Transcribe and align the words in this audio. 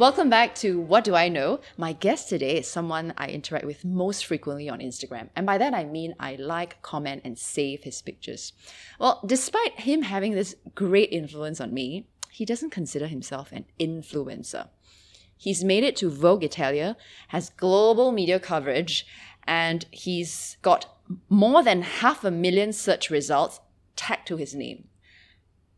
Welcome 0.00 0.30
back 0.30 0.54
to 0.54 0.80
What 0.80 1.04
Do 1.04 1.14
I 1.14 1.28
Know? 1.28 1.60
My 1.76 1.92
guest 1.92 2.30
today 2.30 2.56
is 2.56 2.66
someone 2.66 3.12
I 3.18 3.26
interact 3.26 3.66
with 3.66 3.84
most 3.84 4.24
frequently 4.24 4.66
on 4.66 4.78
Instagram. 4.78 5.28
And 5.36 5.44
by 5.44 5.58
that 5.58 5.74
I 5.74 5.84
mean 5.84 6.14
I 6.18 6.36
like, 6.36 6.80
comment, 6.80 7.20
and 7.22 7.38
save 7.38 7.82
his 7.82 8.00
pictures. 8.00 8.54
Well, 8.98 9.20
despite 9.26 9.80
him 9.80 10.00
having 10.00 10.32
this 10.32 10.54
great 10.74 11.12
influence 11.12 11.60
on 11.60 11.74
me, 11.74 12.06
he 12.30 12.46
doesn't 12.46 12.70
consider 12.70 13.08
himself 13.08 13.52
an 13.52 13.66
influencer. 13.78 14.68
He's 15.36 15.62
made 15.62 15.84
it 15.84 15.96
to 15.96 16.08
Vogue 16.08 16.44
Italia, 16.44 16.96
has 17.28 17.50
global 17.50 18.10
media 18.10 18.40
coverage, 18.40 19.06
and 19.44 19.84
he's 19.90 20.56
got 20.62 20.96
more 21.28 21.62
than 21.62 21.82
half 21.82 22.24
a 22.24 22.30
million 22.30 22.72
search 22.72 23.10
results 23.10 23.60
tagged 23.96 24.28
to 24.28 24.38
his 24.38 24.54
name. 24.54 24.88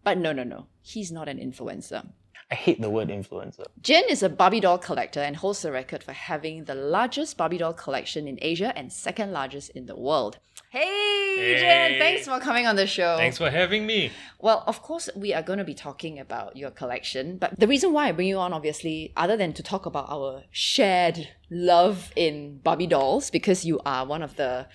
But 0.05 0.17
no, 0.17 0.33
no, 0.33 0.45
no, 0.45 0.67
he's 0.81 1.11
not 1.11 1.29
an 1.29 1.39
influencer. 1.39 2.13
I 2.53 2.55
hate 2.55 2.83
the 2.83 2.91
word 2.91 3.09
influencer. 3.09 3.65
Jian 3.81 4.03
is 4.11 4.23
a 4.23 4.29
Barbie 4.29 4.61
doll 4.61 4.77
collector 4.77 5.21
and 5.21 5.37
holds 5.37 5.63
the 5.63 5.73
record 5.73 6.05
for 6.05 6.13
having 6.13 6.65
the 6.65 6.75
largest 6.75 7.39
Barbie 7.39 7.57
doll 7.57 7.73
collection 7.73 8.29
in 8.29 8.39
Asia 8.43 8.77
and 8.77 8.93
second 8.93 9.33
largest 9.33 9.71
in 9.71 9.87
the 9.87 9.97
world. 9.97 10.39
Hey, 10.69 11.13
Hey. 11.35 11.55
Jian, 11.63 11.99
thanks 11.99 12.27
for 12.27 12.39
coming 12.41 12.67
on 12.67 12.77
the 12.77 12.87
show. 12.87 13.17
Thanks 13.17 13.39
for 13.39 13.49
having 13.49 13.87
me. 13.87 14.11
Well, 14.39 14.65
of 14.67 14.83
course, 14.83 15.09
we 15.17 15.33
are 15.33 15.43
going 15.43 15.61
to 15.61 15.65
be 15.65 15.73
talking 15.73 16.19
about 16.19 16.59
your 16.59 16.71
collection, 16.71 17.39
but 17.39 17.59
the 17.59 17.67
reason 17.67 17.95
why 17.95 18.09
I 18.09 18.13
bring 18.13 18.29
you 18.29 18.37
on, 18.37 18.53
obviously, 18.53 19.15
other 19.17 19.39
than 19.39 19.55
to 19.55 19.63
talk 19.63 19.87
about 19.87 20.11
our 20.11 20.43
shared 20.51 21.29
love 21.51 22.13
in 22.17 22.59
Barbie 22.59 22.87
dolls, 22.87 23.31
because 23.31 23.65
you 23.65 23.81
are 23.87 24.05
one 24.05 24.23
of 24.23 24.37
the, 24.37 24.67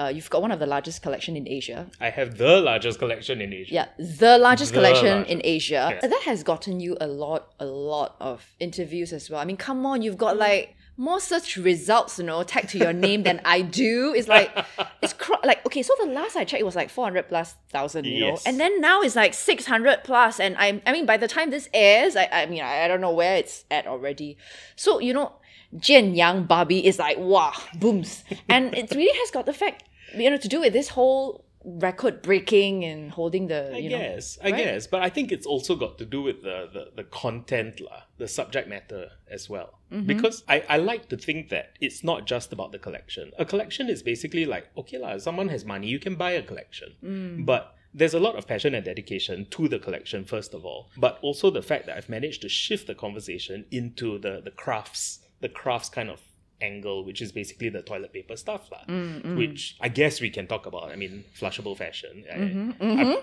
uh, 0.00 0.08
you've 0.08 0.30
got 0.30 0.40
one 0.46 0.52
of 0.52 0.58
the 0.58 0.66
largest 0.66 1.02
collection 1.02 1.36
in 1.36 1.46
Asia. 1.46 1.80
I 2.00 2.10
have 2.18 2.38
the 2.38 2.54
largest 2.60 2.98
collection 2.98 3.40
in 3.40 3.52
Asia. 3.52 3.74
Yeah, 3.74 3.86
the 3.98 4.38
largest 4.38 4.72
The 4.72 4.78
collection 4.78 5.06
largest. 5.06 5.30
in 5.30 5.40
Asia. 5.44 5.82
Yes. 5.92 6.02
That 6.14 6.22
has 6.30 6.42
gotten 6.42 6.80
you 6.80 6.96
a 7.00 7.06
lot, 7.06 7.42
a 7.60 7.66
lot 7.66 8.16
of 8.20 8.36
interviews 8.58 9.12
as 9.12 9.28
well. 9.30 9.40
I 9.40 9.44
mean, 9.44 9.56
come 9.68 9.84
on, 9.84 9.96
you've 10.02 10.18
got 10.26 10.36
like 10.48 10.74
more 10.96 11.20
search 11.20 11.56
results, 11.56 12.18
you 12.18 12.24
know, 12.24 12.42
tagged 12.42 12.68
to 12.70 12.78
your 12.78 12.92
name 12.92 13.22
than 13.28 13.40
I 13.44 13.62
do. 13.62 14.12
It's 14.14 14.28
like 14.28 14.50
it's 15.02 15.14
cr- 15.14 15.44
like 15.44 15.64
okay. 15.66 15.82
So 15.82 15.92
the 16.02 16.06
last 16.18 16.36
I 16.36 16.44
checked, 16.44 16.60
it 16.60 16.64
was 16.70 16.76
like 16.76 16.90
four 16.90 17.04
hundred 17.04 17.28
plus 17.28 17.54
thousand, 17.70 18.04
you 18.06 18.20
know, 18.20 18.38
and 18.46 18.58
then 18.60 18.80
now 18.80 19.00
it's 19.02 19.16
like 19.16 19.32
six 19.34 19.66
hundred 19.66 20.04
plus. 20.04 20.40
And 20.40 20.56
I, 20.58 20.80
I 20.86 20.92
mean, 20.92 21.06
by 21.06 21.16
the 21.16 21.28
time 21.28 21.50
this 21.50 21.68
airs, 21.74 22.16
I, 22.16 22.28
I 22.32 22.46
mean, 22.46 22.62
I, 22.62 22.84
I 22.84 22.88
don't 22.88 23.00
know 23.00 23.12
where 23.20 23.36
it's 23.36 23.64
at 23.70 23.86
already. 23.86 24.36
So 24.76 24.98
you 24.98 25.14
know, 25.14 25.32
Jian 25.76 26.14
Yang 26.16 26.44
Barbie 26.44 26.86
is 26.86 26.98
like 26.98 27.16
wow, 27.18 27.52
booms, 27.78 28.24
and 28.48 28.74
it 28.74 28.90
really 28.90 29.16
has 29.20 29.30
got 29.30 29.46
the 29.46 29.54
fact, 29.54 29.84
you 30.16 30.30
know, 30.30 30.36
to 30.36 30.48
do 30.48 30.60
with 30.60 30.72
this 30.72 30.88
whole 30.90 31.44
record 31.62 32.22
breaking 32.22 32.84
and 32.86 33.10
holding 33.10 33.46
the 33.48 33.74
I 33.74 33.76
you 33.78 33.90
know 33.90 33.98
guess, 33.98 34.38
I 34.42 34.50
right? 34.50 34.64
guess, 34.64 34.86
but 34.86 35.02
I 35.02 35.10
think 35.10 35.30
it's 35.30 35.46
also 35.46 35.76
got 35.76 35.98
to 35.98 36.06
do 36.06 36.22
with 36.22 36.42
the 36.42 36.68
the, 36.72 36.84
the 36.96 37.04
content, 37.04 37.80
lah, 37.80 38.02
the 38.18 38.28
subject 38.28 38.66
matter 38.68 39.10
as 39.30 39.50
well. 39.50 39.78
Mm-hmm. 39.92 40.06
Because 40.06 40.42
I, 40.48 40.64
I 40.68 40.76
like 40.78 41.08
to 41.10 41.16
think 41.18 41.50
that 41.50 41.72
it's 41.80 42.02
not 42.02 42.26
just 42.26 42.52
about 42.52 42.72
the 42.72 42.78
collection. 42.78 43.32
A 43.38 43.44
collection 43.44 43.88
is 43.90 44.02
basically 44.02 44.46
like 44.46 44.68
okay 44.76 44.96
lah, 44.98 45.18
someone 45.18 45.48
has 45.48 45.64
money, 45.64 45.86
you 45.86 45.98
can 45.98 46.14
buy 46.16 46.30
a 46.32 46.42
collection, 46.42 46.94
Mm. 47.04 47.44
but 47.44 47.74
there's 47.92 48.14
a 48.14 48.20
lot 48.20 48.36
of 48.36 48.46
passion 48.46 48.72
and 48.74 48.84
dedication 48.84 49.46
to 49.50 49.66
the 49.68 49.78
collection 49.78 50.24
first 50.24 50.54
of 50.54 50.64
all, 50.64 50.88
but 50.96 51.18
also 51.22 51.50
the 51.50 51.60
fact 51.62 51.86
that 51.86 51.96
I've 51.96 52.08
managed 52.08 52.40
to 52.42 52.48
shift 52.48 52.86
the 52.86 52.94
conversation 52.94 53.66
into 53.70 54.18
the 54.18 54.40
the 54.42 54.52
crafts, 54.52 55.20
the 55.40 55.48
crafts 55.48 55.88
kind 55.90 56.08
of 56.08 56.20
angle, 56.62 57.04
which 57.04 57.20
is 57.22 57.32
basically 57.32 57.68
the 57.68 57.82
toilet 57.82 58.12
paper 58.12 58.36
stuff 58.36 58.70
lah. 58.70 58.82
Mm, 58.88 59.36
Which 59.36 59.76
I 59.80 59.88
guess 59.88 60.20
we 60.20 60.30
can 60.30 60.46
talk 60.46 60.66
about. 60.66 60.90
I 60.90 60.96
mean, 60.96 61.24
flushable 61.38 61.76
fashion. 61.76 62.24
I- 62.30 62.36
Mm-hmm, 62.36 62.70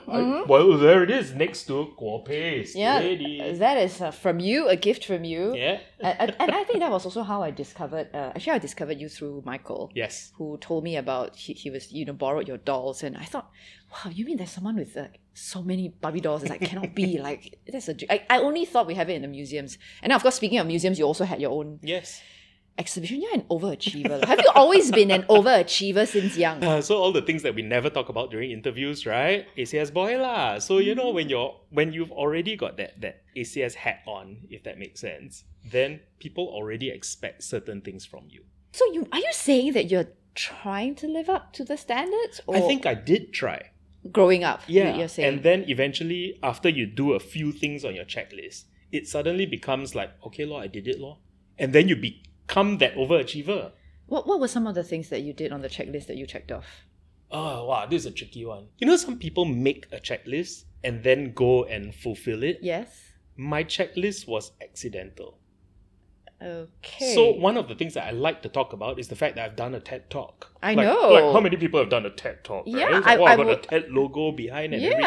I- 0.10 0.20
I- 0.20 0.44
well, 0.48 0.78
there 0.78 1.04
it 1.04 1.12
is 1.12 1.34
next 1.34 1.66
to 1.68 1.94
Guo 2.00 2.24
Paste. 2.26 2.76
Yeah, 2.76 3.00
Lady. 3.00 3.40
that 3.59 3.78
is 3.78 4.02
uh, 4.02 4.12
from 4.12 4.40
you, 4.40 4.68
a 4.68 4.76
gift 4.76 5.06
from 5.06 5.24
you. 5.24 5.56
Yeah. 5.56 5.80
And, 6.00 6.16
and- 6.22 6.36
and 6.40 6.52
I 6.52 6.64
think 6.64 6.80
that 6.80 6.92
was 6.92 7.06
also 7.06 7.24
how 7.24 7.42
I 7.44 7.52
discovered. 7.52 8.08
Uh, 8.14 8.31
actually, 8.36 8.53
I 8.53 8.59
discovered 8.59 9.00
you 9.00 9.09
through 9.09 9.44
Michael. 9.46 9.92
Yes. 9.94 10.31
Who 10.38 10.58
told 10.58 10.84
me 10.84 10.96
about 10.97 11.36
he, 11.36 11.53
he 11.53 11.70
was 11.70 11.92
you 11.92 12.06
know 12.06 12.14
borrowed 12.14 12.47
your 12.47 12.58
dolls 12.58 13.03
and 13.03 13.18
I 13.18 13.26
thought, 13.26 13.50
wow, 13.92 14.12
you 14.12 14.26
mean 14.26 14.38
there's 14.38 14.52
someone 14.52 14.76
with 14.76 14.96
like 14.96 15.20
so 15.34 15.62
many 15.62 15.90
Barbie 15.90 16.22
dolls? 16.22 16.42
It's 16.44 16.50
like 16.50 16.62
cannot 16.62 16.94
be 16.96 17.18
like 17.30 17.59
that's 17.68 17.88
a. 17.90 17.94
j- 17.94 18.08
I, 18.09 18.26
I 18.30 18.38
only 18.40 18.66
thought 18.66 18.88
we 18.88 18.96
have 18.96 19.09
it 19.09 19.16
in 19.16 19.22
the 19.22 19.28
museums. 19.28 19.78
And 20.02 20.09
now, 20.12 20.18
of 20.18 20.22
course, 20.24 20.36
speaking 20.36 20.59
of 20.59 20.68
museums, 20.68 20.97
you 21.00 21.06
also 21.06 21.26
had 21.26 21.40
your 21.42 21.52
own 21.52 21.80
Yes. 21.81 22.22
Exhibition. 22.78 23.22
You're 23.22 23.34
an 23.34 23.44
overachiever. 23.50 24.24
have 24.26 24.40
you 24.40 24.52
always 24.56 24.92
been 24.92 25.12
an 25.12 25.24
overachiever 25.24 26.08
since 26.08 26.38
young? 26.38 26.64
Uh, 26.64 26.82
so 26.82 26.98
all 26.98 27.12
the 27.12 27.22
things 27.22 27.44
that 27.44 27.56
we 27.56 27.62
never 27.62 27.90
talk 27.90 28.10
about 28.10 28.32
during 28.32 28.52
interviews, 28.52 29.06
right? 29.06 29.46
ACS 29.58 29.94
boy 29.94 30.18
lah. 30.18 30.60
So 30.60 30.78
you 30.78 30.96
know 30.96 31.12
when 31.12 31.30
you're 31.30 31.56
when 31.70 31.94
you've 31.94 32.12
already 32.12 32.56
got 32.56 32.78
that 32.78 33.00
that 33.02 33.24
ACS 33.36 33.76
hat 33.76 34.02
on, 34.08 34.48
if 34.50 34.64
that 34.64 34.78
makes 34.78 35.02
sense, 35.02 35.44
then 35.64 36.00
people 36.20 36.48
already 36.48 36.90
expect 36.90 37.44
certain 37.44 37.82
things 37.82 38.06
from 38.06 38.26
you. 38.30 38.44
So 38.74 38.86
you 38.94 39.08
are 39.12 39.20
you 39.20 39.32
saying 39.32 39.74
that 39.74 39.90
you're 39.90 40.08
trying 40.36 40.96
to 40.96 41.08
live 41.08 41.30
up 41.30 41.54
to 41.54 41.66
the 41.66 41.78
standards? 41.78 42.42
Or 42.48 42.56
I 42.56 42.62
think 42.62 42.86
I 42.86 42.94
did 42.94 43.34
try. 43.34 43.72
growing 44.12 44.44
up. 44.44 44.62
Yeah. 44.68 44.96
you're 44.96 45.08
saying. 45.08 45.28
And 45.28 45.44
then 45.44 45.66
eventually, 45.68 46.40
after 46.44 46.70
you 46.70 46.86
do 46.86 47.14
a 47.14 47.20
few 47.20 47.52
things 47.52 47.84
on 47.84 47.96
your 47.96 48.06
checklist, 48.06 48.66
it 48.92 49.08
suddenly 49.08 49.46
becomes 49.46 49.96
like, 49.96 50.12
okay, 50.26 50.46
law, 50.46 50.62
I 50.62 50.68
did 50.68 50.88
it, 50.88 51.00
law. 51.00 51.18
And 51.58 51.74
then 51.74 51.88
you 51.88 51.96
become 52.47 52.78
that 52.80 52.96
overachiever. 52.96 53.72
What 54.08 54.25
what 54.28 54.40
were 54.40 54.47
some 54.47 54.68
of 54.68 54.75
the 54.75 54.84
things 54.84 55.09
that 55.09 55.22
you 55.22 55.34
did 55.34 55.52
on 55.52 55.62
the 55.62 55.69
checklist 55.69 56.08
that 56.08 56.16
you 56.18 56.25
checked 56.25 56.52
off? 56.52 56.66
Oh, 57.30 57.66
wow, 57.66 57.85
this 57.85 58.03
is 58.03 58.06
a 58.06 58.12
tricky 58.12 58.46
one. 58.46 58.68
You 58.78 58.88
know, 58.88 58.96
some 58.96 59.18
people 59.19 59.44
make 59.44 59.85
a 59.91 59.97
checklist 59.97 60.63
and 60.81 61.03
then 61.03 61.34
go 61.34 61.66
and 61.66 61.94
fulfill 61.94 62.41
it. 62.41 62.59
Yes. 62.62 63.12
My 63.35 63.66
checklist 63.66 64.28
was 64.30 64.53
accidental. 64.62 65.38
Okay. 66.41 67.13
So, 67.16 67.31
one 67.34 67.58
of 67.58 67.68
the 67.68 67.75
things 67.75 67.96
that 67.96 68.06
I 68.08 68.12
like 68.12 68.44
to 68.44 68.50
talk 68.50 68.72
about 68.72 68.97
is 69.00 69.09
the 69.09 69.16
fact 69.16 69.35
that 69.35 69.44
I've 69.44 69.56
done 69.58 69.75
a 69.75 69.79
TED 69.81 70.09
talk. 70.09 70.52
I 70.64 70.74
Like- 70.75 70.85
know. 70.88 71.09
Like, 71.09 71.34
how 71.34 71.41
many 71.41 71.58
people 71.58 71.79
have 71.81 71.90
done 71.90 72.06
a 72.06 72.12
TED 72.12 72.44
talk? 72.46 72.66
Right? 72.66 72.75
Yeah, 72.78 72.90
like, 72.90 73.08
I- 73.08 73.18
oh, 73.18 73.24
I 73.25 73.34
I 73.34 73.35
got 73.35 73.46
would- 73.47 73.58
a 73.58 73.62
TED 73.62 73.90
logo 73.91 74.31
behind 74.31 74.74
and 74.74 74.81
everything. 74.84 75.03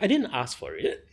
I 0.00 0.06
didn't 0.08 0.30
ask 0.32 0.58
for 0.58 0.74
it. 0.74 1.06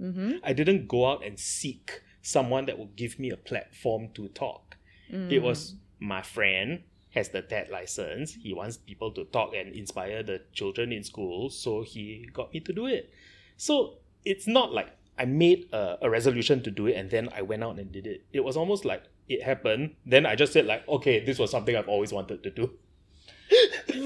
Mm-hmm. 0.00 0.38
I 0.42 0.52
didn't 0.54 0.88
go 0.88 1.06
out 1.06 1.24
and 1.24 1.38
seek 1.38 2.02
someone 2.22 2.66
that 2.66 2.78
would 2.78 2.96
give 2.96 3.18
me 3.18 3.30
a 3.30 3.36
platform 3.36 4.08
to 4.14 4.28
talk. 4.28 4.67
Mm. 5.12 5.30
It 5.32 5.40
was 5.40 5.74
my 6.00 6.22
friend 6.22 6.82
has 7.10 7.30
the 7.30 7.42
TED 7.42 7.70
license. 7.70 8.34
He 8.34 8.52
wants 8.52 8.76
people 8.76 9.10
to 9.12 9.24
talk 9.24 9.54
and 9.54 9.74
inspire 9.74 10.22
the 10.22 10.42
children 10.52 10.92
in 10.92 11.02
school, 11.02 11.48
so 11.50 11.82
he 11.82 12.28
got 12.32 12.52
me 12.52 12.60
to 12.60 12.72
do 12.72 12.86
it. 12.86 13.10
So 13.56 13.94
it's 14.24 14.46
not 14.46 14.72
like 14.72 14.88
I 15.18 15.24
made 15.24 15.68
a, 15.72 15.98
a 16.02 16.10
resolution 16.10 16.62
to 16.62 16.70
do 16.70 16.86
it 16.86 16.94
and 16.94 17.10
then 17.10 17.28
I 17.34 17.42
went 17.42 17.64
out 17.64 17.78
and 17.78 17.90
did 17.90 18.06
it. 18.06 18.24
It 18.32 18.44
was 18.44 18.56
almost 18.56 18.84
like 18.84 19.02
it 19.28 19.42
happened. 19.42 19.94
Then 20.06 20.26
I 20.26 20.36
just 20.36 20.52
said 20.52 20.66
like, 20.66 20.86
okay, 20.88 21.24
this 21.24 21.38
was 21.38 21.50
something 21.50 21.74
I've 21.74 21.88
always 21.88 22.12
wanted 22.12 22.42
to 22.44 22.50
do. 22.50 22.70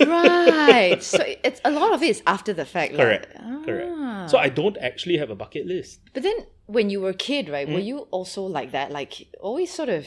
right. 0.06 1.02
So 1.02 1.18
it's 1.44 1.60
a 1.64 1.70
lot 1.70 1.92
of 1.92 2.02
it 2.02 2.10
is 2.10 2.22
after 2.26 2.52
the 2.52 2.64
fact. 2.64 2.92
like- 2.94 3.00
Correct. 3.04 3.26
Ah. 3.38 3.62
Correct. 3.64 4.30
So 4.30 4.38
I 4.38 4.48
don't 4.48 4.76
actually 4.78 5.16
have 5.18 5.30
a 5.30 5.34
bucket 5.34 5.66
list. 5.66 6.00
But 6.14 6.22
then 6.22 6.46
when 6.66 6.90
you 6.90 7.00
were 7.00 7.10
a 7.10 7.14
kid, 7.14 7.48
right, 7.48 7.68
were 7.68 7.80
Mm. 7.80 7.84
you 7.84 7.98
also 8.10 8.42
like 8.42 8.70
that? 8.72 8.90
Like 8.92 9.26
always 9.40 9.72
sort 9.72 9.88
of 9.88 10.06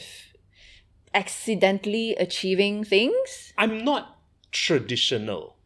accidentally 1.16 2.14
achieving 2.16 2.84
things? 2.84 3.52
I'm 3.56 3.84
not 3.84 4.18
traditional. 4.52 5.56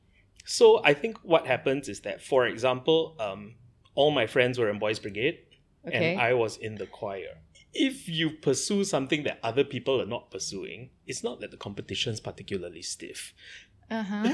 So 0.47 0.81
I 0.85 0.95
think 0.95 1.19
what 1.23 1.47
happens 1.47 1.89
is 1.89 2.01
that, 2.01 2.23
for 2.23 2.47
example, 2.47 3.17
um, 3.19 3.57
all 3.95 4.11
my 4.11 4.27
friends 4.27 4.59
were 4.59 4.71
in 4.71 4.79
Boys 4.79 4.99
Brigade 4.99 5.39
Okay. 5.87 6.13
and 6.13 6.21
I 6.21 6.35
was 6.35 6.57
in 6.57 6.75
the 6.77 6.87
choir. 6.87 7.33
If 7.73 8.09
you 8.09 8.31
pursue 8.31 8.85
something 8.85 9.23
that 9.25 9.39
other 9.43 9.65
people 9.65 10.01
are 10.01 10.07
not 10.07 10.31
pursuing, 10.31 10.91
it's 11.07 11.23
not 11.25 11.41
that 11.41 11.51
the 11.51 11.57
competition 11.57 12.13
is 12.13 12.21
particularly 12.21 12.83
stiff. 12.83 13.33
Uh-huh. 13.91 14.29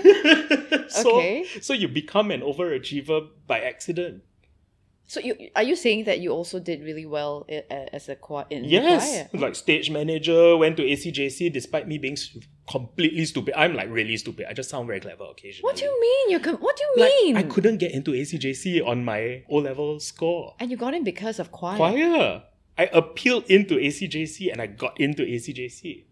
so, 0.88 1.18
Okay. 1.18 1.46
so 1.60 1.72
you 1.72 1.88
become 1.88 2.30
an 2.30 2.40
overachiever 2.40 3.28
by 3.46 3.60
accident. 3.60 4.22
So 5.06 5.20
you 5.20 5.34
are 5.54 5.62
you 5.62 5.76
saying 5.76 6.04
that 6.04 6.18
you 6.20 6.30
also 6.32 6.58
did 6.58 6.82
really 6.82 7.06
well 7.06 7.46
as 7.70 8.08
a 8.08 8.16
choir 8.16 8.44
in 8.50 8.64
Yes, 8.64 9.28
choir? 9.30 9.40
like 9.40 9.54
stage 9.54 9.90
manager, 9.90 10.56
went 10.56 10.76
to 10.78 10.82
ACJC 10.82 11.52
despite 11.52 11.86
me 11.86 11.98
being 11.98 12.16
completely 12.70 13.24
stupid. 13.24 13.54
I'm 13.56 13.74
like 13.74 13.88
really 13.90 14.16
stupid. 14.16 14.46
I 14.48 14.52
just 14.52 14.68
sound 14.70 14.86
very 14.88 15.00
clever 15.00 15.24
occasionally. 15.30 15.62
What 15.62 15.76
do 15.76 15.84
you 15.84 15.94
mean? 16.00 16.30
You're 16.30 16.40
com- 16.40 16.56
what 16.58 16.76
do 16.76 16.82
you 16.82 16.92
Like, 17.04 17.12
mean? 17.22 17.36
I 17.36 17.42
couldn't 17.44 17.78
get 17.78 17.92
into 17.92 18.10
ACJC 18.12 18.84
on 18.86 19.04
my 19.04 19.44
O 19.48 19.56
level 19.58 20.00
score. 20.00 20.54
And 20.58 20.70
you 20.70 20.76
got 20.76 20.94
in 20.94 21.04
because 21.04 21.38
of 21.38 21.52
choir. 21.52 21.76
Choir. 21.76 22.42
I 22.78 22.90
appealed 22.92 23.44
into 23.48 23.76
ACJC 23.76 24.50
and 24.52 24.60
I 24.60 24.66
got 24.66 25.00
into 25.00 25.22
ACJC. 25.22 26.04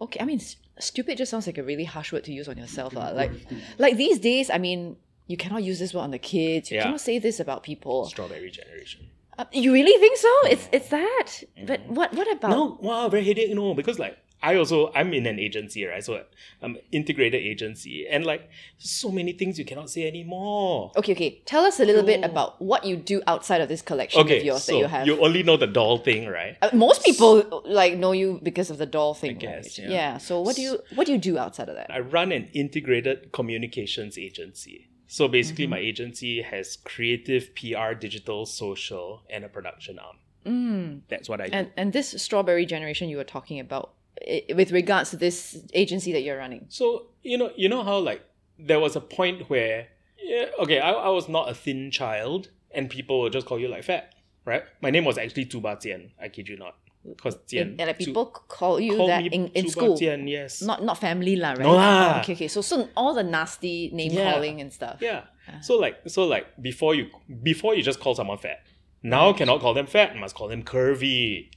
Okay, 0.00 0.18
I 0.20 0.24
mean, 0.24 0.40
stupid 0.78 1.18
just 1.18 1.30
sounds 1.30 1.46
like 1.46 1.58
a 1.58 1.62
really 1.62 1.84
harsh 1.84 2.12
word 2.12 2.24
to 2.24 2.32
use 2.32 2.48
on 2.48 2.56
yourself. 2.58 2.94
lah. 2.94 3.10
Like, 3.10 3.30
like 3.78 3.96
these 3.96 4.18
days, 4.18 4.50
I 4.50 4.58
mean, 4.58 4.96
you 5.26 5.36
cannot 5.36 5.62
use 5.62 5.78
this 5.78 5.94
word 5.94 6.02
on 6.02 6.10
the 6.10 6.18
kids. 6.18 6.70
You 6.70 6.76
Yeah. 6.76 6.84
cannot 6.84 7.00
say 7.00 7.18
this 7.18 7.40
about 7.40 7.62
people. 7.62 8.04
Strawberry 8.06 8.50
generation. 8.50 9.08
Uh, 9.38 9.44
you 9.52 9.72
really 9.72 9.98
think 9.98 10.16
so? 10.16 10.32
It's 10.50 10.68
it's 10.72 10.88
that. 10.88 11.28
But 11.66 11.80
what 11.88 12.14
what 12.14 12.30
about? 12.30 12.50
No, 12.50 12.78
wow, 12.80 13.08
very 13.08 13.24
headache, 13.24 13.48
you 13.48 13.54
know, 13.56 13.74
because 13.74 13.98
like 13.98 14.16
I 14.42 14.56
also 14.56 14.92
I'm 14.94 15.12
in 15.14 15.26
an 15.26 15.38
agency, 15.40 15.84
right? 15.86 16.04
So 16.04 16.22
I'm 16.62 16.76
integrated 16.92 17.40
agency, 17.42 18.06
and 18.08 18.24
like 18.24 18.48
so 18.78 19.10
many 19.10 19.32
things 19.32 19.58
you 19.58 19.64
cannot 19.64 19.90
say 19.90 20.06
anymore. 20.06 20.92
Okay, 20.96 21.12
okay. 21.12 21.42
Tell 21.46 21.64
us 21.64 21.80
a 21.80 21.84
little 21.84 22.04
bit 22.04 22.20
Oh. 22.22 22.26
about 22.30 22.60
what 22.62 22.84
you 22.84 22.94
do 22.96 23.22
outside 23.26 23.60
of 23.60 23.68
this 23.68 23.82
collection 23.82 24.20
Okay, 24.20 24.38
of 24.38 24.44
yours 24.44 24.62
so 24.64 24.72
that 24.72 24.78
you 24.78 24.84
have. 24.86 25.06
You 25.06 25.18
only 25.20 25.42
know 25.42 25.56
the 25.56 25.66
doll 25.66 25.98
thing, 25.98 26.28
right? 26.28 26.56
Uh, 26.62 26.70
most 26.72 27.02
people 27.02 27.62
like 27.64 27.96
know 27.96 28.12
you 28.12 28.38
because 28.42 28.70
of 28.70 28.78
the 28.78 28.86
doll 28.86 29.14
thing. 29.14 29.36
guess, 29.38 29.78
right? 29.80 29.88
yeah. 29.88 30.18
So 30.18 30.40
what 30.42 30.54
do 30.54 30.62
you 30.62 30.78
what 30.94 31.06
do 31.08 31.12
you 31.12 31.18
do 31.18 31.38
outside 31.38 31.68
of 31.70 31.74
that? 31.76 31.90
I 31.90 32.00
run 32.00 32.30
an 32.30 32.50
integrated 32.52 33.32
communications 33.32 34.16
agency. 34.16 34.90
So 35.06 35.28
basically, 35.28 35.64
Mm-hmm. 35.64 35.70
my 35.70 35.78
agency 35.78 36.42
has 36.42 36.76
creative, 36.84 37.54
PR, 37.54 37.92
digital, 37.94 38.46
social, 38.46 39.22
and 39.30 39.44
a 39.44 39.48
production 39.48 39.98
arm. 39.98 40.16
Mm. 40.46 41.00
That's 41.08 41.28
what 41.28 41.40
I 41.40 41.46
do. 41.48 41.52
And 41.52 41.70
and 41.76 41.92
this 41.92 42.08
strawberry 42.22 42.66
generation 42.66 43.08
you 43.08 43.16
were 43.16 43.24
talking 43.24 43.58
about 43.60 43.92
i- 44.28 44.44
with 44.54 44.72
regards 44.72 45.10
to 45.10 45.16
this 45.16 45.58
agency 45.72 46.12
that 46.12 46.22
you're 46.22 46.36
running. 46.38 46.66
So 46.68 47.06
you 47.22 47.38
know, 47.38 47.50
you 47.56 47.68
know 47.68 47.82
how 47.82 47.98
like 47.98 48.22
there 48.58 48.78
was 48.80 48.94
a 48.96 49.00
point 49.00 49.48
where, 49.50 49.88
yeah, 50.22 50.46
okay, 50.60 50.78
I, 50.80 50.92
I 50.92 51.08
was 51.08 51.28
not 51.28 51.48
a 51.48 51.54
thin 51.54 51.90
child, 51.90 52.50
and 52.70 52.88
people 52.90 53.20
would 53.20 53.32
just 53.32 53.46
call 53.46 53.58
you 53.58 53.68
like 53.68 53.84
fat, 53.84 54.14
right? 54.44 54.62
My 54.80 54.90
name 54.90 55.04
was 55.04 55.16
actually 55.18 55.46
Tuba 55.46 55.76
Tian. 55.80 56.12
I 56.20 56.28
kid 56.28 56.48
you 56.48 56.56
not, 56.56 56.76
because 57.08 57.36
like 57.52 57.98
people 57.98 58.26
call 58.26 58.80
you 58.80 58.96
call 58.96 59.08
that 59.08 59.26
in, 59.26 59.48
in 59.48 59.68
school. 59.68 59.96
Tian, 59.96 60.26
yes. 60.26 60.62
Not 60.62 60.82
not 60.82 60.98
family 60.98 61.36
lah, 61.36 61.50
right? 61.50 61.60
No 61.60 61.74
lah. 61.74 62.16
Oh, 62.16 62.20
okay, 62.20 62.32
okay. 62.32 62.48
So 62.48 62.60
so 62.60 62.88
all 62.96 63.14
the 63.14 63.22
nasty 63.22 63.90
name 63.92 64.12
Yeah. 64.12 64.32
calling 64.32 64.60
and 64.60 64.72
stuff. 64.72 64.98
yeah. 65.00 65.24
Ah. 65.48 65.60
So 65.60 65.76
like, 65.76 66.00
so 66.06 66.24
like 66.24 66.46
before 66.60 66.94
you 66.94 67.10
before 67.42 67.74
you 67.74 67.82
just 67.82 68.00
call 68.00 68.14
someone 68.14 68.38
fat. 68.38 68.64
Now 69.02 69.32
cannot 69.34 69.60
call 69.60 69.74
them 69.74 69.86
fat, 69.86 70.16
must 70.16 70.34
call 70.34 70.48
them 70.48 70.62
curvy. 70.62 71.50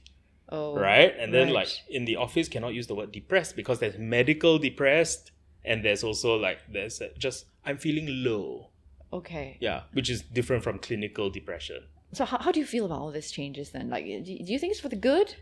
Oh. 0.50 0.74
right? 0.74 1.14
And 1.18 1.32
then 1.32 1.48
right. 1.48 1.56
like 1.56 1.68
in 1.90 2.04
the 2.06 2.16
office 2.16 2.48
cannot 2.48 2.72
use 2.72 2.86
the 2.86 2.94
word 2.94 3.12
depressed 3.12 3.54
because 3.54 3.80
there's 3.80 3.98
medical 3.98 4.58
depressed 4.58 5.30
and 5.64 5.84
there's 5.84 6.02
also 6.02 6.36
like 6.36 6.60
there's 6.72 7.00
uh, 7.00 7.08
just 7.18 7.46
I'm 7.64 7.76
feeling 7.76 8.06
low. 8.08 8.70
Okay. 9.12 9.56
Yeah, 9.60 9.82
which 9.92 10.08
is 10.10 10.22
different 10.22 10.62
from 10.64 10.78
clinical 10.78 11.30
depression. 11.30 11.84
So 12.12 12.24
how, 12.24 12.38
how 12.38 12.52
do 12.52 12.60
you 12.60 12.66
feel 12.66 12.86
about 12.86 13.00
all 13.00 13.10
these 13.10 13.30
changes 13.30 13.70
then? 13.70 13.90
Like, 13.90 14.04
do, 14.04 14.22
do 14.22 14.52
you 14.52 14.58
think 14.58 14.72
it's 14.72 14.80
for 14.80 14.88
the 14.88 14.96
good 14.96 15.34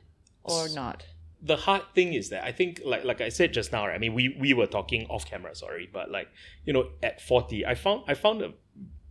or 0.42 0.68
not? 0.68 1.04
The 1.42 1.56
hard 1.56 1.82
thing 1.94 2.14
is 2.14 2.30
that 2.30 2.44
I 2.44 2.50
think 2.52 2.80
like 2.84 3.04
like 3.04 3.20
I 3.20 3.28
said 3.28 3.52
just 3.52 3.70
now, 3.70 3.86
right? 3.86 3.94
I 3.94 3.98
mean 3.98 4.14
we 4.14 4.36
we 4.40 4.54
were 4.54 4.66
talking 4.66 5.06
off 5.08 5.26
camera, 5.26 5.54
sorry, 5.54 5.88
but 5.92 6.10
like 6.10 6.28
you 6.64 6.72
know 6.72 6.88
at 7.02 7.20
40, 7.20 7.64
I 7.66 7.74
found 7.74 8.02
I 8.08 8.14
found 8.14 8.42
a 8.42 8.52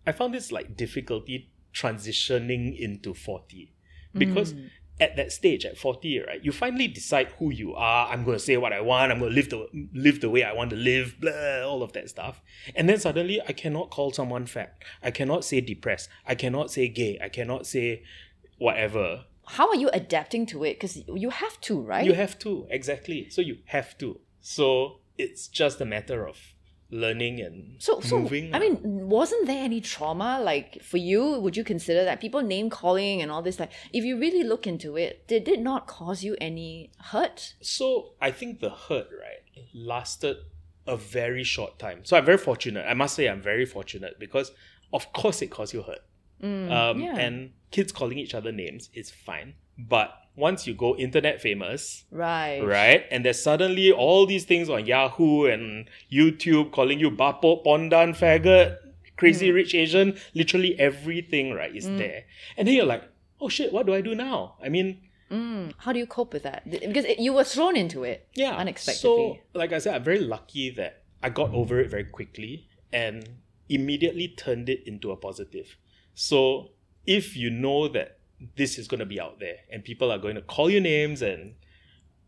I 0.07 0.11
found 0.11 0.33
this 0.33 0.51
like 0.51 0.75
difficulty 0.75 1.51
transitioning 1.73 2.77
into 2.77 3.13
40 3.13 3.73
because 4.13 4.53
Mm. 4.53 4.69
At 4.99 5.15
that 5.17 5.31
stage 5.31 5.65
at 5.65 5.77
40 5.77 6.21
right 6.25 6.43
you 6.43 6.51
finally 6.51 6.87
decide 6.87 7.27
who 7.37 7.51
you 7.51 7.75
are. 7.75 8.07
I'm 8.07 8.23
going 8.23 8.37
to 8.37 8.43
say 8.43 8.55
what 8.57 8.71
i 8.71 8.79
want. 8.79 9.11
I'm 9.11 9.19
going 9.19 9.31
to 9.31 9.35
live 9.35 9.49
the 9.49 9.87
live 9.93 10.21
the 10.21 10.29
way 10.29 10.43
i 10.43 10.53
want 10.53 10.69
to 10.69 10.75
live 10.75 11.15
blah 11.19 11.63
all 11.65 11.83
of 11.83 11.93
that 11.93 12.09
stuff. 12.09 12.41
And 12.75 12.87
then 12.87 12.99
suddenly 12.99 13.41
i 13.47 13.51
cannot 13.51 13.89
call 13.89 14.11
someone 14.11 14.45
fat. 14.45 14.77
I 15.03 15.11
cannot 15.11 15.43
say 15.43 15.61
depressed. 15.61 16.09
I 16.25 16.35
cannot 16.35 16.71
say 16.71 16.87
gay. 16.87 17.19
I 17.21 17.29
cannot 17.29 17.65
say 17.67 18.03
whatever. 18.57 19.25
How 19.47 19.69
are 19.69 19.75
you 19.75 19.89
adapting 19.93 20.45
to 20.47 20.63
it? 20.63 20.73
Because 20.73 21.03
you 21.07 21.29
have 21.29 21.61
to, 21.61 21.79
right? 21.79 22.05
you 22.05 22.13
have 22.13 22.39
to. 22.39 22.65
Exactly. 22.69 23.29
So 23.29 23.41
you 23.41 23.57
have 23.65 23.97
to. 23.99 24.19
So 24.41 25.01
it's 25.17 25.47
just 25.47 25.79
a 25.81 25.85
matter 25.85 26.27
of 26.27 26.37
learning 26.95 27.41
and 27.41 27.75
So, 27.81 27.99
so 27.99 28.19
moving 28.19 28.53
I 28.55 28.59
mean, 28.59 28.79
wasn't 29.09 29.47
there 29.47 29.63
any 29.63 29.81
trauma 29.81 30.39
like 30.41 30.81
for 30.81 30.97
you? 30.97 31.39
Would 31.39 31.55
you 31.57 31.63
consider 31.63 32.03
that 32.05 32.21
people 32.21 32.41
name 32.41 32.69
calling 32.69 33.21
and 33.21 33.31
all 33.31 33.41
this? 33.41 33.59
Like, 33.59 33.71
if 33.93 34.03
you 34.03 34.19
really 34.19 34.43
look 34.43 34.65
into 34.65 34.97
it, 34.97 35.27
did 35.27 35.47
it 35.47 35.59
not 35.59 35.87
cause 35.87 36.23
you 36.23 36.35
any 36.39 36.91
hurt? 37.11 37.55
So 37.61 38.13
I 38.21 38.31
think 38.31 38.59
the 38.59 38.69
hurt, 38.69 39.07
right, 39.11 39.65
lasted 39.73 40.37
a 40.87 40.97
very 40.97 41.43
short 41.43 41.79
time. 41.79 42.05
So 42.05 42.17
I'm 42.17 42.25
very 42.25 42.37
fortunate. 42.37 42.85
I 42.87 42.93
must 42.93 43.15
say 43.15 43.27
I'm 43.27 43.41
very 43.41 43.65
fortunate 43.65 44.19
because 44.19 44.51
of 44.93 45.11
course 45.13 45.41
it 45.41 45.47
caused 45.47 45.73
you 45.73 45.81
hurt. 45.83 45.99
um, 46.43 46.49
Mm, 46.49 47.03
yeah. 47.03 47.17
And 47.17 47.51
kids 47.71 47.91
calling 47.91 48.17
each 48.17 48.35
other 48.35 48.51
names 48.51 48.89
is 48.93 49.09
fine. 49.09 49.55
But 49.77 50.11
once 50.35 50.67
you 50.67 50.73
go 50.73 50.95
internet 50.97 51.41
famous, 51.41 52.03
Right. 52.11 52.59
right, 52.61 53.05
and 53.11 53.23
there's 53.23 53.41
suddenly 53.41 53.91
all 53.91 54.25
these 54.25 54.43
things 54.45 54.69
on 54.69 54.85
Yahoo 54.85 55.45
and 55.45 55.89
YouTube 56.11 56.71
calling 56.71 56.99
you 56.99 57.09
Bapo, 57.11 57.63
Pondan, 57.63 58.13
faggot, 58.15 58.77
crazy 59.17 59.49
Mm. 59.49 59.53
rich 59.53 59.73
Asian, 59.75 60.17
literally 60.33 60.77
everything, 60.79 61.53
right, 61.53 61.73
is 61.75 61.85
there. 61.87 62.25
And 62.57 62.67
then 62.67 62.75
you're 62.75 62.85
like, 62.85 63.03
oh 63.39 63.47
shit, 63.49 63.71
what 63.71 63.85
do 63.85 63.93
I 63.93 64.01
do 64.01 64.15
now? 64.15 64.55
I 64.61 64.69
mean, 64.69 65.01
Mm, 65.31 65.73
how 65.79 65.91
do 65.91 65.97
you 65.97 66.05
cope 66.05 66.33
with 66.33 66.43
that? 66.43 66.69
Because 66.69 67.03
it, 67.05 67.17
you 67.17 67.33
were 67.33 67.43
thrown 67.43 67.75
into 67.75 68.03
it. 68.03 68.27
yeah 68.35 68.55
unexpectedly. 68.55 69.41
so 69.41 69.59
like 69.59 69.73
i 69.73 69.79
said 69.79 69.95
i'm 69.95 70.03
very 70.03 70.19
lucky 70.19 70.69
that 70.69 71.01
i 71.23 71.29
got 71.29 71.51
over 71.51 71.79
it 71.79 71.89
very 71.89 72.03
quickly 72.03 72.67
and 72.93 73.27
immediately 73.67 74.27
turned 74.27 74.69
it 74.69 74.83
into 74.85 75.09
a 75.11 75.15
positive 75.17 75.77
so 76.13 76.69
if 77.07 77.35
you 77.35 77.49
know 77.49 77.87
that 77.87 78.14
this 78.55 78.77
is 78.77 78.87
going 78.87 78.99
to 78.99 79.05
be 79.05 79.19
out 79.19 79.39
there 79.39 79.57
and 79.71 79.83
people 79.83 80.11
are 80.11 80.17
going 80.17 80.35
to 80.35 80.41
call 80.41 80.69
you 80.69 80.79
names 80.81 81.21
and 81.21 81.55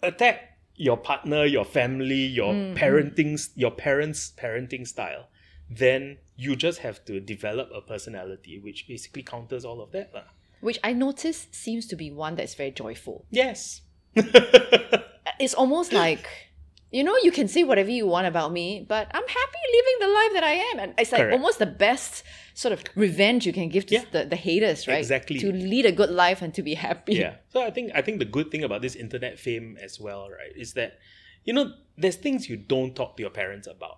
attack 0.02 0.58
your 0.76 0.98
partner 0.98 1.44
your 1.46 1.66
family 1.66 2.26
your 2.26 2.54
Mm, 2.54 2.78
parenting 2.78 3.50
your 3.56 3.72
parents 3.72 4.32
parenting 4.38 4.88
style 4.88 5.28
then 5.70 6.18
you 6.38 6.56
just 6.56 6.80
have 6.80 7.04
to 7.06 7.20
develop 7.20 7.70
a 7.76 7.82
personality 7.82 8.58
which 8.60 8.88
basically 8.88 9.24
counters 9.24 9.66
all 9.66 9.82
of 9.82 9.92
that 9.92 10.12
lah. 10.14 10.24
which 10.62 10.80
I 10.84 10.94
notice 10.94 11.48
seems 11.52 11.88
to 11.88 11.96
be 11.96 12.12
one 12.12 12.36
that's 12.36 12.56
very 12.56 12.72
joyful. 12.72 13.26
yes 13.30 13.82
It's 15.40 15.54
almost 15.54 15.94
like, 15.94 16.26
you 16.92 17.04
know, 17.04 17.16
you 17.22 17.32
can 17.32 17.48
say 17.48 17.64
whatever 17.64 17.90
you 17.92 18.08
want 18.08 18.28
about 18.28 18.52
me, 18.52 18.86
but 18.88 19.08
I'm 19.14 19.28
happy 19.28 19.62
living 19.78 19.96
the 20.00 20.08
life 20.08 20.34
that 20.34 20.44
I 20.44 20.54
am. 20.72 20.80
And 20.80 20.94
it's 20.98 21.12
like 21.12 21.22
Correct. 21.22 21.34
almost 21.34 21.60
the 21.60 21.66
best 21.66 22.24
sort 22.54 22.72
of 22.72 22.84
revenge 22.96 23.46
you 23.46 23.54
can 23.54 23.68
give 23.70 23.86
to 23.88 23.96
Yeah. 23.96 24.06
the, 24.12 24.26
the 24.26 24.36
haters, 24.38 24.88
right? 24.88 24.98
Exactly. 24.98 25.38
To 25.40 25.52
lead 25.52 25.86
a 25.86 25.92
good 25.92 26.10
life 26.10 26.42
and 26.42 26.54
to 26.54 26.62
be 26.64 26.74
happy. 26.76 27.16
yeah 27.16 27.36
so 27.50 27.62
i 27.62 27.70
think 27.70 27.92
i 27.94 28.02
think 28.02 28.20
the 28.20 28.26
good 28.38 28.50
thing 28.52 28.64
about 28.64 28.82
this 28.82 28.96
internet 28.96 29.38
fame 29.38 29.78
as 29.82 30.00
well 30.00 30.30
right 30.30 30.54
is 30.56 30.74
that 30.74 30.92
you 31.44 31.54
know 31.54 31.66
there's 31.98 32.16
things 32.16 32.50
you 32.50 32.58
don't 32.58 32.96
talk 32.96 33.16
to 33.18 33.22
your 33.26 33.30
parents 33.32 33.68
about 33.68 33.98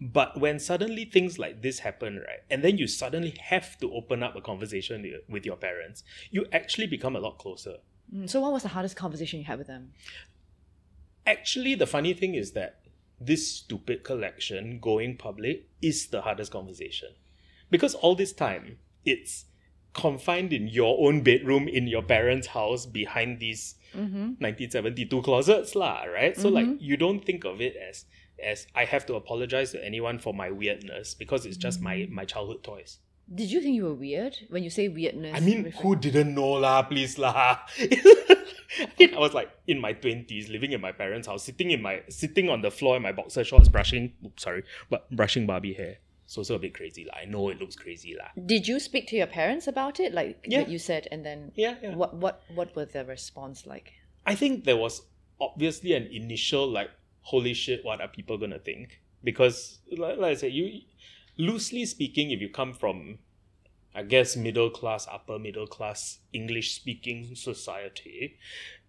but 0.00 0.40
when 0.40 0.58
suddenly 0.58 1.04
things 1.04 1.38
like 1.38 1.60
this 1.62 1.78
happen 1.80 2.16
right 2.28 2.42
and 2.50 2.64
then 2.64 2.76
you 2.78 2.86
suddenly 2.86 3.34
have 3.52 3.78
to 3.78 3.92
open 3.92 4.22
up 4.22 4.34
a 4.34 4.40
conversation 4.40 4.96
with- 5.28 5.44
your 5.50 5.56
parents 5.56 6.02
you 6.30 6.46
actually 6.52 6.86
become 6.86 7.14
a 7.16 7.20
lot 7.20 7.36
closer 7.38 7.76
Mm, 8.12 8.28
So, 8.28 8.40
what 8.40 8.52
was 8.52 8.62
the 8.64 8.70
hardest 8.76 8.96
conversation 8.96 9.38
you 9.38 9.44
had 9.52 9.58
with 9.62 9.68
them? 9.68 9.92
Actually 11.26 11.74
the 11.74 11.86
funny 11.86 12.14
thing 12.14 12.34
is 12.34 12.52
that 12.52 12.80
this 13.20 13.50
stupid 13.50 14.02
collection 14.04 14.78
going 14.80 15.16
public 15.16 15.68
is 15.82 16.08
the 16.08 16.22
hardest 16.22 16.50
conversation 16.52 17.08
because 17.70 17.94
all 17.94 18.14
this 18.14 18.32
time 18.32 18.78
it's 19.04 19.44
confined 19.92 20.52
in 20.52 20.68
your 20.68 20.96
own 21.06 21.22
bedroom 21.22 21.68
in 21.68 21.86
your 21.86 22.02
parents 22.02 22.48
house 22.48 22.86
behind 22.86 23.40
these 23.40 23.74
Mm-hmm. 23.90 24.38
1972 24.38 25.22
closets 25.22 25.74
lah, 25.74 26.04
right? 26.04 26.36
So 26.36 26.48
like 26.48 26.68
you 26.78 26.96
don't 26.96 27.24
think 27.24 27.44
of 27.44 27.60
it 27.60 27.74
as 27.76 28.04
as 28.42 28.66
I 28.74 28.84
have 28.84 29.04
to 29.06 29.14
apologize 29.16 29.72
to 29.72 29.84
anyone 29.84 30.18
for 30.18 30.32
my 30.32 30.50
weirdness 30.50 31.14
because 31.14 31.44
it's 31.44 31.56
just 31.56 31.80
my 31.80 32.06
my 32.10 32.24
childhood 32.24 32.62
toys. 32.62 32.98
Did 33.32 33.50
you 33.52 33.60
think 33.60 33.76
you 33.76 33.84
were 33.84 33.94
weird 33.94 34.36
when 34.48 34.64
you 34.64 34.70
say 34.70 34.88
weirdness? 34.88 35.36
I 35.36 35.40
mean, 35.40 35.70
who 35.82 35.94
didn't 35.94 36.34
know 36.34 36.52
lah, 36.58 36.82
please 36.82 37.16
lah. 37.18 37.58
I 37.78 39.18
was 39.18 39.34
like 39.34 39.50
in 39.66 39.80
my 39.80 39.92
twenties, 39.92 40.48
living 40.48 40.72
in 40.72 40.80
my 40.80 40.92
parents' 40.92 41.26
house, 41.28 41.44
sitting 41.44 41.70
in 41.70 41.82
my 41.82 42.02
sitting 42.08 42.48
on 42.48 42.62
the 42.62 42.70
floor 42.70 42.96
in 42.96 43.02
my 43.02 43.12
boxer 43.12 43.44
shorts, 43.44 43.68
brushing 43.68 44.12
oops, 44.24 44.42
sorry, 44.42 44.64
but 44.88 45.10
brushing 45.14 45.46
Barbie 45.46 45.74
hair. 45.74 45.98
So 46.26 46.42
so 46.42 46.54
a 46.54 46.58
bit 46.58 46.74
crazy 46.74 47.04
lah. 47.04 47.14
I 47.22 47.24
know 47.24 47.48
it 47.50 47.60
looks 47.60 47.74
crazy 47.76 48.14
lah. 48.16 48.28
Did 48.46 48.66
you 48.68 48.78
speak 48.78 49.08
to 49.08 49.16
your 49.16 49.26
parents 49.26 49.66
about 49.66 49.98
it, 49.98 50.14
like 50.14 50.38
Yeah. 50.46 50.60
what 50.62 50.68
you 50.70 50.78
said, 50.78 51.06
and 51.10 51.26
then 51.26 51.50
Yeah, 51.54 51.74
yeah. 51.82 51.94
what 51.94 52.14
what 52.14 52.42
what 52.54 52.74
was 52.74 52.90
the 52.94 53.04
response 53.04 53.66
like? 53.66 53.92
I 54.26 54.34
think 54.34 54.64
there 54.64 54.76
was 54.76 55.02
obviously 55.40 55.94
an 55.94 56.06
initial 56.06 56.68
like, 56.70 56.90
holy 57.22 57.54
shit, 57.54 57.84
what 57.84 58.00
are 58.00 58.08
people 58.08 58.38
gonna 58.38 58.58
think? 58.62 59.00
Because 59.24 59.78
like, 59.90 60.18
like 60.18 60.32
I 60.32 60.34
said, 60.34 60.52
you 60.52 60.82
loosely 61.40 61.86
speaking, 61.86 62.30
if 62.30 62.40
you 62.40 62.48
come 62.48 62.72
from 62.74 63.18
I 63.94 64.02
guess 64.02 64.36
middle 64.36 64.70
class, 64.70 65.08
upper 65.10 65.38
middle 65.38 65.66
class 65.66 66.18
English 66.32 66.74
speaking 66.74 67.34
society, 67.34 68.38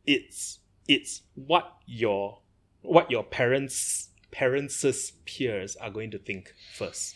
it's 0.05 0.60
it's 0.88 1.24
what 1.36 1.77
your 1.86 2.39
what 2.81 3.10
your 3.10 3.24
parents 3.24 4.10
parents' 4.31 5.12
peers 5.25 5.75
are 5.77 5.89
going 5.89 6.12
to 6.12 6.20
think 6.20 6.53
first. 6.75 7.15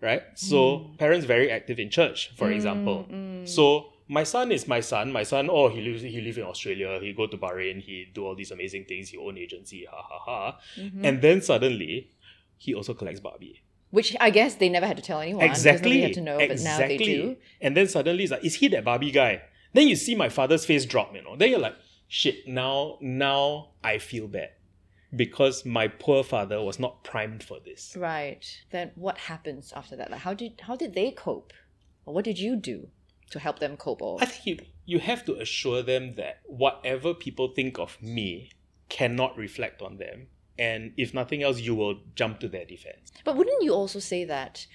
Right? 0.00 0.22
So 0.34 0.56
mm. 0.56 0.98
parents 0.98 1.24
very 1.24 1.50
active 1.50 1.78
in 1.78 1.88
church, 1.90 2.32
for 2.36 2.48
mm, 2.48 2.54
example. 2.54 3.06
Mm. 3.10 3.48
So 3.48 3.92
my 4.08 4.24
son 4.24 4.52
is 4.52 4.68
my 4.68 4.80
son. 4.80 5.10
My 5.10 5.22
son, 5.22 5.48
oh, 5.50 5.68
he 5.68 5.80
lives 5.80 6.02
he 6.02 6.20
live 6.20 6.38
in 6.38 6.44
Australia. 6.44 6.98
He 7.00 7.12
go 7.12 7.26
to 7.26 7.38
Bahrain. 7.38 7.80
He 7.80 8.08
do 8.12 8.26
all 8.26 8.34
these 8.34 8.50
amazing 8.50 8.84
things. 8.84 9.08
He 9.08 9.16
own 9.16 9.38
agency. 9.38 9.86
Ha 9.90 10.02
ha 10.02 10.18
ha. 10.18 10.58
Mm-hmm. 10.76 11.04
And 11.04 11.22
then 11.22 11.40
suddenly, 11.40 12.10
he 12.58 12.74
also 12.74 12.94
collects 12.94 13.20
Barbie. 13.20 13.62
Which 13.96 14.10
I 14.20 14.30
guess 14.38 14.56
they 14.56 14.68
never 14.68 14.86
had 14.90 14.96
to 14.98 15.02
tell 15.02 15.20
anyone. 15.20 15.44
Exactly. 15.50 16.00
Had 16.02 16.12
to 16.14 16.20
know, 16.28 16.38
but 16.50 16.60
now 16.60 16.78
they 16.78 16.98
do. 16.98 17.36
And 17.64 17.76
then 17.76 17.86
suddenly 17.88 18.22
it's 18.24 18.32
like, 18.32 18.44
is 18.44 18.54
he 18.60 18.68
that 18.68 18.84
Barbie 18.84 19.10
guy? 19.10 19.42
Then 19.74 19.88
you 19.88 19.96
see 19.96 20.14
my 20.14 20.28
father's 20.38 20.64
face 20.70 20.84
drop, 20.92 21.14
you 21.14 21.22
know. 21.22 21.36
Then 21.36 21.48
you're 21.50 21.64
like, 21.68 21.76
shit, 22.06 22.46
now 22.46 22.98
now 23.00 23.70
I 23.82 23.98
feel 23.98 24.28
bad. 24.28 24.50
because 25.14 25.64
my 25.64 25.88
poor 25.88 26.22
father 26.24 26.62
was 26.62 26.78
not 26.78 27.04
primed 27.04 27.42
for 27.42 27.58
this. 27.64 27.96
Right. 27.98 28.44
Then 28.70 28.92
what 28.94 29.18
happens 29.18 29.72
after 29.74 29.96
that? 29.96 30.10
Like 30.10 30.20
how 30.20 30.34
did 30.34 30.60
how 30.62 30.76
did 30.76 30.94
they 30.94 31.10
cope? 31.10 31.52
Or 32.04 32.14
what 32.14 32.24
did 32.24 32.38
you 32.38 32.56
do 32.56 32.88
to 33.30 33.38
help 33.38 33.58
them 33.58 33.76
cope? 33.76 34.02
Or 34.02 34.18
I 34.20 34.26
think 34.26 34.46
you 34.46 34.66
you 34.84 34.98
have 35.00 35.24
to 35.26 35.34
assure 35.34 35.82
them 35.82 36.14
that 36.16 36.40
whatever 36.46 37.14
people 37.14 37.48
think 37.54 37.78
of 37.78 38.00
me 38.02 38.50
cannot 38.88 39.36
reflect 39.36 39.82
on 39.82 39.96
them. 39.98 40.28
And 40.58 40.92
if 40.96 41.12
nothing 41.12 41.42
else, 41.42 41.60
you 41.60 41.74
will 41.74 42.00
jump 42.14 42.40
to 42.40 42.48
their 42.48 42.64
defense. 42.64 43.12
But 43.24 43.36
wouldn't 43.36 43.62
you 43.62 43.72
also 43.74 43.98
say 43.98 44.24
that? 44.24 44.66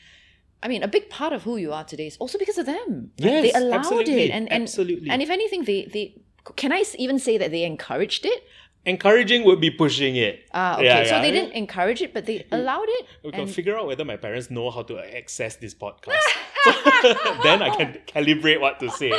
I 0.64 0.68
mean, 0.68 0.84
a 0.84 0.88
big 0.88 1.10
part 1.10 1.34
of 1.34 1.44
who 1.44 1.58
you 1.58 1.74
are 1.74 1.84
today 1.84 2.08
is 2.08 2.18
also 2.18 2.38
because 2.38 2.58
of 2.58 2.68
them. 2.68 3.12
Yes, 3.18 3.44
they 3.44 3.60
allowed 3.60 3.80
absolutely, 3.80 4.24
it, 4.26 4.32
and, 4.32 4.52
and 4.52 4.64
absolutely. 4.64 5.10
And 5.10 5.22
if 5.22 5.30
anything, 5.30 5.64
they 5.64 5.90
they 5.92 6.22
can 6.56 6.72
I 6.72 6.84
even 6.98 7.18
say 7.20 7.38
that 7.38 7.52
they 7.52 7.64
encouraged 7.64 8.26
it? 8.26 8.44
Encouraging 8.84 9.44
would 9.46 9.62
be 9.62 9.70
pushing 9.70 10.16
it. 10.16 10.50
Ah, 10.54 10.76
okay. 10.76 10.86
Yeah, 10.86 11.04
so 11.04 11.16
yeah. 11.16 11.22
they 11.22 11.32
didn't 11.32 11.54
encourage 11.54 12.02
it, 12.02 12.16
but 12.16 12.26
they 12.26 12.48
allowed 12.52 12.88
it. 12.88 13.06
We 13.24 13.32
can 13.32 13.42
and- 13.42 13.52
figure 13.52 13.78
out 13.78 13.86
whether 13.86 14.04
my 14.04 14.18
parents 14.18 14.50
know 14.50 14.72
how 14.72 14.82
to 14.84 14.98
access 15.00 15.56
this 15.56 15.76
podcast. 15.76 16.18
So 16.64 16.72
then 17.44 17.62
I 17.62 17.76
can 17.76 18.00
calibrate 18.08 18.60
what 18.60 18.80
to 18.80 18.90
say. 18.90 19.14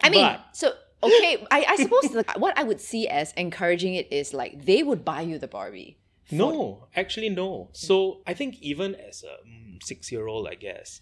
I 0.00 0.10
mean, 0.10 0.24
But- 0.24 0.44
so 0.52 0.74
okay, 1.02 1.46
I, 1.50 1.64
I 1.68 1.76
suppose 1.76 2.12
like, 2.12 2.38
what 2.38 2.56
I 2.58 2.62
would 2.62 2.80
see 2.80 3.08
as 3.08 3.32
encouraging 3.32 3.94
it 3.94 4.12
is 4.12 4.34
like 4.34 4.64
they 4.64 4.82
would 4.82 5.04
buy 5.04 5.22
you 5.22 5.38
the 5.38 5.48
Barbie. 5.48 5.98
No, 6.30 6.88
actually, 6.94 7.30
no. 7.30 7.70
So 7.72 8.20
I 8.26 8.34
think 8.34 8.60
even 8.60 8.94
as 8.94 9.24
a 9.24 9.48
mm, 9.48 9.82
six 9.82 10.12
year 10.12 10.26
old, 10.26 10.46
I 10.46 10.54
guess, 10.54 11.00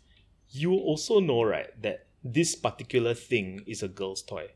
you 0.50 0.72
also 0.72 1.18
know, 1.20 1.42
right, 1.42 1.70
that 1.82 2.06
this 2.22 2.54
particular 2.54 3.14
thing 3.14 3.62
is 3.66 3.82
a 3.82 3.88
girl's 3.88 4.22
toy. 4.22 4.50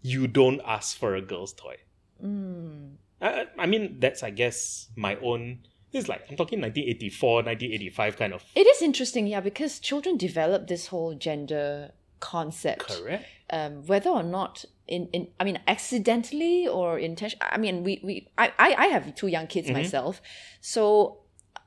You 0.00 0.26
don't 0.26 0.60
ask 0.64 0.96
for 0.96 1.14
a 1.16 1.22
girl's 1.22 1.52
toy. 1.52 1.76
Mm. 2.22 2.94
I, 3.20 3.46
I 3.58 3.66
mean, 3.66 3.96
that's, 3.98 4.22
I 4.22 4.30
guess, 4.30 4.88
my 4.96 5.16
own. 5.16 5.60
This 5.90 6.04
is 6.04 6.08
like, 6.08 6.22
I'm 6.30 6.36
talking 6.36 6.60
1984, 6.60 7.34
1985 7.42 8.16
kind 8.16 8.32
of. 8.32 8.44
It 8.54 8.66
is 8.66 8.80
interesting, 8.80 9.26
yeah, 9.26 9.40
because 9.40 9.78
children 9.78 10.16
develop 10.16 10.68
this 10.68 10.86
whole 10.86 11.14
gender 11.14 11.92
concept. 12.20 12.88
Correct. 12.88 13.26
um, 13.50 13.84
whether 13.86 14.08
or 14.08 14.22
not 14.22 14.64
in, 14.92 15.08
in 15.12 15.28
I 15.40 15.44
mean 15.44 15.58
accidentally 15.66 16.68
or 16.68 16.98
intention 16.98 17.38
I 17.40 17.58
mean 17.58 17.82
we, 17.82 18.00
we 18.04 18.28
I, 18.36 18.52
I 18.58 18.74
I 18.84 18.86
have 18.94 19.14
two 19.14 19.28
young 19.36 19.46
kids 19.46 19.66
mm-hmm. 19.68 19.78
myself 19.78 20.20
so 20.60 21.18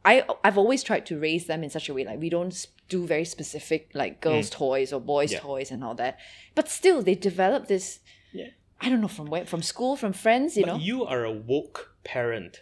I 0.03 0.23
I've 0.43 0.57
always 0.57 0.83
tried 0.83 1.05
to 1.07 1.19
raise 1.19 1.45
them 1.47 1.63
in 1.63 1.69
such 1.69 1.89
a 1.89 1.93
way 1.93 2.03
like 2.05 2.19
we 2.19 2.29
don't 2.29 2.55
do 2.87 3.05
very 3.07 3.25
specific 3.25 3.89
like 3.93 4.13
mm. 4.17 4.21
girls 4.21 4.49
toys 4.49 4.93
or 4.93 5.01
boys 5.01 5.31
Yeah. 5.31 5.39
toys 5.39 5.71
and 5.71 5.83
all 5.83 5.95
that 5.95 6.19
but 6.53 6.69
still 6.69 7.01
they 7.01 7.15
develop 7.15 7.67
this 7.67 7.99
Yeah. 8.31 8.51
I 8.79 8.89
don't 8.89 9.01
know 9.01 9.13
from 9.19 9.27
where 9.33 9.45
from 9.45 9.63
school 9.63 9.95
from 9.95 10.13
friends 10.13 10.55
you 10.55 10.63
but 10.63 10.71
know 10.73 10.77
you 10.77 11.05
are 11.05 11.23
a 11.25 11.31
woke 11.31 11.95
parent, 12.05 12.61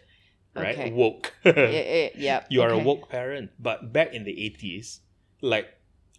right? 0.55 0.77
Okay. 0.79 0.91
Woke. 0.91 1.33
yeah, 1.43 1.53
yeah, 1.55 2.09
yeah, 2.15 2.43
you 2.49 2.61
are 2.63 2.69
a 2.69 2.79
woke 2.79 3.09
parent. 3.09 3.51
But 3.59 3.93
back 3.93 4.13
in 4.13 4.23
the 4.23 4.31
80s, 4.31 4.99
like 5.41 5.67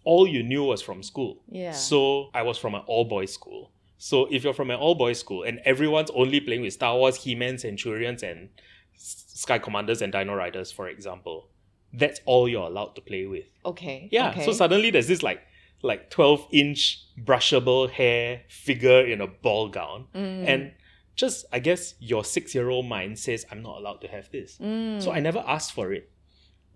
all 0.05 0.25
you 0.27 0.43
knew 0.43 0.63
was 0.63 0.81
from 0.81 1.03
school. 1.03 1.41
Yeah. 1.49 1.71
So 1.71 2.29
I 2.33 2.43
was 2.43 2.57
from 2.57 2.75
an 2.75 2.83
all 2.87 3.03
boys 3.05 3.33
school. 3.33 3.71
So 4.05 4.27
if 4.29 4.43
you're 4.43 4.53
from 4.53 4.69
an 4.69 4.77
all 4.77 4.93
boys 4.93 5.19
school 5.19 5.41
and 5.41 5.59
everyone's 5.65 6.11
only 6.11 6.39
playing 6.39 6.61
with 6.61 6.73
Star 6.73 6.95
Wars, 6.95 7.15
He 7.15 7.33
Man, 7.33 7.57
Centurions, 7.57 8.21
and 8.21 8.49
Sky 8.95 9.57
Commanders 9.57 9.99
and 10.03 10.13
Dino 10.13 10.35
Riders, 10.35 10.71
for 10.71 10.87
example, 10.87 11.49
that's 11.91 12.19
all 12.25 12.47
you're 12.47 12.67
allowed 12.67 12.93
to 12.97 13.01
play 13.01 13.25
with. 13.25 13.45
okay 13.65 14.07
Yeah. 14.11 14.29
okay. 14.29 14.45
So 14.45 14.51
suddenly 14.51 14.91
there's 14.91 15.07
this 15.07 15.23
like 15.23 15.41
like 15.81 16.11
12 16.11 16.47
inch 16.51 17.03
brushable 17.19 17.89
hair 17.89 18.43
figure 18.47 19.01
in 19.03 19.21
a 19.21 19.27
ball 19.27 19.69
gown. 19.69 20.05
Mm. 20.13 20.47
And 20.47 20.71
just 21.15 21.45
I 21.51 21.57
guess 21.57 21.95
your 21.99 22.23
six 22.23 22.53
year 22.53 22.69
old 22.69 22.85
mind 22.85 23.17
says, 23.17 23.43
I'm 23.51 23.63
not 23.63 23.79
allowed 23.79 24.01
to 24.01 24.07
have 24.07 24.29
this. 24.31 24.57
So 25.03 25.11
I 25.13 25.19
never 25.19 25.43
asked 25.47 25.73
for 25.73 25.91
it. 25.91 26.11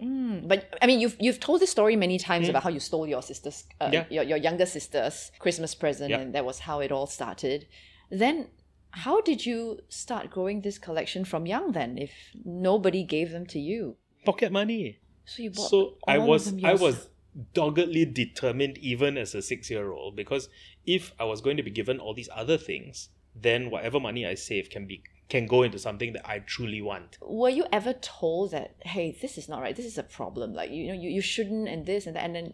Mm, 0.02 0.48
but 0.48 0.78
I 0.82 0.88
mean, 0.88 1.00
you've 1.00 1.18
you've 1.20 1.40
told 1.40 1.60
this 1.62 1.72
story 1.72 1.96
many 1.96 2.18
times 2.18 2.48
about 2.50 2.64
how 2.64 2.70
you 2.70 2.80
stole 2.80 3.08
your 3.08 3.22
sister's, 3.22 3.66
uh, 3.82 3.88
Mm. 3.88 3.94
Yeah. 3.94 4.06
your 4.10 4.24
your 4.24 4.38
younger 4.38 4.66
sister's 4.66 5.32
Christmas 5.40 5.76
present, 5.76 6.10
Yeah. 6.12 6.20
and 6.20 6.34
that 6.36 6.46
was 6.46 6.60
how 6.60 6.80
it 6.80 6.92
all 6.92 7.08
started. 7.08 7.68
Then, 8.10 8.48
how 8.92 9.22
did 9.22 9.46
you 9.46 9.80
start 9.90 10.30
growing 10.30 10.62
this 10.62 10.78
collection 10.80 11.26
from 11.26 11.46
young? 11.46 11.74
Then, 11.74 11.98
if 11.98 12.12
nobody 12.46 13.04
gave 13.04 13.32
them 13.32 13.46
to 13.48 13.60
you, 13.60 13.98
Pocket 14.26 14.52
money. 14.52 15.00
so 15.26 15.44
you 15.44 15.52
bought. 15.52 15.70
So 15.70 15.98
I 16.08 16.18
was 16.18 16.54
I 16.64 16.74
was 16.74 17.10
doggedly 17.54 18.06
determined 18.06 18.78
even 18.80 19.18
as 19.18 19.36
a 19.36 19.42
six 19.42 19.70
year 19.70 19.92
old 19.92 20.16
because 20.16 20.50
if 20.86 21.14
I 21.20 21.26
was 21.26 21.42
going 21.42 21.58
to 21.58 21.64
be 21.64 21.72
given 21.72 22.00
all 22.00 22.14
these 22.14 22.30
other 22.34 22.58
things, 22.58 23.10
then 23.36 23.70
whatever 23.70 24.00
money 24.00 24.26
I 24.26 24.34
save 24.36 24.70
can 24.70 24.88
be 24.88 25.04
can 25.30 25.46
go 25.46 25.62
into 25.64 25.80
something 25.80 26.14
that 26.14 26.28
I 26.28 26.40
truly 26.40 26.82
want. 26.82 27.18
Were 27.22 27.50
you 27.50 27.66
ever 27.72 27.94
told 27.94 28.52
that 28.52 28.76
hey, 28.82 29.16
this 29.22 29.38
is 29.38 29.48
not 29.48 29.62
right? 29.62 29.76
This 29.76 29.86
is 29.86 29.98
a 29.98 30.04
problem. 30.04 30.54
Like 30.54 30.72
you 30.72 30.88
know, 30.88 30.94
you, 30.94 31.10
you 31.10 31.22
shouldn't, 31.22 31.68
and 31.68 31.86
this 31.86 32.06
and 32.08 32.16
that, 32.16 32.24
and 32.26 32.36
then 32.36 32.54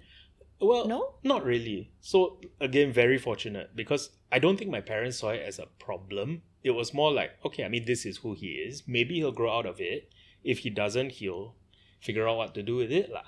Well, 0.60 0.88
No? 0.88 1.16
not 1.24 1.44
really. 1.46 1.92
So 2.02 2.40
again, 2.60 2.92
very 2.94 3.18
fortunate 3.18 3.76
because 3.76 4.10
I 4.32 4.40
don't 4.40 4.58
think 4.58 4.72
my 4.72 4.82
parents 4.82 5.18
saw 5.20 5.30
it 5.30 5.44
as 5.46 5.60
a 5.60 5.68
problem. 5.80 6.42
It 6.64 6.72
was 6.72 6.94
more 6.94 7.12
like, 7.14 7.32
okay, 7.46 7.64
I 7.64 7.70
mean, 7.70 7.86
this 7.86 8.06
is 8.06 8.18
who 8.18 8.34
he 8.34 8.48
is. 8.68 8.84
Maybe 8.88 9.16
he'll 9.16 9.32
grow 9.32 9.52
out 9.58 9.66
of 9.66 9.80
it. 9.80 10.10
If 10.44 10.60
he 10.60 10.70
doesn't, 10.70 11.12
he'll 11.20 11.56
figure 12.02 12.28
out 12.28 12.38
what 12.38 12.54
to 12.56 12.64
do 12.64 12.76
with 12.76 12.92
it, 12.92 13.10
lah. 13.12 13.28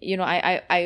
you 0.00 0.16
know, 0.16 0.24
I, 0.24 0.38
I, 0.52 0.62
I 0.78 0.80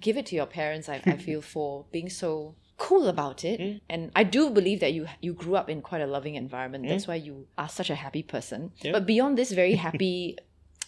give 0.00 0.16
it 0.16 0.26
to 0.26 0.34
your 0.36 0.46
parents, 0.46 0.88
I, 0.88 1.02
I 1.04 1.16
feel, 1.16 1.42
for 1.42 1.84
being 1.92 2.08
so 2.08 2.54
cool 2.76 3.08
about 3.08 3.44
it. 3.44 3.60
Mm. 3.60 3.80
And 3.88 4.10
I 4.16 4.24
do 4.24 4.50
believe 4.50 4.80
that 4.80 4.92
you 4.92 5.06
you 5.20 5.32
grew 5.32 5.56
up 5.56 5.68
in 5.70 5.80
quite 5.82 6.00
a 6.02 6.06
loving 6.06 6.34
environment. 6.34 6.86
That's 6.88 7.06
why 7.06 7.14
you 7.16 7.46
are 7.56 7.68
such 7.68 7.90
a 7.90 7.94
happy 7.94 8.22
person. 8.22 8.72
Yeah. 8.82 8.92
But 8.92 9.06
beyond 9.06 9.38
this 9.38 9.52
very 9.52 9.74
happy 9.86 10.36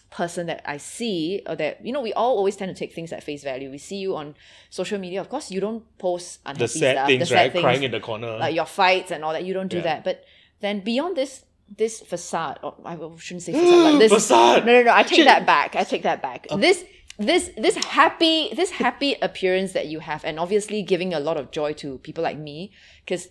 person 0.09 0.47
that 0.47 0.61
I 0.65 0.77
see, 0.77 1.41
or 1.47 1.55
that, 1.57 1.85
you 1.85 1.91
know, 1.91 2.01
we 2.01 2.13
all 2.13 2.37
always 2.37 2.55
tend 2.55 2.73
to 2.73 2.79
take 2.79 2.93
things 2.93 3.11
at 3.11 3.23
face 3.23 3.43
value. 3.43 3.69
We 3.69 3.77
see 3.77 3.97
you 3.97 4.15
on 4.15 4.35
social 4.69 4.97
media. 4.99 5.19
Of 5.19 5.29
course, 5.29 5.51
you 5.51 5.59
don't 5.59 5.83
post 5.97 6.39
unhappy 6.45 6.63
The 6.63 6.67
sad 6.69 6.95
stuff, 6.95 7.07
things, 7.07 7.29
the 7.29 7.35
right? 7.35 7.51
sad 7.53 7.61
Crying 7.61 7.83
in 7.83 7.91
the 7.91 7.99
corner. 7.99 8.37
like 8.37 8.55
your 8.55 8.65
fights 8.65 9.11
and 9.11 9.23
all 9.23 9.33
that. 9.33 9.43
You 9.43 9.53
don't 9.53 9.67
do 9.67 9.77
Yeah. 9.77 9.83
that. 9.83 10.03
But 10.05 10.23
then 10.61 10.79
beyond 10.79 11.17
this, 11.17 11.43
this 11.77 11.99
facade, 11.99 12.59
or 12.63 12.75
I 12.85 12.95
shouldn't 13.17 13.43
say 13.43 13.51
facade, 13.51 13.83
like 13.83 13.99
this 14.03 14.13
Facade! 14.13 14.65
No, 14.65 14.71
no, 14.73 14.83
no. 14.83 14.93
I 14.93 15.03
take 15.03 15.25
that 15.25 15.45
back. 15.45 15.75
I 15.75 15.83
take 15.83 16.03
that 16.03 16.21
back. 16.21 16.47
This, 16.57 16.85
this, 17.17 17.49
this 17.57 17.75
happy, 17.75 18.53
this 18.53 18.71
happy 18.71 19.15
appearance 19.21 19.73
that 19.73 19.87
you 19.87 19.99
have, 19.99 20.23
and 20.23 20.39
obviously 20.39 20.83
giving 20.83 21.13
a 21.13 21.19
lot 21.19 21.37
of 21.37 21.51
joy 21.51 21.73
to 21.73 21.97
people 21.99 22.23
like 22.23 22.37
me, 22.37 22.71
because. 23.05 23.29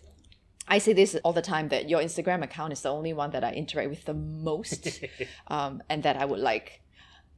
I 0.68 0.78
say 0.78 0.94
this 0.94 1.14
all 1.22 1.32
the 1.32 1.42
time 1.42 1.68
that 1.68 1.88
your 1.88 2.00
Instagram 2.00 2.42
account 2.42 2.72
is 2.72 2.80
the 2.80 2.88
only 2.88 3.12
one 3.12 3.30
that 3.30 3.44
I 3.44 3.52
interact 3.52 3.88
with 3.88 4.04
the 4.04 4.14
most, 4.14 5.00
um, 5.46 5.80
and 5.88 6.02
that 6.02 6.16
I 6.16 6.24
would 6.24 6.40
like. 6.40 6.80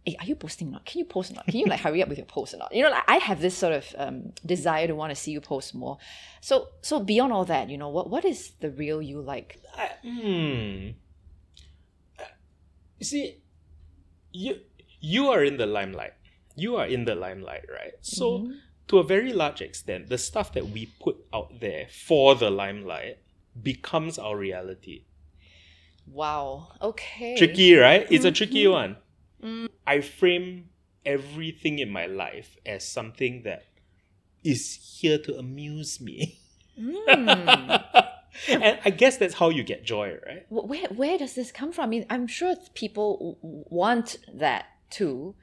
Hey, 0.07 0.17
are 0.19 0.25
you 0.25 0.35
posting 0.35 0.69
or 0.69 0.71
not? 0.71 0.87
Can 0.87 1.01
you 1.01 1.05
post 1.05 1.33
or 1.33 1.35
not? 1.35 1.45
Can 1.45 1.57
you 1.57 1.67
like 1.67 1.81
hurry 1.81 2.03
up 2.03 2.09
with 2.09 2.17
your 2.17 2.25
post 2.25 2.55
or 2.55 2.57
not? 2.57 2.75
You 2.75 2.85
know, 2.85 2.89
like 2.89 3.05
I 3.07 3.19
have 3.19 3.43
this 3.43 3.55
sort 3.55 3.75
of 3.75 3.95
um, 3.99 4.33
desire 4.47 4.87
to 4.87 4.95
want 4.95 5.11
to 5.11 5.15
see 5.15 5.33
you 5.33 5.43
post 5.43 5.75
more. 5.75 5.99
So, 6.41 6.69
so 6.81 7.01
beyond 7.01 7.35
all 7.35 7.45
that, 7.45 7.69
you 7.69 7.77
know, 7.77 7.91
what 7.91 8.09
what 8.09 8.25
is 8.25 8.53
the 8.61 8.71
real 8.71 9.03
you 9.03 9.21
like? 9.21 9.61
I, 9.77 9.91
hmm. 10.03 10.89
You 12.99 13.05
see, 13.05 13.43
you 14.33 14.61
you 15.01 15.29
are 15.29 15.45
in 15.45 15.57
the 15.57 15.67
limelight. 15.67 16.15
You 16.59 16.77
are 16.77 16.87
in 16.87 17.05
the 17.05 17.15
limelight, 17.15 17.65
right? 17.73 17.93
So, 18.03 18.27
Mm-hmm. 18.41 18.53
to 18.89 18.99
a 18.99 19.03
very 19.05 19.33
large 19.33 19.61
extent, 19.61 20.09
the 20.09 20.19
stuff 20.19 20.53
that 20.55 20.67
we 20.71 20.87
put 21.01 21.17
out 21.33 21.61
there 21.61 21.87
for 21.91 22.35
the 22.35 22.51
limelight 22.51 23.19
becomes 23.63 24.19
our 24.19 24.37
reality. 24.37 25.05
Wow. 26.07 26.69
Okay. 26.81 27.37
Tricky, 27.37 27.75
right? 27.77 28.07
It's 28.11 28.25
a 28.25 28.33
tricky 28.33 28.65
Mm-hmm. 28.65 28.73
one. 29.43 29.69
I 29.87 30.01
frame 30.01 30.71
everything 31.07 31.79
in 31.79 31.91
my 31.91 32.07
life 32.07 32.57
as 32.67 32.87
something 32.87 33.43
that 33.45 33.65
is 34.43 34.99
here 35.01 35.19
to 35.19 35.39
amuse 35.39 36.01
me. 36.01 36.39
Mm. 36.79 37.85
and 38.49 38.79
I 38.85 38.91
guess 38.91 39.17
that's 39.17 39.35
how 39.35 39.49
you 39.51 39.63
get 39.63 39.85
joy, 39.85 40.17
right? 40.27 40.45
Where 40.49 40.87
where 40.89 41.19
does 41.19 41.35
this 41.35 41.51
come 41.53 41.73
from? 41.73 41.85
I 41.85 41.89
mean, 41.89 42.07
I'm 42.11 42.27
sure 42.27 42.55
people 42.75 43.37
w- 43.43 43.65
want 43.69 44.17
that 44.33 44.67
too, 44.91 45.35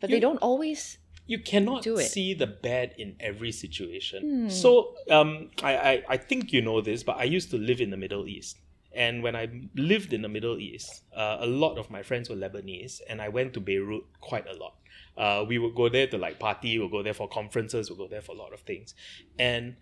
but 0.00 0.10
they 0.10 0.20
don't 0.20 0.38
always. 0.38 0.98
you 1.26 1.38
cannot 1.40 1.82
Do 1.82 1.96
it. 1.98 2.08
see 2.10 2.34
the 2.34 2.46
bad 2.46 2.94
in 2.98 3.16
every 3.20 3.50
situation. 3.52 4.20
Hmm. 4.22 4.48
So 4.48 4.94
um, 5.10 5.50
I, 5.62 5.76
I, 5.76 6.02
I 6.10 6.16
think 6.16 6.52
you 6.52 6.62
know 6.62 6.80
this, 6.80 7.02
but 7.02 7.16
I 7.16 7.24
used 7.24 7.50
to 7.50 7.58
live 7.58 7.80
in 7.80 7.90
the 7.90 7.96
Middle 7.96 8.26
East. 8.28 8.58
And 8.94 9.22
when 9.22 9.36
I 9.36 9.48
lived 9.74 10.12
in 10.14 10.22
the 10.22 10.28
Middle 10.28 10.58
East, 10.58 11.02
uh, 11.14 11.36
a 11.40 11.46
lot 11.46 11.76
of 11.78 11.90
my 11.90 12.02
friends 12.02 12.30
were 12.30 12.36
Lebanese, 12.36 13.00
and 13.08 13.20
I 13.20 13.28
went 13.28 13.52
to 13.54 13.60
Beirut 13.60 14.04
quite 14.20 14.46
a 14.48 14.54
lot. 14.54 14.74
Uh, 15.18 15.44
we 15.46 15.58
would 15.58 15.74
go 15.74 15.88
there 15.90 16.06
to 16.06 16.16
like 16.16 16.38
party, 16.38 16.78
we'll 16.78 16.88
go 16.88 17.02
there 17.02 17.12
for 17.14 17.28
conferences, 17.28 17.90
we'll 17.90 17.98
go 17.98 18.08
there 18.08 18.22
for 18.22 18.32
a 18.32 18.38
lot 18.38 18.52
of 18.54 18.60
things. 18.60 18.94
And 19.38 19.76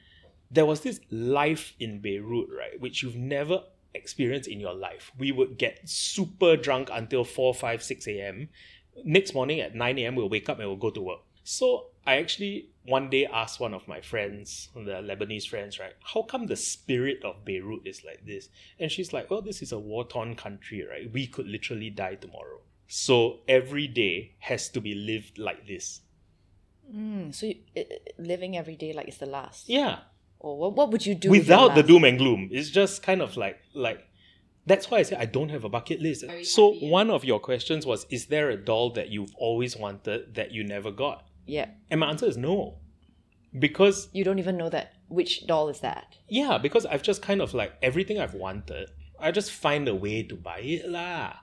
there 0.51 0.67
was 0.67 0.81
this 0.81 0.99
life 1.11 1.75
in 1.79 2.01
Beirut, 2.01 2.49
right, 2.57 2.81
which 2.81 3.03
you've 3.03 3.17
never 3.17 3.63
experienced 3.95 4.49
in 4.49 4.59
your 4.59 4.75
life. 4.75 5.13
We 5.17 5.31
would 5.31 5.59
get 5.59 5.89
super 5.89 6.57
drunk 6.57 6.89
until 6.93 7.23
4, 7.25 7.55
5, 7.55 7.83
6 7.83 8.09
a.m. 8.09 8.49
Next 9.03 9.35
morning 9.35 9.61
at 9.61 9.75
9 9.75 9.99
a.m., 9.99 10.15
we'll 10.15 10.29
wake 10.29 10.49
up 10.49 10.59
and 10.59 10.69
we'll 10.69 10.77
go 10.77 10.91
to 10.91 11.01
work. 11.01 11.21
So 11.43 11.87
I 12.07 12.17
actually 12.17 12.71
one 12.85 13.11
day 13.11 13.27
asked 13.27 13.61
one 13.61 13.75
of 13.75 13.89
my 13.89 14.01
friends, 14.01 14.69
the 14.75 14.81
Lebanese 14.81 15.49
friends, 15.49 15.79
right, 15.79 15.95
how 16.03 16.23
come 16.23 16.47
the 16.47 16.57
spirit 16.57 17.25
of 17.25 17.45
Beirut 17.45 17.87
is 17.87 18.05
like 18.05 18.25
this? 18.27 18.49
And 18.79 18.91
she's 18.91 19.13
like, 19.13 19.31
well, 19.31 19.43
this 19.43 19.63
is 19.63 19.73
a 19.73 19.79
war 19.79 20.07
torn 20.07 20.37
country, 20.37 20.85
right? 20.89 21.11
We 21.13 21.27
could 21.27 21.47
literally 21.47 21.91
die 21.91 22.17
tomorrow. 22.17 22.61
So 22.87 23.41
every 23.49 23.89
day 23.89 24.35
has 24.41 24.69
to 24.71 24.81
be 24.81 24.95
lived 24.95 25.39
like 25.39 25.67
this. 25.67 26.03
Mm, 26.95 27.35
so 27.35 27.47
you, 27.47 27.57
living 28.19 28.57
every 28.57 28.77
day 28.77 28.93
like 28.93 29.09
it's 29.09 29.17
the 29.19 29.27
last. 29.27 29.69
Yeah. 29.69 30.01
Or 30.39 30.59
what, 30.59 30.75
what 30.75 30.91
would 30.91 31.07
you 31.07 31.15
do 31.15 31.31
Without 31.31 31.75
the 31.75 31.83
doom 31.83 32.05
and 32.05 32.19
gloom. 32.19 32.51
It's 32.53 32.69
just 32.69 33.03
kind 33.03 33.23
of 33.23 33.37
like 33.37 33.59
like 33.73 34.07
that's 34.67 34.91
why 34.91 34.99
I 34.99 35.03
say 35.03 35.17
I 35.17 35.27
don't 35.27 35.51
have 35.51 35.65
a 35.65 35.69
bucket 35.69 36.01
list. 36.01 36.25
Very 36.27 36.45
So 36.45 36.73
happy, 36.73 36.87
yeah. 36.87 36.93
one 36.93 37.11
of 37.11 37.25
your 37.25 37.41
questions 37.41 37.85
was, 37.87 38.07
is 38.11 38.27
there 38.27 38.51
a 38.51 38.57
doll 38.57 38.91
that 38.91 39.09
you've 39.11 39.35
always 39.37 39.77
wanted 39.77 40.35
that 40.35 40.53
you 40.53 40.65
never 40.65 40.91
got? 40.91 41.27
Yeah. 41.47 41.69
And 41.91 42.01
my 42.01 42.09
answer 42.09 42.27
is 42.27 42.37
no. 42.37 42.79
Because 43.57 44.09
You 44.13 44.25
don't 44.25 44.39
even 44.39 44.57
know 44.57 44.69
that 44.71 44.95
which 45.09 45.47
doll 45.47 45.69
is 45.69 45.81
that. 45.81 46.17
yeah, 46.29 46.59
because 46.59 46.87
I've 46.87 47.03
just 47.03 47.23
kind 47.23 47.41
of 47.41 47.55
like 47.55 47.75
everything 47.83 48.19
I've 48.19 48.35
wanted, 48.35 48.91
I 49.21 49.31
just 49.31 49.53
find 49.53 49.87
a 49.87 49.95
way 49.95 50.23
to 50.25 50.35
buy 50.35 50.59
it 50.61 50.89
lah. 50.89 51.35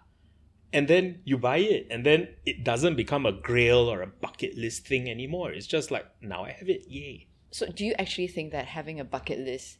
And 0.74 0.88
then 0.88 1.22
you 1.26 1.38
buy 1.38 1.58
it, 1.58 1.88
and 1.90 2.06
then 2.06 2.30
it 2.46 2.64
doesn't 2.64 2.96
become 2.96 3.26
a 3.26 3.32
grail 3.32 3.90
or 3.92 4.02
a 4.02 4.08
bucket 4.08 4.58
list 4.58 4.88
thing 4.88 5.10
anymore. 5.10 5.52
It's 5.52 5.68
just 5.68 5.92
like 5.92 6.06
now 6.22 6.44
I 6.46 6.52
have 6.52 6.70
it, 6.70 6.86
yay. 6.90 7.28
So 7.52 7.68
do 7.68 7.86
you 7.86 7.94
actually 8.00 8.28
think 8.28 8.52
that 8.54 8.66
having 8.66 9.00
a 9.00 9.04
bucket 9.06 9.40
list 9.40 9.78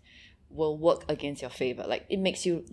will 0.50 0.78
work 0.78 1.04
against 1.10 1.42
your 1.42 1.52
favor? 1.52 1.86
Like 1.88 2.06
it 2.10 2.20
makes 2.20 2.46
you 2.46 2.66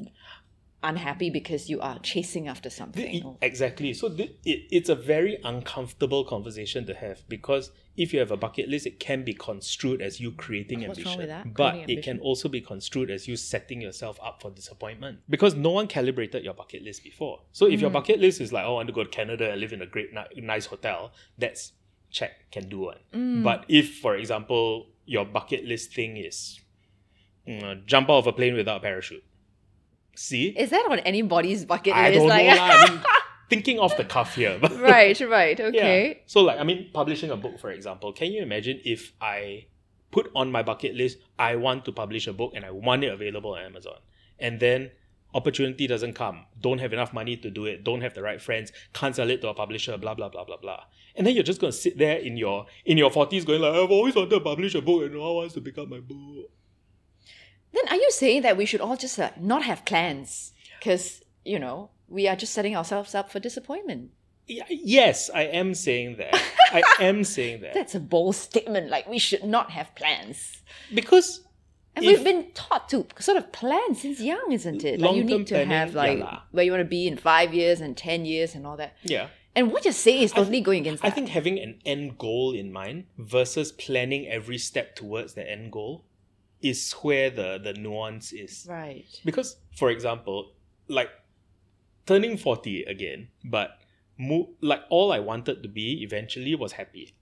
unhappy 0.82 1.28
because 1.30 1.68
you 1.68 1.80
are 1.80 1.99
chasing 2.00 2.47
after 2.49 2.70
something. 2.70 3.11
Th- 3.11 3.25
or- 3.25 3.37
Exactly. 3.42 3.92
So 3.94 4.08
th- 4.08 4.30
it, 4.44 4.61
it's 4.70 4.88
a 4.88 4.94
very 4.94 5.38
uncomfortable 5.44 6.25
conversation 6.25 6.87
to 6.87 6.94
have 6.94 7.28
because 7.28 7.70
if 7.97 8.12
you 8.12 8.20
have 8.20 8.30
a 8.30 8.37
bucket 8.37 8.68
list, 8.68 8.87
it 8.87 9.00
can 9.00 9.25
be 9.25 9.32
construed 9.35 10.00
as 10.00 10.20
you 10.20 10.30
creating 10.32 10.80
What's 10.87 10.90
ambition. 10.99 11.08
wrong 11.11 11.18
with 11.18 11.28
that? 11.28 11.52
But 11.54 11.70
Creating 11.73 11.99
it 11.99 12.04
can 12.04 12.18
also 12.20 12.49
be 12.49 12.61
construed 12.61 13.11
as 13.11 13.26
you 13.26 13.35
setting 13.37 13.80
yourself 13.80 14.20
up 14.23 14.40
for 14.40 14.52
disappointment 14.52 15.18
because 15.28 15.54
no 15.56 15.70
one 15.70 15.88
calibrated 15.88 16.44
your 16.44 16.54
bucket 16.54 16.82
list 16.85 17.02
before. 17.02 17.40
So 17.52 17.66
if 17.66 17.78
Mm. 17.78 17.82
your 17.82 17.90
bucket 17.90 18.20
list 18.20 18.40
is 18.40 18.52
like, 18.52 18.64
oh, 18.64 18.70
I 18.70 18.75
want 18.75 18.87
to 18.87 18.92
go 18.94 19.02
to 19.02 19.11
Canada 19.11 19.50
and 19.50 19.61
live 19.61 19.73
in 19.73 19.82
a 19.82 19.87
great, 19.87 20.11
nice 20.37 20.66
hotel, 20.66 21.12
that's 21.38 21.73
check, 22.11 22.50
can 22.52 22.68
do 22.68 22.78
one. 22.78 22.99
Mm. 23.12 23.42
But 23.42 23.64
if, 23.68 23.99
for 23.99 24.14
example, 24.16 24.87
your 25.06 25.25
bucket 25.25 25.64
list 25.64 25.92
thing 25.92 26.16
is 26.16 26.61
mm, 27.49 27.85
jump 27.87 28.08
out 28.11 28.18
of 28.18 28.26
a 28.28 28.32
plane 28.32 28.54
without 28.54 28.76
a 28.76 28.80
parachute, 28.80 29.25
see? 30.18 30.48
Is 30.48 30.70
that 30.70 30.87
on 30.90 30.98
anybody's 31.00 31.64
bucket 31.64 31.94
list? 31.94 31.96
I 31.96 32.10
don't 32.12 32.28
like, 32.28 32.46
know. 32.46 32.62
I 32.62 32.90
mean, 32.90 33.00
thinking 33.48 33.78
off 33.78 33.96
the 33.96 34.04
cuff 34.04 34.34
here. 34.34 34.58
Right, 34.78 35.18
right, 35.20 35.58
yeah. 35.58 35.66
okay. 35.66 36.22
So, 36.26 36.42
like, 36.42 36.58
I 36.58 36.64
mean, 36.64 36.90
publishing 36.92 37.30
a 37.30 37.37
book, 37.37 37.58
for 37.58 37.70
example, 37.70 38.12
can 38.12 38.32
you 38.32 38.42
imagine 38.42 38.80
if 38.84 39.12
I 39.20 39.66
put 40.10 40.30
on 40.34 40.50
my 40.50 40.62
bucket 40.62 40.94
list, 40.94 41.18
I 41.38 41.56
want 41.56 41.84
to 41.87 41.92
publish 41.92 42.26
a 42.26 42.32
book 42.32 42.52
and 42.54 42.64
I 42.64 42.70
want 42.70 43.04
it 43.04 43.12
available 43.12 43.54
on 43.54 43.62
Amazon, 43.62 43.98
and 44.38 44.60
then 44.60 44.90
opportunity 45.34 45.87
doesn't 45.87 46.14
come, 46.14 46.46
don't 46.60 46.78
have 46.78 46.92
enough 46.92 47.12
money 47.12 47.37
to 47.37 47.50
do 47.50 47.66
it, 47.66 47.84
don't 47.84 48.00
have 48.00 48.14
the 48.14 48.22
right 48.22 48.40
friends, 48.40 48.72
can't 48.92 49.14
sell 49.14 49.30
it 49.30 49.40
to 49.42 49.48
a 49.48 49.54
publisher, 49.54 49.96
blah 49.98 50.14
blah 50.14 50.28
blah 50.28 50.44
blah 50.44 50.56
blah, 50.56 50.84
and 51.14 51.26
then 51.26 51.34
you're 51.34 51.44
just 51.44 51.60
gonna 51.60 51.72
sit 51.72 51.98
there 51.98 52.16
in 52.16 52.37
your 52.37 52.66
in 52.87 52.96
your 52.96 53.10
forties 53.10 53.44
going 53.44 53.60
like, 53.60 53.75
I've 53.75 53.90
always 53.90 54.14
wanted 54.14 54.30
to 54.30 54.40
publish 54.40 54.75
a 54.75 54.80
book 54.80 55.02
and 55.02 55.14
no 55.14 55.20
one 55.20 55.34
wants 55.34 55.54
to 55.54 55.60
pick 55.60 55.76
up 55.78 55.88
my 55.88 56.00
book. 56.00 56.50
Then 57.72 57.87
are 57.88 57.96
you 57.96 58.10
saying 58.10 58.42
that 58.42 58.56
we 58.56 58.64
should 58.66 58.80
all 58.80 58.96
just 58.96 59.18
uh, 59.18 59.30
not 59.38 59.62
have 59.64 59.84
plans? 59.84 60.52
Because, 60.78 61.22
you 61.44 61.58
know, 61.58 61.90
we 62.08 62.26
are 62.28 62.37
just 62.37 62.52
setting 62.54 62.76
ourselves 62.76 63.14
up 63.14 63.30
for 63.30 63.40
disappointment. 63.40 64.10
Yeah, 64.46 64.64
yes, 64.70 65.28
I 65.34 65.42
am 65.42 65.75
saying 65.75 66.16
that. 66.16 66.34
I 66.72 66.82
am 67.04 67.22
saying 67.25 67.60
that 67.60 67.75
That's 67.75 67.94
a 67.94 68.00
bold 68.00 68.34
statement. 68.37 68.88
Like, 68.88 69.06
we 69.06 69.18
should 69.18 69.44
not 69.44 69.70
have 69.72 69.94
plans. 69.94 70.62
because 70.94 71.42
And 71.94 72.04
If- 72.04 72.10
we've 72.18 72.25
been 72.25 72.50
taught 72.54 72.88
to 72.90 73.06
sort 73.18 73.37
of 73.37 73.52
plan 73.52 73.94
since 73.94 74.20
young, 74.20 74.52
isn't 74.52 74.84
it? 74.84 75.00
Like, 75.00 75.16
you 75.16 75.25
need 75.25 75.46
to 75.48 75.54
planning, 75.54 75.70
have, 75.70 75.94
like, 75.94 76.18
lah. 76.20 76.42
where 76.52 76.64
you 76.64 76.70
want 76.70 76.80
to 76.80 76.88
be 76.88 77.06
in 77.06 77.16
five 77.18 77.52
years 77.52 77.80
and 77.82 77.94
10 77.96 78.25
years 78.25 78.54
and 78.54 78.66
all 78.66 78.76
that. 78.78 78.96
yeah. 79.02 79.28
And 79.56 79.72
what 79.72 79.84
you're 79.84 79.92
saying 79.92 80.22
is 80.22 80.30
totally 80.32 80.60
going 80.60 80.82
against 80.82 81.04
I 81.04 81.08
that. 81.08 81.16
think 81.16 81.30
having 81.30 81.58
an 81.58 81.80
end 81.84 82.16
goal 82.16 82.52
in 82.54 82.70
mind 82.72 83.07
versus 83.18 83.72
planning 83.72 84.28
every 84.28 84.57
step 84.59 84.94
towards 84.94 85.35
the 85.35 85.50
end 85.50 85.72
goal 85.72 86.04
is 86.61 86.92
where 87.03 87.31
the, 87.31 87.59
the 87.62 87.73
nuance 87.75 88.33
is. 88.33 88.66
Right. 88.68 89.07
Because, 89.25 89.57
for 89.77 89.90
example, 89.90 90.53
like 90.88 91.11
turning 92.07 92.37
40 92.37 92.85
again, 92.85 93.29
but 93.44 93.79
mo- 94.18 94.51
like 94.61 94.83
all 94.90 95.12
I 95.12 95.21
wanted 95.21 95.62
to 95.62 95.68
be 95.68 96.03
eventually 96.03 96.55
was 96.55 96.73
happy. 96.73 97.14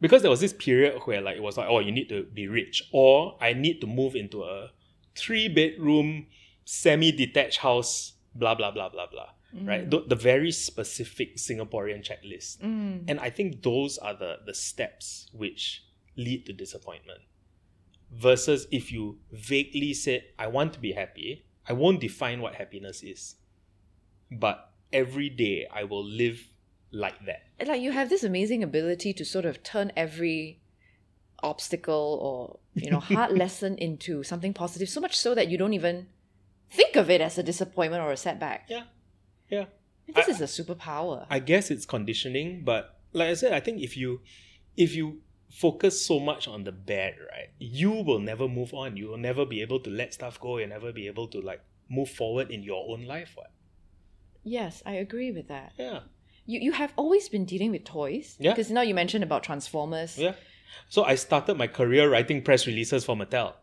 Because 0.00 0.22
there 0.22 0.30
was 0.30 0.40
this 0.40 0.52
period 0.52 1.00
where 1.04 1.20
like 1.20 1.36
it 1.36 1.42
was 1.42 1.56
like, 1.56 1.66
oh, 1.68 1.80
you 1.80 1.90
need 1.90 2.08
to 2.08 2.22
be 2.22 2.46
rich, 2.46 2.88
or 2.92 3.36
I 3.40 3.52
need 3.52 3.80
to 3.80 3.86
move 3.86 4.14
into 4.14 4.44
a 4.44 4.70
three 5.16 5.48
bedroom, 5.48 6.26
semi 6.64 7.10
detached 7.10 7.58
house, 7.58 8.12
blah, 8.34 8.54
blah, 8.54 8.70
blah, 8.70 8.88
blah, 8.88 9.06
blah. 9.10 9.30
Right? 9.62 9.90
The, 9.90 10.04
the 10.06 10.14
very 10.14 10.52
specific 10.52 11.36
Singaporean 11.36 12.06
checklist. 12.06 12.58
Mm. 12.58 13.04
And 13.08 13.18
I 13.18 13.30
think 13.30 13.62
those 13.62 13.96
are 13.98 14.14
the, 14.14 14.36
the 14.44 14.54
steps 14.54 15.28
which 15.32 15.84
lead 16.16 16.44
to 16.46 16.52
disappointment. 16.52 17.20
Versus 18.10 18.66
if 18.70 18.90
you 18.90 19.18
vaguely 19.32 19.92
said, 19.94 20.24
I 20.38 20.46
want 20.46 20.72
to 20.72 20.80
be 20.80 20.92
happy, 20.92 21.44
I 21.68 21.74
won't 21.74 22.00
define 22.00 22.40
what 22.40 22.54
happiness 22.54 23.02
is. 23.02 23.36
But 24.30 24.70
every 24.92 25.28
day 25.28 25.66
I 25.72 25.84
will 25.84 26.04
live 26.04 26.48
like 26.90 27.24
that. 27.26 27.42
Like, 27.66 27.82
you 27.82 27.92
have 27.92 28.08
this 28.08 28.24
amazing 28.24 28.62
ability 28.62 29.12
to 29.12 29.24
sort 29.24 29.44
of 29.44 29.62
turn 29.62 29.92
every 29.96 30.60
obstacle 31.42 32.18
or, 32.22 32.58
you 32.82 32.90
know, 32.90 33.00
hard 33.00 33.32
lesson 33.36 33.76
into 33.76 34.22
something 34.22 34.54
positive, 34.54 34.88
so 34.88 35.00
much 35.00 35.16
so 35.16 35.34
that 35.34 35.48
you 35.48 35.58
don't 35.58 35.74
even 35.74 36.06
think 36.70 36.96
of 36.96 37.10
it 37.10 37.20
as 37.20 37.36
a 37.38 37.42
disappointment 37.42 38.02
or 38.02 38.10
a 38.10 38.16
setback. 38.16 38.66
Yeah. 38.68 38.84
Yeah. 39.50 39.66
This 40.14 40.28
I- 40.28 40.30
is 40.30 40.40
a 40.40 40.44
superpower. 40.44 41.26
I 41.28 41.38
guess 41.38 41.70
it's 41.70 41.84
conditioning, 41.84 42.62
but 42.64 42.98
like 43.12 43.28
I 43.28 43.34
said, 43.34 43.52
I 43.52 43.60
think 43.60 43.82
if 43.82 43.96
you 43.96 44.20
if 44.76 44.94
you 44.94 45.20
focus 45.50 46.04
so 46.04 46.20
much 46.20 46.46
on 46.48 46.64
the 46.64 46.72
bad, 46.72 47.14
right, 47.32 47.48
you 47.58 47.90
will 47.90 48.20
never 48.20 48.48
move 48.48 48.74
on. 48.74 48.96
You 48.96 49.08
will 49.08 49.18
never 49.18 49.44
be 49.44 49.62
able 49.62 49.80
to 49.80 49.90
let 49.90 50.14
stuff 50.14 50.40
go. 50.40 50.58
You'll 50.58 50.68
never 50.68 50.92
be 50.92 51.06
able 51.06 51.28
to 51.28 51.40
like 51.40 51.60
move 51.88 52.10
forward 52.10 52.50
in 52.50 52.62
your 52.62 52.84
own 52.90 53.04
life. 53.04 53.32
What? 53.34 53.50
yes, 54.44 54.82
I 54.86 54.94
agree 54.94 55.32
with 55.32 55.48
that. 55.48 55.72
Yeah. 55.78 56.00
You 56.46 56.60
you 56.60 56.72
have 56.72 56.92
always 56.96 57.28
been 57.28 57.44
dealing 57.44 57.70
with 57.70 57.84
toys. 57.84 58.36
Yeah. 58.38 58.52
Because 58.52 58.70
now 58.70 58.82
you 58.82 58.94
mentioned 58.94 59.24
about 59.24 59.42
Transformers. 59.42 60.18
Yeah. 60.18 60.34
So 60.88 61.04
I 61.04 61.14
started 61.14 61.56
my 61.56 61.66
career 61.66 62.10
writing 62.10 62.42
press 62.42 62.66
releases 62.66 63.04
for 63.04 63.16
Mattel. 63.16 63.54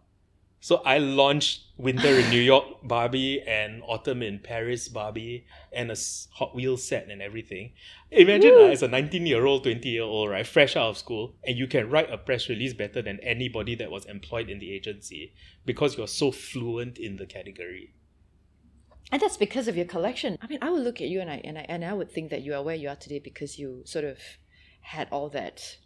So 0.66 0.78
I 0.78 0.98
launched 0.98 1.62
Winter 1.78 2.18
in 2.18 2.28
New 2.32 2.42
York 2.42 2.66
Barbie 2.82 3.40
and 3.40 3.84
Autumn 3.86 4.24
in 4.24 4.40
Paris 4.40 4.88
Barbie 4.88 5.46
and 5.72 5.92
a 5.92 5.96
Hot 6.38 6.56
Wheels 6.56 6.84
set 6.84 7.08
and 7.08 7.22
everything. 7.22 7.74
Imagine 8.10 8.56
uh, 8.56 8.72
as 8.72 8.82
a 8.82 8.88
19 8.88 9.28
year 9.28 9.46
old, 9.46 9.62
20 9.62 9.88
year 9.88 10.02
old, 10.02 10.32
right, 10.32 10.48
fresh 10.48 10.76
out 10.76 10.90
of 10.90 10.98
school, 10.98 11.36
and 11.44 11.56
you 11.56 11.68
can 11.68 11.88
write 11.92 12.12
a 12.12 12.18
press 12.18 12.50
release 12.50 12.74
better 12.74 13.04
than 13.04 13.20
anybody 13.20 13.76
that 13.76 13.92
was 13.92 14.06
employed 14.06 14.50
in 14.50 14.58
the 14.58 14.74
agency 14.74 15.36
because 15.68 15.98
you're 15.98 16.08
so 16.08 16.32
fluent 16.32 16.98
in 16.98 17.18
the 17.18 17.28
category. 17.28 17.94
And 19.12 19.22
that's 19.22 19.38
because 19.38 19.68
of 19.68 19.78
your 19.78 19.86
collection. 19.86 20.36
I 20.42 20.48
mean, 20.48 20.64
I 20.64 20.72
would 20.72 20.82
look 20.82 21.00
at 21.00 21.10
you 21.10 21.22
and 21.22 21.30
I 21.30 21.42
and 21.44 21.60
I 21.60 21.66
and 21.70 21.86
I 21.86 21.94
would 21.94 22.12
think 22.12 22.32
that 22.32 22.42
you 22.42 22.56
are 22.56 22.64
where 22.64 22.76
you 22.76 22.90
are 22.90 22.96
today 22.96 23.20
because 23.20 23.60
you 23.60 23.84
sort 23.86 24.06
of 24.06 24.18
had 24.82 25.10
all 25.12 25.30
that 25.30 25.78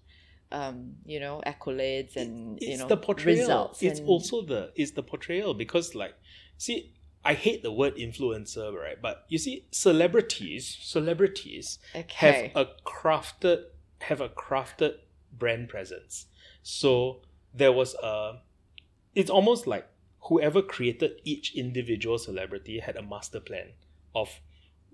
um, 0.51 0.95
you 1.05 1.19
know, 1.19 1.41
accolades 1.45 2.15
and 2.15 2.57
it's 2.57 2.67
you 2.67 2.77
know 2.77 2.88
the 2.88 2.97
portrayal. 2.97 3.39
results. 3.39 3.83
It's 3.83 3.99
and- 3.99 4.09
also 4.09 4.41
the 4.41 4.71
it's 4.75 4.91
the 4.91 5.03
portrayal 5.03 5.53
because 5.53 5.95
like 5.95 6.15
see 6.57 6.93
I 7.23 7.33
hate 7.33 7.63
the 7.63 7.71
word 7.71 7.95
influencer, 7.97 8.73
right? 8.73 8.99
But 9.01 9.25
you 9.27 9.38
see, 9.38 9.65
celebrities, 9.71 10.77
celebrities 10.81 11.79
okay. 11.95 12.51
have 12.53 12.67
a 12.67 12.69
crafted 12.85 13.65
have 14.01 14.21
a 14.21 14.29
crafted 14.29 14.95
brand 15.38 15.69
presence. 15.69 16.27
So 16.63 17.21
there 17.53 17.71
was 17.71 17.93
a 17.95 18.39
it's 19.15 19.29
almost 19.29 19.67
like 19.67 19.88
whoever 20.21 20.62
created 20.62 21.21
each 21.23 21.55
individual 21.55 22.17
celebrity 22.17 22.79
had 22.79 22.95
a 22.95 23.01
master 23.01 23.39
plan 23.39 23.69
of 24.15 24.39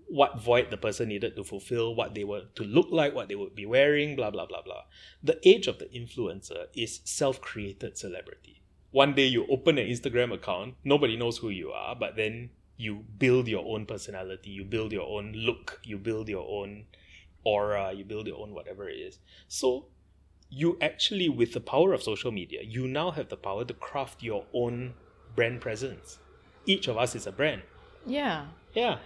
what 0.08 0.42
void 0.42 0.70
the 0.70 0.78
person 0.78 1.10
needed 1.10 1.36
to 1.36 1.44
fulfill, 1.44 1.96
what 1.96 2.14
they 2.14 2.24
were 2.24 2.44
to 2.56 2.64
look 2.64 2.88
like, 2.92 3.16
what 3.16 3.28
they 3.28 3.36
would 3.36 3.56
be 3.56 3.66
wearing, 3.66 4.16
blah 4.16 4.32
blah 4.32 4.46
blah 4.46 4.62
blah. 4.62 4.84
The 5.24 5.40
age 5.48 5.68
of 5.68 5.80
the 5.80 5.86
influencer 5.86 6.68
is 6.76 7.02
self-created 7.04 7.98
celebrity. 7.98 8.62
One 8.92 9.14
day 9.14 9.26
you 9.26 9.46
open 9.50 9.78
an 9.78 9.88
Instagram 9.88 10.34
account, 10.34 10.76
nobody 10.84 11.18
knows 11.18 11.38
who 11.40 11.50
you 11.50 11.72
are, 11.72 11.96
but 11.96 12.16
then 12.16 12.52
you 12.78 13.04
build 13.18 13.48
your 13.48 13.66
own 13.66 13.86
personality, 13.86 14.52
you 14.52 14.64
build 14.64 14.92
your 14.92 15.08
own 15.08 15.34
look, 15.34 15.80
you 15.84 15.98
build 15.98 16.30
your 16.30 16.48
own 16.50 16.86
aura, 17.44 17.94
you 17.94 18.04
build 18.06 18.28
your 18.28 18.40
own 18.42 18.54
whatever 18.54 18.90
it 18.90 18.96
is. 18.96 19.20
So 19.48 19.88
you 20.50 20.78
actually 20.82 21.30
with 21.30 21.54
the 21.54 21.60
power 21.60 21.94
of 21.94 22.04
social 22.04 22.32
media, 22.32 22.62
you 22.64 22.88
now 22.88 23.12
have 23.12 23.30
the 23.30 23.38
power 23.38 23.66
to 23.66 23.74
craft 23.74 24.22
your 24.24 24.46
own 24.54 24.94
brand 25.36 25.62
presence. 25.62 26.20
Each 26.66 26.88
of 26.88 26.98
us 26.98 27.16
is 27.16 27.28
a 27.28 27.32
brand. 27.32 27.64
yeah. 28.06 28.48
Yeah. 28.74 28.98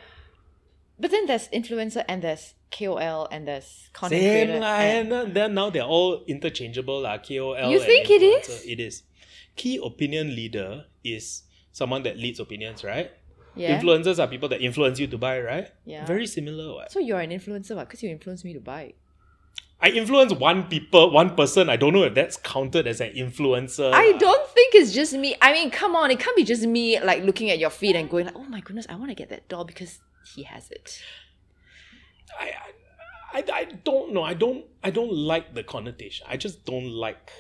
But 1.00 1.12
then 1.12 1.26
there's 1.28 1.48
influencer 1.50 2.04
and 2.08 2.22
there's 2.22 2.54
KOL 2.72 3.28
and 3.32 3.48
there's 3.48 3.90
content 3.94 4.22
Same 4.22 4.48
creator. 4.48 4.60
lah, 4.60 4.78
and- 4.80 5.34
then 5.34 5.54
now 5.54 5.70
they're 5.70 5.84
all 5.84 6.24
interchangeable 6.28 7.02
lah. 7.02 7.18
KOL. 7.18 7.72
You 7.72 7.80
think 7.80 8.10
it 8.10 8.22
is? 8.22 8.66
It 8.66 8.80
is. 8.80 9.04
Key 9.56 9.80
opinion 9.84 10.36
leader 10.36 10.86
is 11.04 11.44
someone 11.72 12.04
that 12.04 12.18
leads 12.18 12.40
opinions, 12.40 12.84
right? 12.84 13.12
yeah. 13.56 13.80
Influencers 13.80 14.20
are 14.20 14.28
people 14.28 14.48
that 14.50 14.62
influence 14.62 15.00
you 15.00 15.08
to 15.08 15.18
buy, 15.18 15.40
right? 15.42 15.72
Yeah. 15.86 16.06
Very 16.06 16.28
similar. 16.28 16.74
What? 16.76 16.92
so 16.92 17.00
you're 17.00 17.20
an 17.20 17.32
influencer, 17.32 17.76
what? 17.76 17.88
Because 17.88 18.04
you 18.04 18.10
influence 18.10 18.44
me 18.44 18.54
to 18.54 18.60
buy. 18.60 18.94
I 19.82 19.90
influence 19.90 20.34
one 20.34 20.64
people, 20.68 21.10
one 21.12 21.36
person. 21.36 21.70
I 21.70 21.78
don't 21.78 21.94
know 21.94 22.04
if 22.04 22.14
that's 22.14 22.36
counted 22.36 22.86
as 22.86 23.00
an 23.00 23.12
influencer. 23.16 23.94
I 23.94 24.12
don't 24.18 24.46
think 24.50 24.76
it's 24.76 24.92
just 24.92 25.14
me. 25.14 25.36
I 25.42 25.54
mean, 25.54 25.72
come 25.72 25.96
on, 25.96 26.12
it 26.12 26.20
can't 26.20 26.36
be 26.36 26.44
just 26.44 26.64
me 26.68 27.00
like 27.00 27.24
looking 27.24 27.50
at 27.50 27.60
your 27.60 27.70
feed 27.70 27.96
and 27.96 28.10
going 28.10 28.26
like, 28.26 28.36
oh 28.36 28.44
my 28.44 28.60
goodness, 28.60 28.86
I 28.90 28.96
want 28.96 29.10
to 29.12 29.16
get 29.16 29.30
that 29.30 29.48
doll 29.48 29.64
because 29.64 30.00
he 30.26 30.44
has 30.44 30.70
it. 30.72 31.02
I, 32.40 32.54
I, 33.34 33.44
I 33.54 33.64
don't 33.84 34.14
know. 34.14 34.24
I 34.24 34.34
don't. 34.34 34.66
I 34.84 34.90
don't 34.90 35.12
like 35.12 35.54
the 35.54 35.64
connotation. 35.64 36.26
I 36.30 36.38
just 36.38 36.66
don't 36.66 36.90
like 36.90 37.32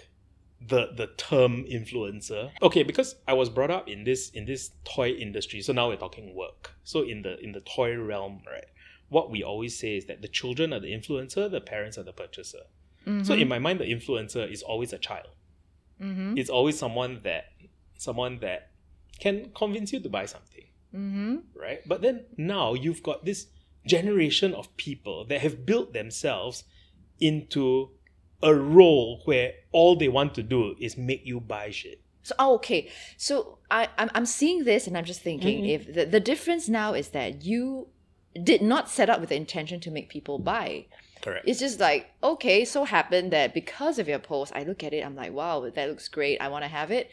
the 0.67 0.89
the 0.95 1.07
term 1.17 1.63
influencer. 1.65 2.51
Okay, 2.61 2.83
because 2.83 3.15
I 3.27 3.33
was 3.33 3.49
brought 3.49 3.71
up 3.71 3.87
in 3.87 4.03
this 4.03 4.29
in 4.29 4.45
this 4.45 4.71
toy 4.83 5.09
industry. 5.09 5.61
So 5.61 5.73
now 5.73 5.89
we're 5.89 5.97
talking 5.97 6.35
work. 6.35 6.71
So 6.83 7.01
in 7.01 7.21
the 7.21 7.39
in 7.39 7.51
the 7.51 7.61
toy 7.61 7.97
realm, 7.97 8.41
right? 8.45 8.65
What 9.09 9.31
we 9.31 9.43
always 9.43 9.77
say 9.77 9.97
is 9.97 10.05
that 10.05 10.21
the 10.21 10.27
children 10.27 10.71
are 10.73 10.79
the 10.79 10.91
influencer, 10.91 11.49
the 11.49 11.61
parents 11.61 11.97
are 11.97 12.03
the 12.03 12.13
purchaser. 12.13 12.63
So 13.23 13.33
in 13.33 13.47
my 13.47 13.57
mind, 13.57 13.79
the 13.79 13.85
influencer 13.85 14.51
is 14.51 14.61
always 14.61 14.93
a 14.93 14.99
child. 14.99 15.29
Mm-hmm. 15.99 16.37
It's 16.37 16.49
always 16.49 16.77
someone 16.77 17.21
that 17.23 17.45
someone 17.97 18.37
that 18.41 18.69
can 19.19 19.51
convince 19.55 19.91
you 19.91 19.99
to 19.99 20.09
buy 20.09 20.25
something 20.27 20.68
Mm-hmm. 20.95 21.35
right? 21.55 21.79
But 21.87 22.01
then 22.01 22.25
now 22.37 22.73
you've 22.73 23.03
got 23.03 23.25
this 23.25 23.47
generation 23.85 24.53
of 24.53 24.75
people 24.77 25.25
that 25.25 25.41
have 25.41 25.65
built 25.65 25.93
themselves 25.93 26.63
into 27.19 27.91
a 28.41 28.53
role 28.55 29.21
where 29.25 29.53
all 29.71 29.95
they 29.95 30.07
want 30.07 30.33
to 30.35 30.43
do 30.43 30.75
is 30.79 30.97
make 30.97 31.25
you 31.25 31.39
buy 31.39 31.69
shit. 31.71 32.01
So 32.23 32.35
oh, 32.39 32.55
okay, 32.55 32.89
so 33.17 33.59
I 33.71 33.87
I'm, 33.97 34.09
I'm 34.13 34.25
seeing 34.25 34.63
this 34.63 34.87
and 34.87 34.97
I'm 34.97 35.05
just 35.05 35.21
thinking 35.21 35.63
Mhm. 35.63 35.69
if 35.69 35.93
the, 35.93 36.05
the 36.05 36.19
difference 36.19 36.67
now 36.69 36.93
is 36.93 37.09
that 37.09 37.43
you 37.43 37.87
did 38.43 38.61
not 38.61 38.89
set 38.89 39.09
up 39.09 39.19
with 39.19 39.29
the 39.29 39.35
intention 39.35 39.79
to 39.81 39.91
make 39.91 40.09
people 40.09 40.37
buy. 40.39 40.85
Correct. 41.21 41.47
It's 41.47 41.59
just 41.59 41.79
like 41.79 42.07
okay, 42.23 42.65
so 42.65 42.83
happened 42.83 43.31
that 43.31 43.53
because 43.53 43.99
of 43.99 44.07
your 44.07 44.19
post, 44.19 44.51
I 44.55 44.63
look 44.63 44.83
at 44.83 44.93
it, 44.93 45.05
I'm 45.05 45.15
like, 45.15 45.33
wow, 45.33 45.69
that 45.69 45.89
looks 45.89 46.07
great. 46.07 46.39
I 46.41 46.47
want 46.49 46.63
to 46.63 46.69
have 46.69 46.91
it. 46.91 47.09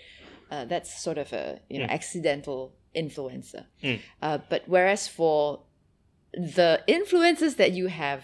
Uh, 0.51 0.65
that's 0.65 1.03
sort 1.03 1.19
of 1.19 1.33
a 1.33 1.61
you 1.69 1.79
know 1.81 1.87
Mm. 1.87 1.91
accidental 1.91 2.73
influencer. 2.97 3.67
Mm. 3.83 4.01
Uh, 4.23 4.39
but 4.51 4.63
whereas 4.67 5.07
for 5.09 5.61
the 6.33 6.83
influencers 6.89 7.57
that 7.57 7.73
you 7.73 7.87
have 7.89 8.23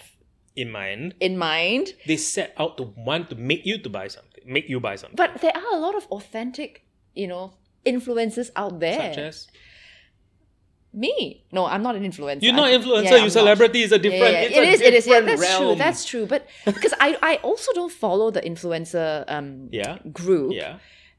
In 0.54 0.70
mind, 0.70 1.14
in 1.20 1.34
mind, 1.38 1.86
they 2.06 2.16
set 2.18 2.52
out 2.62 2.76
to 2.78 2.84
want 3.08 3.30
to 3.30 3.36
make 3.36 3.64
you 3.64 3.76
to 3.84 3.88
buy 3.88 4.08
something, 4.08 4.44
make 4.56 4.68
you 4.68 4.80
buy 4.80 4.96
something. 4.96 5.16
but 5.16 5.40
there 5.40 5.56
are 5.56 5.72
a 5.78 5.80
lot 5.86 5.94
of 5.94 6.04
authentic, 6.16 6.70
you 7.14 7.26
know, 7.32 7.44
influencers 7.86 8.50
out 8.54 8.74
there. 8.80 9.14
Such 9.14 9.18
as 9.18 9.36
Me? 10.94 11.42
No, 11.52 11.64
I'm 11.64 11.82
not 11.82 11.96
an 11.96 12.04
influencer. 12.04 12.42
you're 12.42 12.52
not 12.52 12.70
influencer, 12.70 13.04
yeah, 13.04 13.10
you 13.12 13.16
I'm 13.16 13.32
not. 13.32 13.32
celebrity 13.32 13.80
is 13.82 13.92
a 13.92 13.96
Yeah, 13.96 14.02
different. 14.02 14.32
yeah, 14.34 14.40
it's 14.42 14.56
it 14.56 14.62
a 14.62 14.72
is. 14.72 14.80
It 14.82 14.94
is. 14.94 15.06
Yeah, 15.06 15.20
that's 15.20 15.56
true. 15.56 15.74
That's 15.74 16.04
true. 16.04 16.26
But 16.26 16.46
because 16.66 16.92
I, 17.00 17.16
I 17.22 17.36
also 17.36 17.72
don't 17.72 17.90
follow 18.04 18.30
the 18.30 18.42
influencer 18.42 19.24
um 19.28 19.68
yeah, 19.72 19.98
group. 20.12 20.52
yeah. 20.52 20.78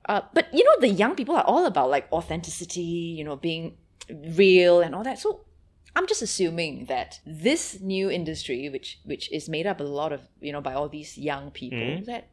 Uh, 0.10 0.22
but 0.34 0.54
you 0.54 0.64
know, 0.64 0.76
the 0.80 0.90
young 0.90 1.16
people 1.16 1.36
are 1.36 1.44
all 1.46 1.66
about 1.66 1.90
like 1.90 2.12
authenticity. 2.12 2.82
You 3.18 3.24
know, 3.24 3.36
being 3.36 3.78
real 4.10 4.82
and 4.82 4.94
all 4.96 5.04
that. 5.04 5.20
So 5.20 5.42
I'm 5.96 6.08
just 6.08 6.22
assuming 6.22 6.86
that 6.86 7.20
this 7.26 7.80
new 7.80 8.10
industry, 8.10 8.70
which 8.70 9.00
which 9.06 9.32
is 9.32 9.48
made 9.48 9.66
up 9.68 9.80
a 9.80 9.84
lot 9.84 10.12
of 10.12 10.22
you 10.42 10.52
know 10.52 10.62
by 10.62 10.74
all 10.74 10.90
these 10.90 11.18
young 11.18 11.52
people, 11.52 11.78
Mhm. 11.80 12.06
that 12.06 12.28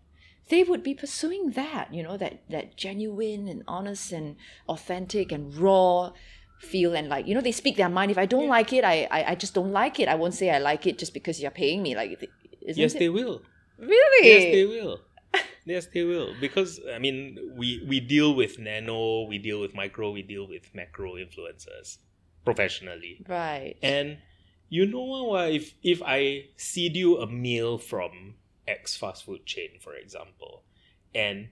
they 0.49 0.65
would 0.65 0.83
be 0.83 0.95
pursuing 0.95 1.51
that. 1.53 1.93
You 1.95 2.03
know, 2.03 2.17
that 2.17 2.43
that 2.51 2.77
genuine 2.77 3.47
and 3.49 3.63
honest 3.69 4.13
and 4.13 4.37
authentic 4.69 5.31
and 5.33 5.55
raw 5.55 6.13
feel 6.59 6.95
and 6.95 7.09
like 7.09 7.27
you 7.27 7.35
know 7.35 7.41
they 7.41 7.53
speak 7.53 7.77
their 7.79 7.89
mind 7.89 8.11
if 8.11 8.19
i 8.19 8.27
don't 8.27 8.47
like 8.47 8.71
it 8.71 8.85
I, 8.85 9.09
I 9.11 9.31
i 9.33 9.35
just 9.35 9.55
don't 9.55 9.73
like 9.73 9.99
it 9.99 10.09
i 10.09 10.15
won't 10.15 10.35
say 10.35 10.51
i 10.51 10.59
like 10.59 10.87
it 10.87 10.99
just 10.99 11.15
because 11.15 11.41
you're 11.41 11.51
paying 11.51 11.81
me 11.83 11.97
like 11.97 12.11
isn't 12.61 12.79
Yes, 12.83 12.95
it? 12.95 12.99
they 12.99 13.09
will. 13.09 13.41
really 13.79 14.29
Yes, 14.29 14.45
they 14.53 14.67
will. 14.67 15.01
Yes, 15.65 15.87
they 15.93 16.05
will. 16.05 16.35
Because 16.41 16.81
I 16.93 16.99
mean, 16.99 17.39
we 17.57 17.85
we 17.89 18.01
deal 18.01 18.35
with 18.35 18.59
nano, 18.59 19.23
we 19.23 19.39
deal 19.39 19.61
with 19.61 19.75
micro, 19.75 20.11
we 20.11 20.23
deal 20.23 20.47
with 20.49 20.75
macro 20.75 21.15
influencers 21.15 21.99
professionally. 22.45 23.25
right 23.29 23.77
And 23.83 24.19
you 24.69 24.87
know 24.87 25.25
what? 25.25 25.53
If 25.53 25.75
if 25.83 26.03
I 26.05 26.47
seed 26.57 26.97
you 26.97 27.19
a 27.19 27.27
meal 27.27 27.79
from 27.79 28.35
X 28.67 28.97
fast 28.97 29.25
food 29.25 29.45
chain, 29.45 29.71
for 29.81 29.95
example, 29.95 30.63
and 31.15 31.49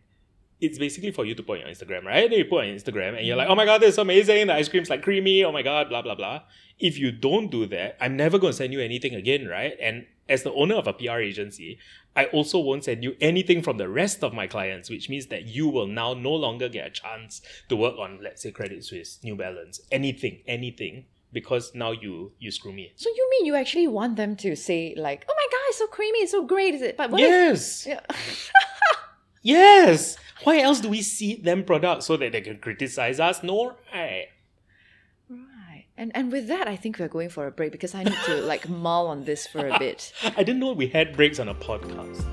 it's 0.60 0.78
basically 0.78 1.12
for 1.12 1.24
you 1.24 1.34
to 1.34 1.42
put 1.42 1.58
on 1.58 1.66
your 1.66 1.68
Instagram, 1.68 2.04
right? 2.04 2.28
Then 2.28 2.38
you 2.38 2.44
put 2.44 2.64
on 2.64 2.70
Instagram 2.70 3.16
and 3.16 3.26
you're 3.26 3.36
like, 3.36 3.48
oh 3.48 3.54
my 3.54 3.64
god, 3.64 3.80
this 3.80 3.94
is 3.94 3.98
amazing. 3.98 4.48
The 4.48 4.54
ice 4.54 4.68
cream's 4.68 4.90
like 4.90 5.02
creamy. 5.02 5.44
Oh 5.44 5.52
my 5.52 5.62
god, 5.62 5.88
blah 5.88 6.02
blah 6.02 6.14
blah. 6.14 6.42
If 6.78 6.98
you 6.98 7.10
don't 7.10 7.50
do 7.50 7.66
that, 7.66 7.96
I'm 8.00 8.16
never 8.16 8.38
going 8.38 8.52
to 8.52 8.56
send 8.56 8.72
you 8.72 8.80
anything 8.80 9.14
again, 9.14 9.46
right? 9.46 9.74
And 9.80 10.06
as 10.28 10.42
the 10.42 10.52
owner 10.52 10.76
of 10.76 10.86
a 10.86 10.92
PR 10.92 11.18
agency, 11.18 11.78
I 12.16 12.24
also 12.26 12.58
won't 12.58 12.84
send 12.84 13.04
you 13.04 13.14
anything 13.20 13.62
from 13.62 13.76
the 13.76 13.88
rest 13.88 14.24
of 14.24 14.32
my 14.32 14.46
clients, 14.46 14.90
which 14.90 15.08
means 15.08 15.26
that 15.26 15.44
you 15.46 15.68
will 15.68 15.86
now 15.86 16.14
no 16.14 16.32
longer 16.32 16.68
get 16.68 16.86
a 16.86 16.90
chance 16.90 17.40
to 17.68 17.76
work 17.76 17.96
on, 17.98 18.18
let's 18.22 18.42
say, 18.42 18.50
Credit 18.50 18.84
Suisse, 18.84 19.20
New 19.22 19.36
Balance, 19.36 19.80
anything, 19.92 20.40
anything, 20.46 21.04
because 21.32 21.74
now 21.74 21.92
you 21.92 22.32
you 22.38 22.50
screw 22.50 22.72
me. 22.72 22.92
so 22.96 23.08
you 23.10 23.28
mean 23.30 23.46
you 23.46 23.54
actually 23.54 23.86
want 23.86 24.16
them 24.16 24.34
to 24.34 24.56
say 24.56 24.94
like 24.96 25.26
oh 25.28 25.34
my 25.36 25.46
god 25.52 25.60
it's 25.68 25.78
so 25.78 25.86
creamy 25.86 26.20
it's 26.20 26.32
so 26.32 26.44
great 26.46 26.74
is 26.74 26.80
it 26.82 26.96
but 26.96 27.10
what 27.10 27.20
if 27.20 27.28
yes, 27.28 27.86
yeah. 27.86 28.00
yes. 29.42 30.16
Why 30.44 30.60
else 30.60 30.80
do 30.80 30.88
we 30.88 31.02
see 31.02 31.34
them 31.34 31.64
products 31.64 32.06
so 32.06 32.16
that 32.16 32.32
they 32.32 32.40
can 32.40 32.58
criticize 32.58 33.18
us? 33.20 33.42
No, 33.42 33.76
right? 33.92 34.28
And 35.98 36.12
and 36.14 36.32
with 36.32 36.48
that 36.48 36.66
i 36.66 36.76
think 36.76 36.98
we're 36.98 37.08
going 37.08 37.28
for 37.28 37.46
a 37.46 37.50
break 37.50 37.72
because 37.72 37.94
i 37.94 38.02
need 38.02 38.16
to 38.24 38.36
like 38.42 38.68
mull 38.68 39.08
on 39.08 39.24
this 39.24 39.46
for 39.46 39.68
a 39.68 39.78
bit 39.78 40.12
I 40.36 40.42
didn't 40.42 40.60
know 40.60 40.72
we 40.72 40.86
had 40.86 41.14
breaks 41.16 41.38
on 41.40 41.48
a 41.48 41.54
podcast. 41.54 42.24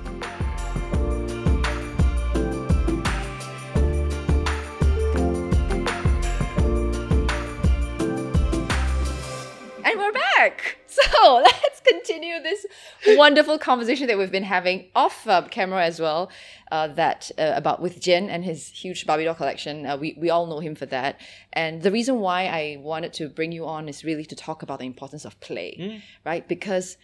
Let's 11.42 11.80
continue 11.80 12.40
this 12.42 12.66
wonderful 13.08 13.58
conversation 13.58 14.06
that 14.06 14.18
we've 14.18 14.30
been 14.30 14.42
having 14.42 14.88
off 14.94 15.26
uh, 15.26 15.42
camera 15.42 15.84
as 15.84 16.00
well. 16.00 16.30
Uh, 16.70 16.88
that 16.88 17.30
uh, 17.38 17.52
about 17.54 17.80
with 17.80 18.00
Jian 18.00 18.28
and 18.28 18.44
his 18.44 18.68
huge 18.68 19.06
Barbie 19.06 19.24
doll 19.24 19.34
collection. 19.34 19.86
Uh, 19.86 19.96
we 19.96 20.16
we 20.18 20.30
all 20.30 20.46
know 20.46 20.60
him 20.60 20.74
for 20.74 20.86
that. 20.86 21.20
And 21.52 21.82
the 21.82 21.90
reason 21.90 22.20
why 22.20 22.46
I 22.46 22.76
wanted 22.80 23.12
to 23.14 23.28
bring 23.28 23.52
you 23.52 23.66
on 23.66 23.88
is 23.88 24.04
really 24.04 24.24
to 24.26 24.36
talk 24.36 24.62
about 24.62 24.78
the 24.78 24.86
importance 24.86 25.24
of 25.24 25.38
play, 25.40 26.02
right? 26.24 26.46
Because 26.46 26.96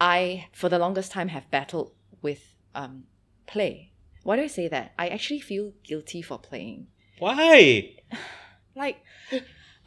I, 0.00 0.46
for 0.52 0.68
the 0.68 0.78
longest 0.78 1.12
time, 1.12 1.28
have 1.28 1.50
battled 1.50 1.92
with 2.22 2.54
um, 2.74 3.04
play. 3.46 3.92
Why 4.22 4.36
do 4.36 4.42
I 4.42 4.46
say 4.48 4.68
that? 4.68 4.92
I 4.98 5.08
actually 5.08 5.40
feel 5.40 5.72
guilty 5.84 6.22
for 6.22 6.38
playing. 6.38 6.88
Why? 7.18 7.96
Like, 8.76 9.02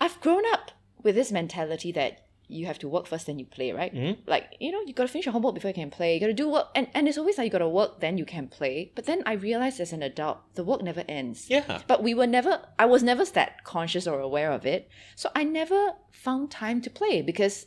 I've 0.01 0.19
grown 0.19 0.43
up 0.51 0.71
with 1.01 1.15
this 1.15 1.31
mentality 1.31 1.93
that 1.93 2.22
you 2.53 2.65
have 2.65 2.79
to 2.79 2.87
work 2.87 3.07
first, 3.07 3.25
then 3.27 3.39
you 3.39 3.45
play, 3.45 3.71
right? 3.71 3.93
Mhm. 3.93 4.17
Like, 4.27 4.55
you 4.59 4.71
know, 4.71 4.81
you 4.85 4.93
gotta 4.93 5.09
finish 5.09 5.25
your 5.25 5.33
homework 5.33 5.55
before 5.55 5.69
you 5.69 5.75
can 5.75 5.89
play. 5.89 6.13
You 6.13 6.19
gotta 6.19 6.33
do 6.33 6.49
work, 6.49 6.67
and, 6.75 6.87
and 6.93 7.07
it's 7.07 7.17
always 7.17 7.37
like 7.37 7.45
you 7.45 7.51
gotta 7.51 7.67
work, 7.67 7.99
then 7.99 8.17
you 8.17 8.25
can 8.25 8.47
play. 8.47 8.91
But 8.95 9.05
then 9.05 9.23
I 9.25 9.33
realized 9.33 9.79
as 9.79 9.91
an 9.93 10.03
adult, 10.03 10.37
the 10.55 10.63
work 10.63 10.81
never 10.81 11.03
ends. 11.07 11.49
Yeah. 11.49 11.81
But 11.87 12.03
we 12.03 12.13
were 12.13 12.27
never, 12.27 12.61
I 12.77 12.85
was 12.85 13.03
never 13.03 13.25
that 13.25 13.63
conscious 13.63 14.05
or 14.07 14.19
aware 14.19 14.51
of 14.51 14.65
it. 14.65 14.89
So 15.15 15.29
I 15.35 15.43
never 15.43 15.93
found 16.11 16.51
time 16.51 16.81
to 16.81 16.89
play 16.89 17.21
because 17.21 17.65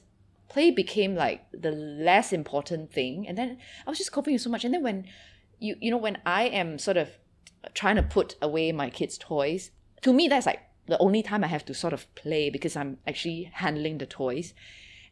play 0.49 0.71
became 0.71 1.15
like 1.15 1.45
the 1.53 1.73
less 1.73 2.33
important 2.33 2.93
thing. 2.93 3.27
And 3.27 3.37
then 3.37 3.59
I 3.87 3.91
was 3.91 3.99
just 3.99 4.13
coping 4.13 4.35
with 4.35 4.43
so 4.43 4.51
much. 4.51 4.65
And 4.65 4.73
then 4.73 4.83
when 4.83 5.07
you, 5.59 5.77
you 5.81 5.91
know, 5.91 5.97
when 5.97 6.19
I 6.25 6.45
am 6.45 6.79
sort 6.79 6.97
of 6.97 7.09
trying 7.75 7.97
to 7.97 8.03
put 8.03 8.37
away 8.41 8.71
my 8.73 8.91
kids' 8.91 9.19
toys, 9.19 9.71
to 10.03 10.13
me, 10.13 10.29
that's 10.29 10.47
like 10.47 10.61
the 10.87 10.99
only 10.99 11.23
time 11.23 11.45
I 11.45 11.49
have 11.49 11.65
to 11.67 11.75
sort 11.75 11.93
of 11.93 12.13
play 12.15 12.51
because 12.51 12.77
I'm 12.77 12.99
actually 13.07 13.51
handling 13.55 13.99
the 13.99 14.07
toys. 14.07 14.55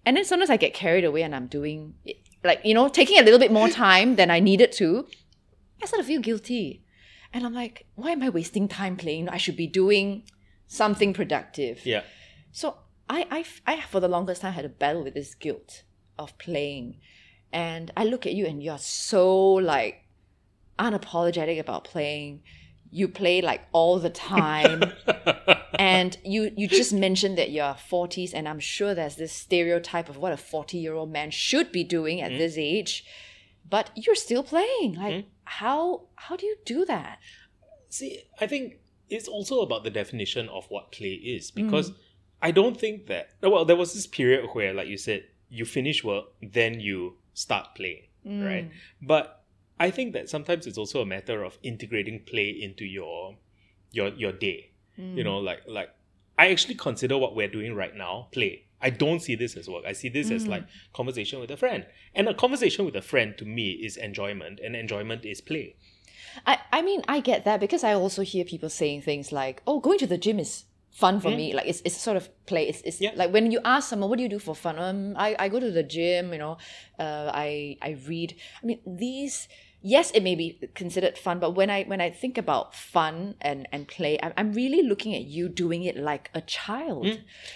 And 0.07 0.17
then 0.17 0.25
sometimes 0.25 0.51
I 0.51 0.57
get 0.57 0.75
carried 0.75 1.05
away 1.05 1.23
and 1.23 1.35
I'm 1.35 1.47
doing, 1.47 1.95
like, 2.43 2.61
you 2.65 2.75
know, 2.75 2.89
taking 2.89 3.19
a 3.19 3.23
little 3.23 3.39
bit 3.39 3.53
more 3.53 3.69
time 3.69 4.17
than 4.17 4.31
I 4.31 4.41
needed 4.41 4.73
to. 4.73 5.07
I 5.83 5.87
sort 5.87 6.01
of 6.01 6.07
feel 6.07 6.21
guilty. 6.21 6.83
And 7.33 7.45
I'm 7.45 7.55
like, 7.55 7.87
why 7.95 8.11
am 8.11 8.23
I 8.23 8.29
wasting 8.29 8.69
time 8.69 8.97
playing? 8.97 9.29
I 9.29 9.39
should 9.39 9.57
be 9.57 9.67
doing 9.67 10.25
something 10.67 11.13
productive. 11.13 11.85
Yeah. 11.85 12.03
So 12.53 12.77
I, 13.09 13.27
I, 13.31 13.73
I, 13.75 13.81
for 13.83 14.01
the 14.01 14.09
longest 14.09 14.43
time, 14.43 14.53
had 14.53 14.65
a 14.65 14.69
battle 14.69 15.03
with 15.03 15.15
this 15.15 15.35
guilt 15.35 15.83
of 16.19 16.37
playing. 16.39 17.01
And 17.53 17.91
I 17.97 18.05
look 18.05 18.27
at 18.27 18.35
you 18.35 18.47
and 18.47 18.63
you're 18.63 18.79
so 18.79 19.55
like 19.55 20.05
unapologetic 20.79 21.59
about 21.59 21.85
playing. 21.85 22.43
You 22.91 23.09
play 23.09 23.43
like 23.43 23.63
all 23.73 23.99
the 23.99 24.11
time. 24.11 24.85
and 25.79 26.19
you 26.25 26.51
you 26.57 26.69
just 26.69 26.93
mentioned 26.93 27.39
that 27.39 27.51
you're 27.51 27.75
40s 27.75 28.33
and 28.35 28.49
i'm 28.49 28.61
sure 28.61 28.95
there's 28.95 29.17
this 29.17 29.33
stereotype 29.33 30.09
of 30.09 30.17
what 30.17 30.33
a 30.33 30.37
40 30.37 30.79
year 30.79 30.95
old 30.95 31.11
man 31.11 31.31
should 31.31 31.73
be 31.73 31.85
doing 31.85 32.21
at 32.21 32.31
mm-hmm. 32.31 32.39
this 32.39 32.57
age 32.59 33.05
but 33.69 33.91
you're 33.95 34.15
still 34.15 34.43
playing 34.43 34.95
like 34.95 35.15
Mm-hmm. 35.15 35.29
how 35.45 36.03
how 36.17 36.37
do 36.37 36.47
you 36.47 36.57
do 36.65 36.85
that 36.85 37.19
See, 37.95 38.25
I 38.41 38.49
think 38.49 38.81
it's 39.09 39.29
also 39.29 39.61
about 39.61 39.85
the 39.85 39.91
definition 39.91 40.49
of 40.49 40.67
what 40.69 40.91
play 40.91 41.13
is 41.13 41.53
mm. 41.53 41.55
because 41.55 41.93
I 42.43 42.51
don't 42.51 42.77
think 42.77 43.07
that 43.07 43.31
well, 43.41 43.65
there 43.65 43.77
was 43.77 43.95
this 43.95 44.09
period 44.09 44.51
where, 44.53 44.75
like 44.75 44.89
you 44.89 44.99
said, 44.99 45.23
you 45.49 45.65
finish 45.65 46.03
work, 46.03 46.25
then 46.43 46.81
you 46.81 47.19
start 47.35 47.77
playing, 47.77 48.09
mm. 48.27 48.45
right? 48.45 48.69
But 49.01 49.45
I 49.79 49.93
think 49.93 50.13
that 50.15 50.29
sometimes 50.29 50.67
it's 50.67 50.77
also 50.77 51.03
a 51.03 51.07
matter 51.07 51.45
of 51.45 51.57
integrating 51.63 52.25
play 52.27 52.49
into 52.51 52.85
your 52.85 53.37
your 53.93 54.09
your 54.09 54.33
day. 54.33 54.73
You 54.97 55.25
know, 55.25 55.39
like 55.39 55.63
like 55.67 55.91
I 56.39 56.51
actually 56.51 56.75
consider 56.75 57.17
what 57.19 57.35
we're 57.37 57.49
doing 57.49 57.75
right 57.75 57.95
now 57.95 58.29
play. 58.33 58.67
I 58.81 58.91
don't 58.91 59.21
see 59.21 59.35
this 59.35 59.57
as 59.57 59.69
work. 59.69 59.85
I 59.87 59.93
see 59.93 60.09
this 60.09 60.31
as 60.31 60.47
like 60.47 60.65
conversation 60.93 61.41
with 61.41 61.51
a 61.51 61.57
friend. 61.57 61.87
And 62.15 62.29
a 62.29 62.35
conversation 62.35 62.85
with 62.85 62.95
a 62.97 63.03
friend 63.03 63.37
to 63.39 63.45
me 63.45 63.71
is 63.73 63.97
enjoyment, 63.97 64.61
and 64.63 64.77
enjoyment 64.77 65.25
is 65.25 65.41
play. 65.41 65.77
I, 66.47 66.59
I 66.73 66.83
mean, 66.83 67.03
I 67.09 67.21
get 67.21 67.45
that 67.45 67.61
because 67.61 67.83
I 67.85 67.95
also 67.95 68.23
hear 68.23 68.45
people 68.45 68.69
saying 68.69 69.03
things 69.03 69.33
like, 69.33 69.63
oh, 69.67 69.81
going 69.81 69.99
to 69.99 70.07
the 70.07 70.19
gym 70.19 70.39
is 70.39 70.65
fun 70.91 71.21
for 71.21 71.31
me. 71.31 71.53
Like, 71.55 71.67
it's, 71.67 71.81
it's 71.85 71.97
sort 71.97 72.17
of 72.17 72.29
play. 72.47 72.69
It's, 72.69 72.81
it's 72.83 73.01
Yeah. 73.01 73.13
like 73.15 73.33
when 73.33 73.51
you 73.51 73.61
ask 73.65 73.89
someone, 73.89 74.11
what 74.11 74.17
do 74.17 74.23
you 74.23 74.29
do 74.29 74.39
for 74.39 74.55
fun? 74.55 74.79
Um, 74.79 75.15
I, 75.17 75.35
I 75.39 75.49
go 75.49 75.61
to 75.61 75.71
the 75.71 75.83
gym, 75.83 76.33
you 76.33 76.39
know, 76.39 76.59
uh, 76.99 77.31
I, 77.33 77.77
I 77.81 77.97
read. 78.07 78.35
I 78.63 78.67
mean, 78.67 78.81
these, 78.87 79.49
yes, 79.87 80.11
it 80.13 80.23
may 80.23 80.35
be 80.35 80.59
considered 80.75 81.17
fun, 81.19 81.39
but 81.39 81.51
when 81.51 81.69
I, 81.69 81.85
when 81.85 82.01
I 82.01 82.11
think 82.11 82.39
about 82.39 82.75
fun 82.75 83.35
and, 83.43 83.69
and 83.71 83.87
play, 83.87 84.19
I'm, 84.23 84.33
I'm 84.39 84.53
really 84.55 84.83
looking 84.83 85.15
at 85.15 85.25
you 85.25 85.49
doing 85.51 85.85
it 85.85 85.97
like 85.97 86.31
a 86.35 86.41
child, 86.41 87.07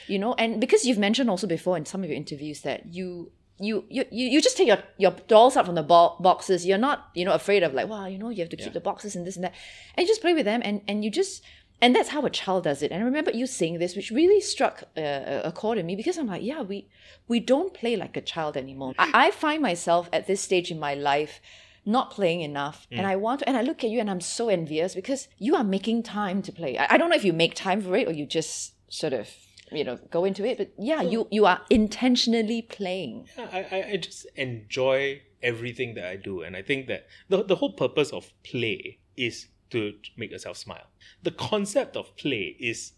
you 0.07 0.19
know, 0.19 0.35
and 0.35 0.61
because 0.61 0.85
you've 0.85 0.99
mentioned 0.99 1.31
also 1.31 1.47
before 1.47 1.77
in 1.79 1.87
some 1.87 2.05
of 2.05 2.11
your 2.11 2.17
interviews 2.17 2.61
that 2.63 2.93
you, 2.95 3.33
you 3.61 3.85
you 3.89 4.05
you 4.13 4.29
you 4.29 4.41
just 4.41 4.57
take 4.57 4.69
your, 4.69 4.79
your 4.99 5.11
dolls 5.27 5.57
out 5.57 5.67
from 5.67 5.75
the 5.75 5.83
bo- 5.83 6.15
boxes. 6.21 6.65
You're 6.65 6.79
not 6.79 7.09
you 7.15 7.25
know 7.25 7.33
afraid 7.33 7.63
of 7.65 7.75
like 7.75 7.89
wow 7.89 8.07
you 8.07 8.17
know 8.17 8.29
you 8.29 8.41
have 8.45 8.51
to 8.51 8.57
keep 8.57 8.67
Yeah. 8.67 8.73
the 8.75 8.81
boxes 8.81 9.17
and 9.17 9.27
this 9.27 9.35
and 9.35 9.45
that, 9.47 9.55
and 9.97 10.03
you 10.05 10.09
just 10.09 10.21
play 10.21 10.33
with 10.33 10.45
them 10.45 10.61
and 10.65 10.81
and 10.87 11.05
you 11.05 11.11
just 11.11 11.43
and 11.83 11.93
that's 11.97 12.11
how 12.11 12.23
a 12.25 12.31
child 12.31 12.63
does 12.65 12.83
it. 12.83 12.93
And 12.93 13.03
I 13.03 13.05
remember 13.05 13.33
you 13.33 13.47
saying 13.47 13.79
this, 13.79 13.97
which 13.97 14.11
really 14.13 14.41
struck 14.41 14.85
uh, 14.97 15.41
a 15.51 15.53
chord 15.53 15.77
in 15.79 15.87
me 15.87 15.97
because 15.97 16.19
I'm 16.19 16.29
like 16.29 16.43
yeah 16.45 16.63
we 16.63 16.87
we 17.27 17.41
don't 17.41 17.75
play 17.75 17.97
like 17.97 18.17
a 18.17 18.21
child 18.21 18.57
anymore. 18.57 18.93
I, 18.99 19.11
I 19.27 19.31
find 19.33 19.61
myself 19.61 20.09
at 20.13 20.29
this 20.29 20.41
stage 20.41 20.71
in 20.71 20.79
my 20.79 20.95
life 20.95 21.41
not 21.89 22.11
playing 22.11 22.41
enough 22.43 22.87
and 22.91 23.01
mm. 23.07 23.11
i 23.13 23.17
want 23.17 23.41
to 23.41 23.49
and 23.49 23.57
i 23.57 23.63
look 23.63 23.83
at 23.83 23.91
you 23.91 23.99
and 23.99 24.11
i'm 24.11 24.21
so 24.21 24.49
envious 24.49 24.95
because 24.95 25.29
you 25.39 25.55
are 25.55 25.65
making 25.65 26.03
time 26.03 26.43
to 26.43 26.53
play 26.53 26.77
i, 26.79 26.87
I 26.95 26.99
don't 26.99 27.11
know 27.11 27.17
if 27.17 27.25
you 27.25 27.33
make 27.33 27.55
time 27.55 27.81
for 27.81 27.97
it 27.97 28.07
or 28.09 28.13
you 28.13 28.27
just 28.27 28.75
sort 28.93 29.13
of 29.13 29.29
you 29.71 29.85
know 29.85 29.99
go 30.11 30.25
into 30.25 30.45
it 30.45 30.59
but 30.59 30.73
yeah 30.79 31.03
you 31.03 31.29
you 31.31 31.45
are 31.45 31.61
intentionally 31.69 32.63
playing 32.63 33.27
Yeah, 33.37 33.49
I, 33.53 33.59
I, 33.71 33.91
I 33.93 33.97
just 33.97 34.27
enjoy 34.37 35.21
everything 35.43 35.95
that 35.95 36.05
I 36.07 36.17
do. 36.17 36.43
And 36.43 36.57
I 36.57 36.63
think 36.63 36.87
that 36.89 37.07
the, 37.29 37.43
the 37.45 37.57
whole 37.57 37.73
purpose 37.73 38.11
of 38.11 38.33
play 38.43 38.99
is 39.17 39.49
to 39.71 39.95
make 40.17 40.31
yourself 40.31 40.57
smile. 40.57 40.87
The 41.23 41.31
concept 41.31 41.97
of 41.97 42.17
play 42.17 42.57
is 42.59 42.93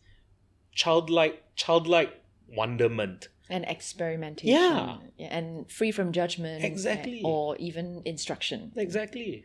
childlike 0.73 1.43
childlike 1.57 2.23
wonderment. 2.49 3.29
And 3.51 3.65
experimentation 3.67 4.55
Yeah. 4.55 4.99
and 5.19 5.71
free 5.71 5.93
from 5.93 6.13
judgment 6.13 6.63
eh, 6.65 6.67
Exactly. 6.67 7.21
or 7.25 7.57
even 7.59 8.03
instruction 8.05 8.73
Exactly. 8.77 9.45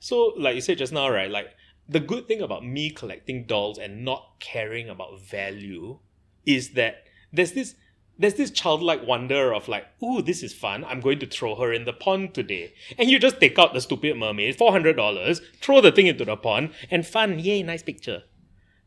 So, 0.00 0.34
like 0.36 0.54
you 0.54 0.60
said 0.60 0.78
just 0.78 0.92
now, 0.92 1.08
right? 1.08 1.30
Like 1.30 1.48
the 1.88 2.00
good 2.00 2.26
thing 2.28 2.40
about 2.40 2.64
me 2.64 2.90
collecting 2.90 3.44
dolls 3.46 3.78
and 3.78 4.04
not 4.04 4.36
caring 4.40 4.88
about 4.88 5.20
value 5.20 5.98
is 6.46 6.70
that 6.74 7.04
there's 7.32 7.52
this 7.52 7.74
there's 8.16 8.34
this 8.34 8.50
childlike 8.52 9.04
wonder 9.04 9.52
of 9.52 9.66
like, 9.66 9.86
ooh, 10.00 10.22
this 10.22 10.42
is 10.44 10.54
fun. 10.54 10.84
I'm 10.84 11.00
going 11.00 11.18
to 11.18 11.26
throw 11.26 11.56
her 11.56 11.72
in 11.72 11.84
the 11.84 11.92
pond 11.92 12.32
today. 12.32 12.72
And 12.96 13.10
you 13.10 13.18
just 13.18 13.40
take 13.40 13.58
out 13.58 13.74
the 13.74 13.80
stupid 13.80 14.16
mermaid, 14.16 14.56
four 14.56 14.70
hundred 14.70 14.94
dollars, 14.96 15.40
throw 15.60 15.80
the 15.80 15.90
thing 15.90 16.06
into 16.06 16.24
the 16.24 16.36
pond, 16.36 16.70
and 16.92 17.04
fun, 17.04 17.40
yay, 17.40 17.62
nice 17.64 17.82
picture. 17.82 18.22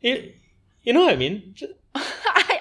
You, 0.00 0.32
you 0.82 0.92
know 0.94 1.02
what 1.04 1.12
I 1.12 1.16
mean? 1.16 1.54
I, 1.94 2.57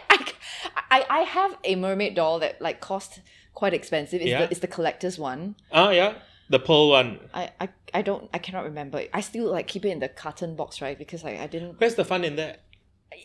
I, 0.89 1.05
I, 1.09 1.19
have 1.21 1.57
a 1.63 1.75
mermaid 1.75 2.15
doll 2.15 2.39
that 2.39 2.61
like 2.61 2.79
cost 2.81 3.21
quite 3.53 3.73
expensive 3.73 4.21
it's, 4.21 4.29
Yeah. 4.29 4.45
the, 4.45 4.51
it's 4.51 4.59
the 4.59 4.67
collector's 4.67 5.17
one 5.19 5.55
Ah, 5.71 5.89
yeah, 5.91 6.13
the 6.49 6.59
pearl 6.59 6.89
one. 6.89 7.19
I, 7.33 7.51
I 7.59 7.69
I 7.93 8.01
don't 8.01 8.29
I 8.33 8.37
cannot 8.37 8.63
remember. 8.65 9.03
I 9.13 9.21
still 9.21 9.51
like 9.51 9.67
keep 9.67 9.83
it 9.85 9.89
in 9.89 9.99
the 9.99 10.09
carton 10.09 10.55
box, 10.55 10.81
right? 10.81 10.97
Because 10.97 11.23
like 11.23 11.39
I 11.39 11.47
didn't 11.47 11.79
Where's 11.79 11.95
the 11.95 12.05
fun 12.05 12.23
in 12.23 12.35
that? 12.37 12.61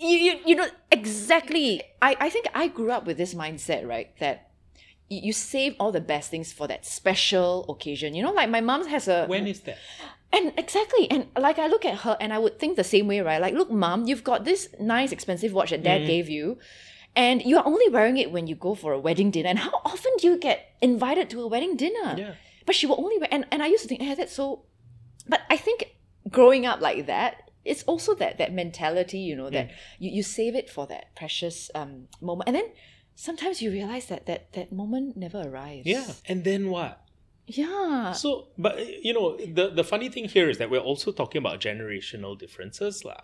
you, 0.01 0.17
you, 0.17 0.39
you 0.47 0.55
know 0.55 0.69
exactly 0.91 1.83
I, 2.01 2.17
I 2.21 2.31
think 2.31 2.47
i 2.55 2.69
grew 2.69 2.91
up 2.93 3.05
with 3.05 3.17
this 3.17 3.35
mindset 3.35 3.87
right 3.87 4.17
that 4.21 4.51
you, 5.09 5.21
you 5.25 5.33
save 5.33 5.75
all 5.81 5.93
the 5.93 6.01
best 6.01 6.31
things 6.31 6.53
for 6.53 6.67
that 6.69 6.87
special 6.87 7.67
occasion 7.69 8.15
you 8.15 8.23
know 8.23 8.33
like 8.33 8.49
my 8.49 8.61
mom 8.61 8.87
has 8.87 9.09
a 9.09 9.27
When 9.27 9.47
is 9.47 9.61
that? 9.63 9.79
and 10.33 10.53
exactly 10.57 11.11
and 11.11 11.27
like 11.37 11.59
i 11.59 11.67
look 11.67 11.85
at 11.85 11.99
her 11.99 12.17
and 12.21 12.33
i 12.33 12.39
would 12.39 12.59
think 12.59 12.77
the 12.77 12.85
same 12.85 13.07
way 13.09 13.21
right 13.21 13.41
like 13.41 13.55
look 13.55 13.71
mom 13.71 14.07
you've 14.07 14.25
got 14.25 14.45
this 14.45 14.69
nice 14.81 15.13
expensive 15.13 15.53
watch 15.53 15.71
that 15.71 15.83
dad 15.83 16.07
gave 16.07 16.29
you 16.29 16.59
and 17.15 17.43
you're 17.43 17.67
only 17.67 17.89
wearing 17.89 18.17
it 18.17 18.33
when 18.33 18.47
you 18.47 18.55
go 18.55 18.75
for 18.75 18.93
a 18.93 18.99
wedding 18.99 19.31
dinner 19.31 19.49
and 19.49 19.59
how 19.59 19.71
often 19.85 20.13
do 20.19 20.27
you 20.27 20.39
get 20.39 20.59
invited 20.81 21.29
to 21.31 21.41
a 21.43 21.47
wedding 21.47 21.77
dinner 21.77 22.15
Yeah. 22.17 22.35
but 22.67 22.75
she 22.75 22.87
will 22.87 23.01
only 23.01 23.19
wear 23.19 23.29
and, 23.31 23.45
and 23.53 23.63
i 23.63 23.67
used 23.67 23.83
to 23.85 23.89
think 23.89 24.01
hey 24.03 24.15
that's 24.15 24.33
so 24.35 24.65
but 25.29 25.41
i 25.51 25.57
think 25.57 25.79
growing 26.31 26.65
up 26.67 26.81
like 26.81 27.07
that 27.07 27.51
it's 27.65 27.83
also 27.85 28.15
that 28.17 28.39
that 28.39 28.53
mentality 28.53 29.19
you 29.19 29.37
know 29.37 29.51
that 29.51 29.71
you, 29.99 30.11
you 30.11 30.23
save 30.23 30.55
it 30.55 30.69
for 30.71 30.87
that 30.87 31.15
precious 31.15 31.71
um 31.75 32.09
moment 32.21 32.49
and 32.49 32.57
then 32.57 32.69
sometimes 33.15 33.61
you 33.63 33.71
realize 33.71 34.07
that 34.07 34.25
that 34.27 34.53
that 34.55 34.73
moment 34.73 35.17
never 35.17 35.41
arrives 35.43 35.85
Yeah. 35.87 36.07
And 36.27 36.45
then 36.45 36.71
what? 36.71 36.95
yeah 37.47 38.13
So, 38.13 38.49
but 38.57 38.75
you 39.05 39.13
know, 39.13 39.37
the 39.37 39.69
the 39.71 39.85
funny 39.85 40.09
thing 40.09 40.27
here 40.37 40.49
is 40.49 40.57
that 40.59 40.71
we're 40.71 40.87
also 40.93 41.13
talking 41.13 41.39
about 41.45 41.61
generational 41.61 42.39
differences, 42.39 43.05
lah. 43.05 43.21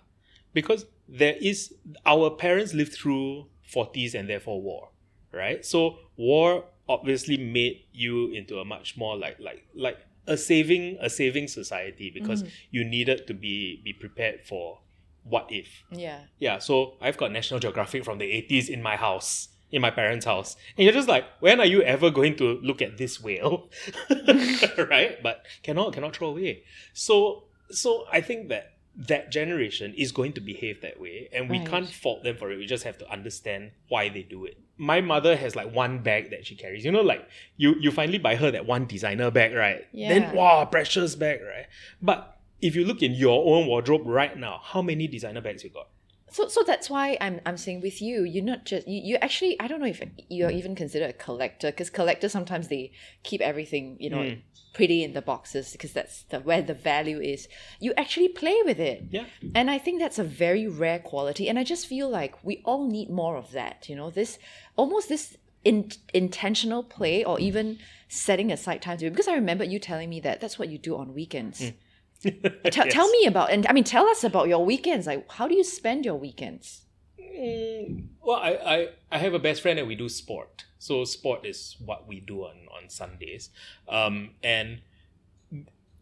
Because 0.53 0.87
there 1.09 1.37
is 1.41 1.73
our 2.05 2.31
parents 2.31 2.75
lived 2.75 2.93
through 2.93 3.47
40s 3.73 4.15
and 4.15 4.29
therefore 4.29 4.61
war, 4.61 4.91
right? 5.33 5.65
So 5.65 5.99
war 6.17 6.65
obviously 6.89 7.37
made 7.37 7.85
you 7.93 8.33
into 8.33 8.59
a 8.59 8.65
much 8.65 8.97
more 8.97 9.17
like 9.17 9.39
like 9.39 9.67
like 9.75 9.99
a 10.27 10.37
saving 10.37 10.99
a 11.01 11.11
saving 11.11 11.49
society 11.49 12.11
because 12.11 12.43
mm. 12.43 12.51
you 12.71 12.85
needed 12.85 13.27
to 13.27 13.35
be 13.35 13.81
be 13.85 13.93
prepared 13.93 14.41
for 14.47 14.81
what 15.25 15.47
if. 15.51 15.85
yeah 15.91 16.21
Yeah, 16.39 16.59
so 16.59 16.95
I've 17.01 17.17
got 17.17 17.33
National 17.33 17.61
Geographic 17.61 18.05
from 18.05 18.19
the 18.19 18.25
80s 18.25 18.69
in 18.69 18.83
my 18.83 18.97
house, 18.97 19.49
in 19.71 19.83
my 19.83 19.91
parents' 19.91 20.25
house. 20.25 20.57
And 20.77 20.85
you're 20.85 20.93
just 20.93 21.09
like, 21.09 21.25
when 21.41 21.61
are 21.61 21.67
you 21.67 21.83
ever 21.83 22.11
going 22.11 22.37
to 22.37 22.59
look 22.63 22.81
at 22.81 22.97
this 22.97 23.21
whale? 23.21 23.69
right? 24.79 25.23
But 25.23 25.45
cannot 25.63 25.93
cannot 25.93 26.17
throw 26.17 26.29
away. 26.29 26.65
So 26.93 27.45
so 27.71 28.07
I 28.11 28.21
think 28.21 28.49
that 28.49 28.78
that 29.07 29.31
generation 29.31 29.95
is 29.97 30.11
going 30.11 30.33
to 30.33 30.41
behave 30.41 30.81
that 30.83 31.01
way 31.01 31.29
and 31.33 31.49
we 31.49 31.59
Right. 31.59 31.69
can't 31.69 31.89
fault 31.89 32.25
them 32.25 32.37
for 32.37 32.51
it. 32.51 32.57
We 32.59 32.67
just 32.67 32.83
have 32.83 32.99
to 32.99 33.09
understand 33.11 33.71
why 33.89 34.09
they 34.09 34.23
do 34.23 34.45
it. 34.45 34.59
My 34.77 35.01
mother 35.01 35.37
has 35.37 35.55
like 35.55 35.73
one 35.73 36.01
bag 36.03 36.31
that 36.31 36.47
she 36.47 36.57
carries. 36.57 36.85
You 36.85 36.91
know, 36.93 37.03
like 37.03 37.27
you 37.57 37.77
you 37.79 37.91
finally 37.93 38.19
buy 38.19 38.35
her 38.37 38.51
that 38.51 38.67
one 38.67 38.87
designer 38.87 39.31
bag, 39.31 39.55
right? 39.55 39.87
Yeah. 39.93 40.09
Then 40.09 40.35
wow, 40.35 40.65
precious 40.65 41.15
bag, 41.15 41.41
right? 41.43 41.67
But 42.03 42.39
if 42.61 42.75
you 42.75 42.85
look 42.85 43.03
in 43.03 43.13
your 43.13 43.55
own 43.55 43.69
wardrobe 43.69 44.03
right 44.05 44.37
now, 44.37 44.61
how 44.63 44.83
many 44.83 45.07
designer 45.07 45.41
bags 45.41 45.63
you 45.63 45.71
got? 45.71 45.89
So, 46.31 46.49
so 46.49 46.63
that's 46.63 46.89
why 46.91 47.17
I'm, 47.21 47.41
I'm 47.47 47.57
saying 47.57 47.81
with 47.81 48.01
you, 48.03 48.23
you're 48.25 48.45
not 48.45 48.65
just 48.65 48.87
you, 48.87 49.01
you 49.03 49.17
actually 49.17 49.59
I 49.61 49.67
don't 49.69 49.81
know 49.81 49.87
if 49.87 50.03
you're 50.29 50.51
even 50.51 50.75
considered 50.75 51.11
a 51.11 51.13
collector 51.15 51.71
because 51.71 51.91
collectors 51.91 52.33
sometimes 52.33 52.69
they 52.69 52.93
keep 53.23 53.41
everything 53.41 53.97
you 54.01 54.11
know 54.11 54.19
Mm. 54.19 54.41
pretty 54.75 55.03
in 55.03 55.13
the 55.15 55.23
boxes 55.23 55.73
because 55.73 55.93
that's 55.93 56.23
the, 56.25 56.39
where 56.41 56.63
the 56.63 56.75
value 56.75 57.21
is. 57.21 57.49
You 57.81 57.93
actually 57.97 58.29
play 58.29 58.57
with 58.65 58.79
it, 58.79 59.05
Yeah. 59.11 59.25
and 59.55 59.71
I 59.71 59.79
think 59.79 59.99
that's 60.01 60.19
a 60.19 60.25
very 60.25 60.67
rare 60.69 60.99
quality. 60.99 61.49
And 61.49 61.59
I 61.59 61.65
just 61.65 61.87
feel 61.87 62.09
like 62.09 62.35
we 62.45 62.63
all 62.65 62.87
need 62.87 63.09
more 63.11 63.37
of 63.37 63.53
that. 63.53 63.89
You 63.89 63.97
know, 63.97 64.11
this 64.11 64.39
almost 64.77 65.09
this 65.09 65.37
in, 65.65 65.91
intentional 66.15 66.83
play 66.83 67.25
or 67.25 67.41
even 67.41 67.79
setting 68.09 68.53
aside 68.53 68.83
time 68.83 68.99
to 68.99 69.07
it. 69.07 69.11
Because 69.11 69.29
I 69.29 69.35
remember 69.35 69.65
you 69.65 69.79
telling 69.79 70.09
me 70.11 70.21
that 70.21 70.41
that's 70.41 70.59
what 70.59 70.69
you 70.69 70.79
do 70.79 70.97
on 70.97 71.15
weekends. 71.15 71.61
Mm. 71.61 71.75
Tell, 72.23 72.33
Yes. 72.87 72.93
tell 72.95 73.09
me 73.11 73.27
about 73.27 73.51
and 73.51 73.67
I 73.67 73.73
mean 73.73 73.85
tell 73.85 74.07
us 74.09 74.25
about 74.25 74.49
your 74.49 74.65
weekends. 74.65 75.07
Like 75.07 75.31
how 75.31 75.47
do 75.49 75.55
you 75.55 75.65
spend 75.65 76.05
your 76.05 76.17
weekends? 76.17 76.83
Mm, 77.21 78.07
well, 78.21 78.39
I, 78.39 78.51
I, 78.51 78.89
I 79.13 79.19
have 79.19 79.35
a 79.35 79.39
best 79.39 79.63
friend 79.63 79.79
and 79.79 79.87
we 79.87 79.95
do 79.95 80.09
sport. 80.09 80.65
So 80.79 81.05
sport 81.05 81.47
is 81.47 81.77
what 81.85 82.09
we 82.09 82.21
do 82.21 82.43
on, 82.45 82.57
on 82.77 82.89
Sundays. 82.89 83.51
Um, 83.89 84.31
and 84.43 84.81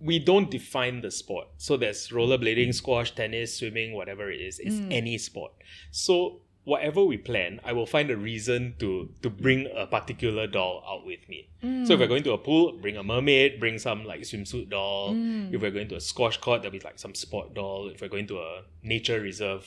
we 0.01 0.19
don't 0.19 0.51
define 0.51 1.01
the 1.01 1.11
sport. 1.11 1.49
So 1.57 1.77
there's 1.77 2.09
rollerblading, 2.09 2.75
squash, 2.75 3.15
tennis, 3.15 3.57
swimming, 3.57 3.95
whatever 3.95 4.31
it 4.31 4.41
is. 4.41 4.59
It's 4.59 4.81
any 4.91 5.19
sport. 5.19 5.53
So 5.91 6.41
whatever 6.73 7.01
we 7.11 7.17
plan, 7.17 7.61
I 7.65 7.73
will 7.73 7.87
find 7.87 8.11
a 8.11 8.17
reason 8.31 8.75
to 8.83 8.89
to 9.23 9.29
bring 9.31 9.61
a 9.83 9.87
particular 9.87 10.47
doll 10.57 10.83
out 10.91 11.07
with 11.07 11.23
me. 11.33 11.41
So 11.87 11.95
if 11.95 11.99
we're 12.01 12.13
going 12.15 12.23
to 12.29 12.33
a 12.33 12.39
pool, 12.49 12.65
bring 12.85 12.97
a 12.97 13.03
mermaid, 13.03 13.59
bring 13.59 13.79
some 13.79 14.05
like 14.05 14.21
swimsuit 14.31 14.69
doll. 14.71 15.15
If 15.55 15.59
we're 15.63 15.71
going 15.79 15.89
to 15.95 15.97
a 15.97 16.05
squash 16.13 16.37
court, 16.45 16.63
there'll 16.63 16.79
be 16.81 16.85
like 16.91 16.99
some 16.99 17.15
sport 17.15 17.55
doll. 17.55 17.89
If 17.95 18.01
we're 18.03 18.09
going 18.17 18.27
to 18.29 18.39
a 18.39 18.51
nature 18.83 19.21
reserve, 19.21 19.65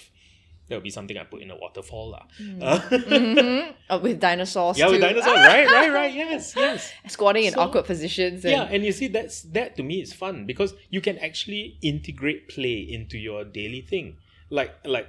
there'll 0.67 0.83
be 0.89 0.91
something 0.97 1.17
I 1.17 1.23
put 1.33 1.41
in 1.41 1.49
a 1.51 1.57
waterfall. 1.57 2.15
Mm. 2.39 2.61
Uh, 2.61 2.79
Mhm. 2.89 3.73
Oh, 3.89 3.99
with 3.99 4.19
dinosaurs. 4.19 4.77
yeah, 4.77 4.87
with 4.93 5.01
dinosaurs, 5.01 5.35
right, 5.53 5.67
right, 5.67 5.91
right, 5.99 6.13
yes, 6.23 6.53
yes. 6.55 6.93
Squatting 7.07 7.45
in 7.45 7.53
So- 7.53 7.61
awkward 7.61 7.85
positions. 7.85 8.45
And, 8.45 8.51
Yeah, 8.53 8.63
and 8.73 8.85
you 8.85 8.91
see 8.99 9.07
that's 9.07 9.41
that 9.57 9.75
to 9.77 9.83
me 9.83 9.95
is 10.05 10.13
fun 10.13 10.45
because 10.45 10.71
you 10.95 11.01
can 11.01 11.17
actually 11.17 11.77
integrate 11.81 12.47
play 12.55 12.77
into 12.97 13.17
your 13.17 13.43
daily 13.59 13.81
thing. 13.81 14.17
Like 14.49 14.71
like 14.85 15.07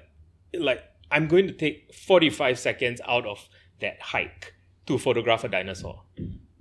like 0.55 0.83
I'm 1.11 1.27
going 1.29 1.47
to 1.47 1.53
take 1.53 1.93
45 1.95 2.59
seconds 2.59 3.01
out 3.07 3.27
of 3.27 3.49
that 3.81 4.01
hike 4.01 4.55
to 4.87 4.99
photograph 4.99 5.45
a 5.45 5.49
dinosaur, 5.49 6.03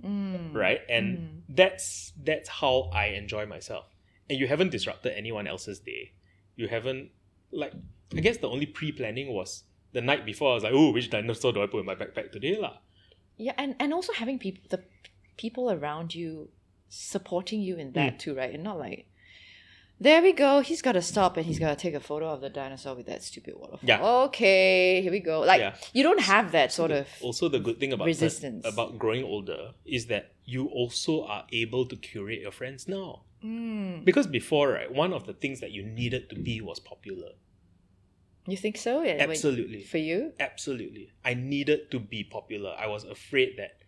Mm. 0.02 0.54
right? 0.54 0.80
And 0.88 1.42
that's 1.48 2.12
that's 2.24 2.48
how 2.48 2.90
I 2.94 3.06
enjoy 3.08 3.44
myself. 3.46 3.84
And 4.30 4.38
you 4.38 4.46
haven't 4.46 4.70
disrupted 4.70 5.12
anyone 5.16 5.46
else's 5.46 5.78
day. 5.80 6.12
You 6.56 6.68
haven't 6.68 7.10
like 7.52 7.72
I 8.16 8.20
guess 8.20 8.38
the 8.38 8.48
only 8.48 8.66
pre-planning 8.66 9.32
was 9.34 9.64
the 9.92 10.00
night 10.00 10.24
before 10.24 10.52
I 10.52 10.54
was 10.54 10.64
like, 10.64 10.72
"Oh, 10.72 10.92
which 10.92 11.10
dinosaur 11.10 11.52
do 11.52 11.62
I 11.62 11.66
put 11.66 11.80
in 11.80 11.86
my 11.86 11.94
backpack 11.94 12.32
today 12.32 12.56
lah?" 12.56 12.78
Yeah, 13.36 13.52
and, 13.58 13.74
and 13.78 13.92
also 13.92 14.12
having 14.12 14.38
people 14.38 14.62
the 14.70 14.82
people 15.36 15.70
around 15.70 16.14
you 16.14 16.48
supporting 16.88 17.60
you 17.60 17.76
in 17.76 17.92
that 17.92 18.18
too, 18.20 18.34
right? 18.34 18.54
And 18.54 18.62
not 18.64 18.78
like 18.78 19.06
there 20.00 20.22
we 20.22 20.32
go, 20.32 20.60
he's 20.60 20.80
gotta 20.82 21.02
stop 21.02 21.36
and 21.36 21.44
he's 21.46 21.58
gotta 21.58 21.76
take 21.76 21.94
a 21.94 22.00
photo 22.00 22.30
of 22.30 22.40
the 22.40 22.48
dinosaur 22.48 22.94
with 22.96 23.06
that 23.06 23.22
stupid 23.22 23.54
waterfall. 23.56 23.80
Yeah. 23.82 24.02
Okay, 24.26 25.02
here 25.02 25.12
we 25.12 25.20
go. 25.20 25.40
Like 25.40 25.60
Yeah. 25.60 25.74
you 25.92 26.02
don't 26.02 26.20
have 26.20 26.52
that 26.52 26.72
sort 26.72 26.90
of 26.90 27.06
also 27.20 27.48
the 27.48 27.60
good 27.60 27.78
thing 27.80 27.92
about 27.92 28.06
resistance. 28.06 28.64
about 28.64 28.98
growing 28.98 29.24
older 29.24 29.72
is 29.84 30.06
that 30.06 30.32
you 30.44 30.66
also 30.68 31.24
are 31.24 31.44
able 31.52 31.84
to 31.86 31.96
curate 31.96 32.40
your 32.40 32.52
friends 32.52 32.88
now 32.88 33.24
Mm. 33.44 34.04
because 34.04 34.26
before 34.26 34.68
right 34.68 34.92
one 34.92 35.14
of 35.14 35.24
the 35.26 35.32
things 35.32 35.60
that 35.60 35.70
you 35.72 35.82
needed 35.82 36.28
to 36.28 36.36
be 36.36 36.60
was 36.60 36.78
popular 36.78 37.30
You 38.46 38.56
think 38.56 38.76
so? 38.76 39.02
Yeah, 39.02 39.16
absolutely 39.20 39.82
For 39.84 39.96
you? 39.98 40.32
absolutely 40.40 41.12
i 41.24 41.32
needed 41.34 41.90
to 41.92 41.98
be 42.00 42.22
popular 42.24 42.74
i 42.78 42.86
was 42.86 43.04
afraid 43.04 43.56
that 43.56 43.79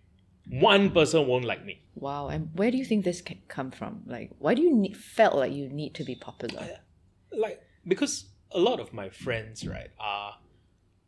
one 0.50 0.90
person 0.90 1.26
won't 1.26 1.44
like 1.44 1.64
me 1.64 1.78
Wow. 1.94 2.28
And 2.28 2.48
where 2.54 2.70
do 2.70 2.78
you 2.78 2.84
think 2.86 3.04
this 3.04 3.20
can 3.20 3.38
come 3.48 3.70
from? 3.70 4.02
Like, 4.06 4.30
why 4.38 4.54
do 4.54 4.62
you 4.62 4.74
need, 4.74 4.96
felt 4.96 5.34
like 5.36 5.52
you 5.52 5.68
need 5.68 5.94
to 5.94 6.04
be 6.04 6.14
popular? 6.14 6.66
like 7.30 7.62
because 7.86 8.26
a 8.50 8.58
lot 8.58 8.78
of 8.80 8.92
my 8.92 9.08
friends 9.08 9.66
right 9.66 9.90
are 9.98 10.36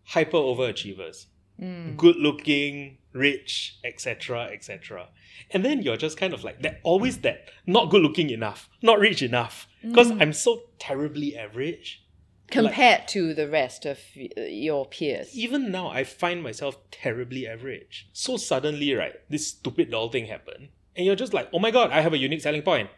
hyper 0.05 0.39
overachievers 0.39 1.27
Mm. 1.61 1.97
good 1.97 2.17
looking 2.17 2.99
rich 3.13 3.79
etc 3.85 4.49
etc 4.53 5.07
and 5.53 5.65
then 5.65 5.83
you're 5.83 5.97
just 5.97 6.19
kind 6.19 6.35
of 6.35 6.43
like 6.43 6.63
that 6.63 6.81
always 6.83 7.19
that 7.19 7.49
not 7.65 7.91
good 7.91 8.03
looking 8.03 8.31
enough 8.31 8.69
not 8.83 8.99
rich 8.99 9.23
enough 9.23 9.69
because 9.81 10.11
i'm 10.11 10.33
so 10.33 10.63
terribly 10.81 11.37
average 11.39 12.04
Compared 12.51 13.09
to 13.09 13.35
the 13.35 13.49
rest 13.49 13.85
of 13.87 13.99
your 14.15 14.87
peers. 14.87 15.35
even 15.35 15.71
now 15.71 15.89
i 15.89 16.05
find 16.05 16.43
myself 16.43 16.77
terribly 16.91 17.47
average 17.49 18.09
so 18.13 18.37
suddenly 18.37 18.93
right 18.95 19.15
this 19.29 19.49
stupid 19.49 19.91
doll 19.91 20.09
thing 20.11 20.27
happened 20.27 20.69
and 20.95 21.05
you're 21.07 21.17
just 21.17 21.35
like 21.35 21.49
oh 21.53 21.59
my 21.59 21.71
god 21.71 21.91
i 21.91 22.01
have 22.01 22.13
a 22.13 22.19
unique 22.19 22.43
selling 22.43 22.63
point 22.63 22.89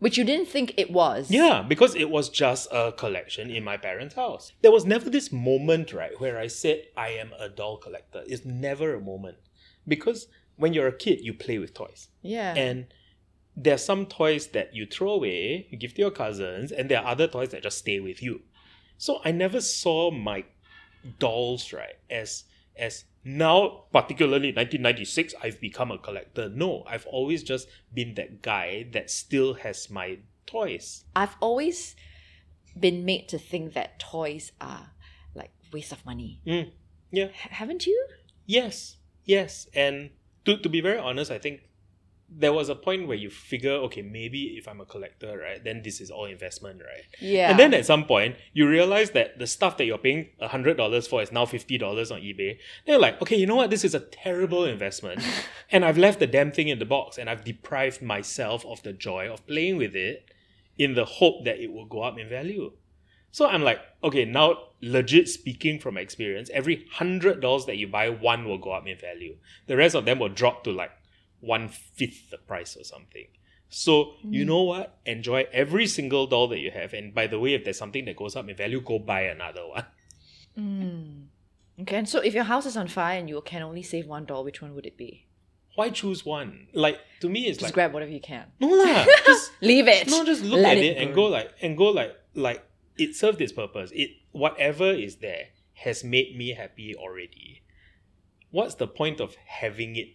Which 0.00 0.18
you 0.18 0.24
didn't 0.24 0.48
think 0.48 0.74
it 0.76 0.90
was. 0.90 1.30
Yeah, 1.30 1.62
because 1.66 1.94
it 1.94 2.10
was 2.10 2.28
just 2.28 2.68
a 2.70 2.92
collection 2.92 3.48
in 3.50 3.64
my 3.64 3.76
parents' 3.78 4.16
house. 4.16 4.52
There 4.60 4.72
was 4.72 4.84
never 4.84 5.08
this 5.08 5.32
moment, 5.32 5.92
right, 5.94 6.20
where 6.20 6.36
I 6.36 6.48
said 6.48 6.78
I 6.96 7.10
am 7.22 7.30
a 7.38 7.48
doll 7.48 7.76
collector. 7.78 8.22
It's 8.26 8.44
never 8.44 8.94
a 8.94 9.00
moment. 9.00 9.38
Because 9.86 10.26
when 10.56 10.74
you're 10.74 10.88
a 10.88 10.96
kid, 10.96 11.20
you 11.26 11.32
play 11.32 11.58
with 11.58 11.72
toys. 11.72 12.08
Yeah. 12.20 12.52
And 12.54 12.86
there 13.56 13.74
are 13.74 13.78
some 13.90 14.04
toys 14.06 14.48
that 14.48 14.74
you 14.74 14.84
throw 14.84 15.12
away, 15.12 15.68
you 15.70 15.78
give 15.78 15.94
to 15.94 16.00
your 16.00 16.10
cousins, 16.10 16.72
and 16.72 16.90
there 16.90 17.00
are 17.00 17.06
other 17.12 17.28
toys 17.28 17.50
that 17.50 17.62
just 17.62 17.78
stay 17.78 18.00
with 18.00 18.20
you. 18.22 18.42
So 18.98 19.20
I 19.24 19.32
never 19.32 19.60
saw 19.60 20.10
my 20.10 20.44
dolls, 21.18 21.72
right, 21.72 21.96
as 22.10 22.44
as 22.76 23.04
now, 23.24 23.84
particularly 23.92 24.48
1996, 24.48 25.34
I've 25.42 25.60
become 25.60 25.90
a 25.90 25.98
collector. 25.98 26.48
No, 26.48 26.84
I've 26.86 27.06
always 27.06 27.42
just 27.42 27.68
been 27.92 28.14
that 28.14 28.42
guy 28.42 28.86
that 28.92 29.10
still 29.10 29.54
has 29.54 29.88
my 29.90 30.18
toys. 30.46 31.04
I've 31.16 31.36
always 31.40 31.96
been 32.78 33.04
made 33.04 33.28
to 33.28 33.38
think 33.38 33.72
that 33.74 33.98
toys 33.98 34.52
are 34.60 34.90
like 35.34 35.52
waste 35.72 35.92
of 35.92 36.04
money. 36.04 36.40
Mm, 36.46 36.72
yeah. 37.10 37.26
H- 37.26 37.50
haven't 37.50 37.86
you? 37.86 38.06
Yes, 38.44 38.96
yes. 39.24 39.68
And 39.72 40.10
to, 40.44 40.58
to 40.58 40.68
be 40.68 40.80
very 40.80 40.98
honest, 40.98 41.30
I 41.30 41.38
think 41.38 41.62
there 42.28 42.52
was 42.52 42.68
a 42.68 42.74
point 42.74 43.06
where 43.06 43.16
you 43.16 43.30
figure, 43.30 43.72
okay, 43.72 44.02
maybe 44.02 44.56
if 44.58 44.66
I'm 44.66 44.80
a 44.80 44.84
collector, 44.84 45.38
right, 45.38 45.62
then 45.62 45.82
this 45.82 46.00
is 46.00 46.10
all 46.10 46.24
investment, 46.24 46.80
right? 46.80 47.04
Yeah. 47.20 47.50
And 47.50 47.58
then 47.58 47.74
at 47.74 47.86
some 47.86 48.04
point, 48.06 48.36
you 48.52 48.68
realize 48.68 49.10
that 49.10 49.38
the 49.38 49.46
stuff 49.46 49.76
that 49.76 49.84
you're 49.84 49.98
paying 49.98 50.28
$100 50.42 51.08
for 51.08 51.22
is 51.22 51.30
now 51.30 51.44
$50 51.44 51.82
on 52.10 52.20
eBay. 52.20 52.58
Then 52.86 52.94
you're 52.94 52.98
like, 52.98 53.20
okay, 53.22 53.36
you 53.36 53.46
know 53.46 53.56
what? 53.56 53.70
This 53.70 53.84
is 53.84 53.94
a 53.94 54.00
terrible 54.00 54.64
investment. 54.64 55.22
and 55.70 55.84
I've 55.84 55.98
left 55.98 56.18
the 56.18 56.26
damn 56.26 56.50
thing 56.50 56.68
in 56.68 56.78
the 56.78 56.84
box 56.84 57.18
and 57.18 57.30
I've 57.30 57.44
deprived 57.44 58.02
myself 58.02 58.64
of 58.66 58.82
the 58.82 58.92
joy 58.92 59.32
of 59.32 59.46
playing 59.46 59.76
with 59.76 59.94
it 59.94 60.30
in 60.76 60.94
the 60.94 61.04
hope 61.04 61.44
that 61.44 61.58
it 61.58 61.72
will 61.72 61.86
go 61.86 62.02
up 62.02 62.18
in 62.18 62.28
value. 62.28 62.72
So 63.30 63.48
I'm 63.48 63.62
like, 63.62 63.80
okay, 64.02 64.24
now 64.24 64.58
legit 64.80 65.28
speaking 65.28 65.80
from 65.80 65.96
experience, 65.96 66.50
every 66.54 66.86
hundred 66.92 67.40
dollars 67.40 67.66
that 67.66 67.76
you 67.76 67.88
buy, 67.88 68.08
one 68.08 68.44
will 68.44 68.58
go 68.58 68.70
up 68.70 68.86
in 68.86 68.96
value. 68.96 69.36
The 69.66 69.76
rest 69.76 69.96
of 69.96 70.04
them 70.04 70.20
will 70.20 70.28
drop 70.28 70.62
to 70.64 70.70
like 70.70 70.92
one 71.44 71.68
fifth 71.68 72.30
the 72.30 72.38
price 72.38 72.76
or 72.76 72.84
something. 72.84 73.26
So 73.68 74.14
you 74.22 74.44
know 74.44 74.62
what? 74.62 74.98
Enjoy 75.04 75.46
every 75.52 75.86
single 75.86 76.26
doll 76.26 76.46
that 76.48 76.58
you 76.58 76.70
have. 76.70 76.92
And 76.94 77.12
by 77.12 77.26
the 77.26 77.38
way, 77.40 77.54
if 77.54 77.64
there's 77.64 77.78
something 77.78 78.04
that 78.04 78.16
goes 78.16 78.36
up 78.36 78.48
in 78.48 78.54
value, 78.56 78.80
go 78.80 78.98
buy 78.98 79.22
another 79.22 79.66
one. 79.66 79.84
Mm. 80.56 81.24
Okay, 81.80 81.96
and 81.96 82.08
so 82.08 82.20
if 82.20 82.32
your 82.34 82.44
house 82.44 82.64
is 82.66 82.76
on 82.76 82.86
fire 82.86 83.18
and 83.18 83.28
you 83.28 83.40
can 83.44 83.62
only 83.62 83.82
save 83.82 84.06
one 84.06 84.24
doll, 84.24 84.44
which 84.44 84.62
one 84.62 84.72
would 84.76 84.86
it 84.86 84.96
be? 84.96 85.26
Why 85.74 85.90
choose 85.90 86.24
one? 86.24 86.68
Like 86.72 87.00
to 87.20 87.28
me, 87.28 87.46
it's 87.48 87.58
Just 87.58 87.62
like 87.64 87.74
grab 87.74 87.92
whatever 87.92 88.12
you 88.12 88.20
can. 88.20 88.46
no 88.60 88.68
lah. 88.68 89.04
Just 89.26 89.50
Leave 89.60 89.88
it. 89.88 90.06
no, 90.08 90.24
just 90.24 90.44
look 90.44 90.60
Let 90.60 90.76
at 90.78 90.84
it, 90.84 90.96
and 90.98 91.12
go 91.12 91.24
like 91.26 91.50
and 91.60 91.76
go 91.76 91.86
like 91.90 92.14
like 92.34 92.62
it 92.96 93.16
served 93.16 93.40
its 93.40 93.50
purpose. 93.50 93.90
It 93.92 94.10
whatever 94.30 94.92
is 94.92 95.16
there 95.16 95.46
has 95.82 96.04
made 96.04 96.36
me 96.38 96.54
happy 96.54 96.94
already. 96.94 97.62
What's 98.52 98.76
the 98.76 98.86
point 98.86 99.18
of 99.20 99.34
having 99.46 99.96
it 99.96 100.10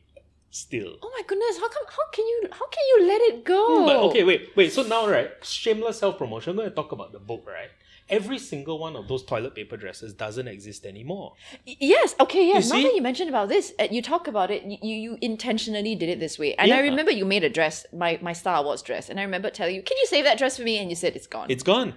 still? 0.52 0.96
Oh 1.02 1.12
my 1.16 1.24
goodness! 1.28 1.58
How 1.58 1.70
come? 1.70 1.84
How 1.88 2.10
can 2.12 2.26
you? 2.26 2.44
How 2.52 2.68
can 2.68 2.84
you 2.90 3.08
let 3.08 3.22
it 3.22 3.44
go? 3.46 3.80
Hmm, 3.82 3.86
But 3.86 3.96
okay, 4.10 4.24
wait, 4.24 4.50
wait. 4.56 4.72
So 4.72 4.84
now, 4.84 5.08
right, 5.08 5.30
shameless 5.44 6.00
self 6.00 6.18
promotion. 6.18 6.52
I'm 6.52 6.58
going 6.58 6.70
to 6.70 6.76
talk 6.76 6.92
about 6.92 7.12
the 7.12 7.20
book, 7.20 7.46
right? 7.48 7.70
Every 8.10 8.40
single 8.40 8.80
one 8.80 8.96
of 8.96 9.08
those 9.08 9.24
toilet 9.24 9.54
paper 9.54 9.78
dresses 9.78 10.14
doesn't 10.16 10.48
exist 10.48 10.84
anymore. 10.88 11.34
Y- 11.68 11.76
Yes. 11.80 12.16
Okay. 12.20 12.48
Yes. 12.48 12.66
You 12.66 12.70
Now 12.74 12.76
see? 12.78 12.84
that 12.88 12.96
you 12.96 13.02
mentioned 13.04 13.30
about 13.30 13.50
this, 13.50 13.72
uh, 13.80 13.88
you 13.92 14.02
talk 14.02 14.28
about 14.28 14.50
it. 14.50 14.64
You, 14.64 14.96
you 14.96 15.18
intentionally 15.22 15.94
did 15.96 16.10
it 16.10 16.20
this 16.20 16.40
way, 16.40 16.56
and 16.56 16.74
I 16.74 16.80
remember 16.80 17.12
you 17.12 17.26
made 17.26 17.44
a 17.44 17.50
dress, 17.50 17.86
my 17.94 18.18
my 18.22 18.34
Star 18.34 18.58
Awards 18.62 18.82
dress, 18.82 19.10
and 19.10 19.20
I 19.20 19.24
remember 19.24 19.50
telling 19.52 19.76
you, 19.76 19.84
"Can 19.84 19.98
you 20.02 20.08
save 20.08 20.24
that 20.26 20.38
dress 20.40 20.58
for 20.58 20.64
me?" 20.64 20.78
And 20.80 20.90
you 20.90 20.96
said 20.96 21.16
it's 21.16 21.28
gone. 21.28 21.52
It's 21.52 21.62
gone. 21.64 21.94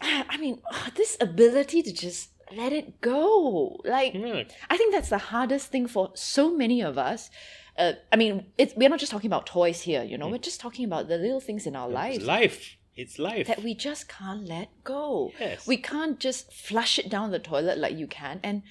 I 0.02 0.36
mean, 0.38 0.60
this 0.94 1.16
ability 1.20 1.82
to 1.82 1.92
just 1.92 2.30
let 2.56 2.72
it 2.72 3.00
go, 3.00 3.80
like 3.84 4.14
Yeah. 4.14 4.44
I 4.68 4.76
think 4.76 4.92
that's 4.92 5.08
the 5.10 5.18
hardest 5.18 5.70
thing 5.70 5.86
for 5.86 6.10
so 6.14 6.54
many 6.56 6.80
of 6.82 6.98
us. 6.98 7.30
Uh, 7.78 7.92
I 8.12 8.16
mean, 8.16 8.46
it's, 8.58 8.74
we're 8.76 8.88
not 8.88 8.98
just 9.00 9.12
talking 9.12 9.28
about 9.28 9.46
toys 9.46 9.82
here, 9.82 10.02
you 10.02 10.18
know. 10.18 10.28
We're 10.28 10.38
just 10.38 10.60
talking 10.60 10.84
about 10.84 11.08
the 11.08 11.16
little 11.16 11.40
things 11.40 11.66
in 11.66 11.74
our 11.76 11.86
It's 11.88 11.94
lives 11.94 12.24
life. 12.24 12.76
It's 12.96 13.18
life. 13.18 13.46
that 13.46 13.62
we 13.62 13.74
just 13.74 14.08
can't 14.08 14.46
let 14.46 14.68
go. 14.84 15.32
Yes. 15.40 15.66
We 15.66 15.76
can't 15.78 16.18
just 16.20 16.52
flush 16.52 16.98
it 16.98 17.08
down 17.08 17.30
the 17.30 17.38
toilet 17.38 17.78
like 17.78 17.96
you 17.96 18.06
can, 18.06 18.40
and 18.42 18.62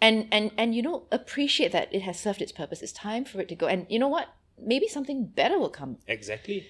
and 0.00 0.28
and 0.32 0.52
and 0.56 0.74
you 0.74 0.80
know 0.82 1.06
appreciate 1.10 1.72
that 1.72 1.92
it 1.92 2.02
has 2.02 2.18
served 2.18 2.40
its 2.40 2.52
purpose. 2.52 2.80
It's 2.80 2.92
time 2.92 3.24
for 3.26 3.40
it 3.40 3.48
to 3.48 3.54
go. 3.54 3.66
And 3.66 3.86
you 3.90 3.98
know 3.98 4.08
what? 4.08 4.28
Maybe 4.58 4.88
something 4.88 5.26
better 5.26 5.58
will 5.58 5.68
come. 5.70 5.98
exactly. 6.06 6.66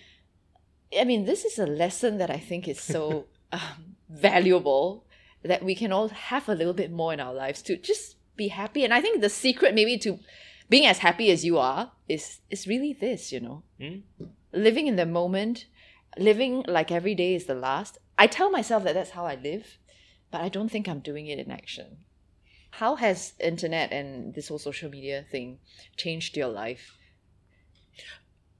I 0.99 1.05
mean, 1.05 1.25
this 1.25 1.45
is 1.45 1.59
a 1.59 1.67
lesson 1.67 2.19
that 2.19 2.31
I 2.31 2.39
think 2.39 2.67
is 2.67 2.81
so 2.81 3.27
um, 3.53 3.97
valuable 4.09 5.05
that 5.45 5.63
we 5.63 5.75
can 5.75 5.93
all 5.93 6.09
have 6.09 6.49
a 6.49 6.55
little 6.55 6.73
bit 6.73 6.91
more 6.91 7.13
in 7.13 7.21
our 7.21 7.35
lives 7.35 7.63
to 7.63 7.77
just 7.77 8.17
be 8.37 8.49
happy. 8.49 8.85
And 8.85 8.93
I 8.93 9.01
think 9.01 9.21
the 9.21 9.29
secret, 9.31 9.75
maybe, 9.75 9.99
to 9.99 10.19
being 10.69 10.87
as 10.87 10.99
happy 10.99 11.31
as 11.31 11.45
you 11.45 11.59
are 11.59 11.93
is 12.09 12.41
is 12.51 12.67
really 12.67 12.93
this. 12.93 13.33
You 13.33 13.41
know, 13.41 13.63
Hmm? 13.79 14.27
living 14.53 14.87
in 14.87 14.97
the 14.97 15.07
moment, 15.07 15.67
living 16.19 16.65
like 16.67 16.91
every 16.91 17.15
day 17.15 17.35
is 17.35 17.47
the 17.47 17.55
last. 17.55 17.99
I 18.19 18.27
tell 18.27 18.51
myself 18.51 18.85
that 18.85 18.95
that's 18.95 19.11
how 19.11 19.27
I 19.27 19.35
live, 19.35 19.79
but 20.31 20.41
I 20.41 20.49
don't 20.49 20.71
think 20.71 20.89
I'm 20.89 21.01
doing 21.01 21.27
it 21.27 21.39
in 21.39 21.51
action. 21.51 21.99
How 22.71 22.97
has 22.97 23.35
internet 23.39 23.93
and 23.93 24.35
this 24.35 24.49
whole 24.49 24.59
social 24.59 24.91
media 24.91 25.25
thing 25.31 25.59
changed 25.97 26.37
your 26.37 26.49
life? 26.49 26.97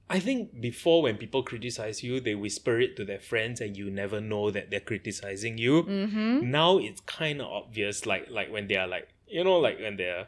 I 0.09 0.19
think 0.19 0.61
before 0.61 1.01
when 1.01 1.17
people 1.17 1.41
criticize 1.41 2.03
you, 2.03 2.19
they 2.19 2.35
whisper 2.35 2.79
it 2.79 2.95
to 2.97 3.05
their 3.05 3.19
friends 3.19 3.59
and 3.59 3.75
you 3.75 3.89
never 3.89 4.21
know 4.21 4.51
that 4.51 4.69
they're 4.69 4.79
criticizing 4.79 5.57
you. 5.57 5.83
Mm-hmm. 5.83 6.51
Now 6.51 6.77
it's 6.77 7.01
kind 7.01 7.41
of 7.41 7.47
obvious, 7.47 8.05
like 8.05 8.27
like 8.29 8.51
when 8.51 8.67
they 8.67 8.75
are 8.75 8.87
like 8.87 9.07
you 9.27 9.43
know 9.43 9.57
like 9.57 9.79
when 9.79 9.97
they're 9.97 10.27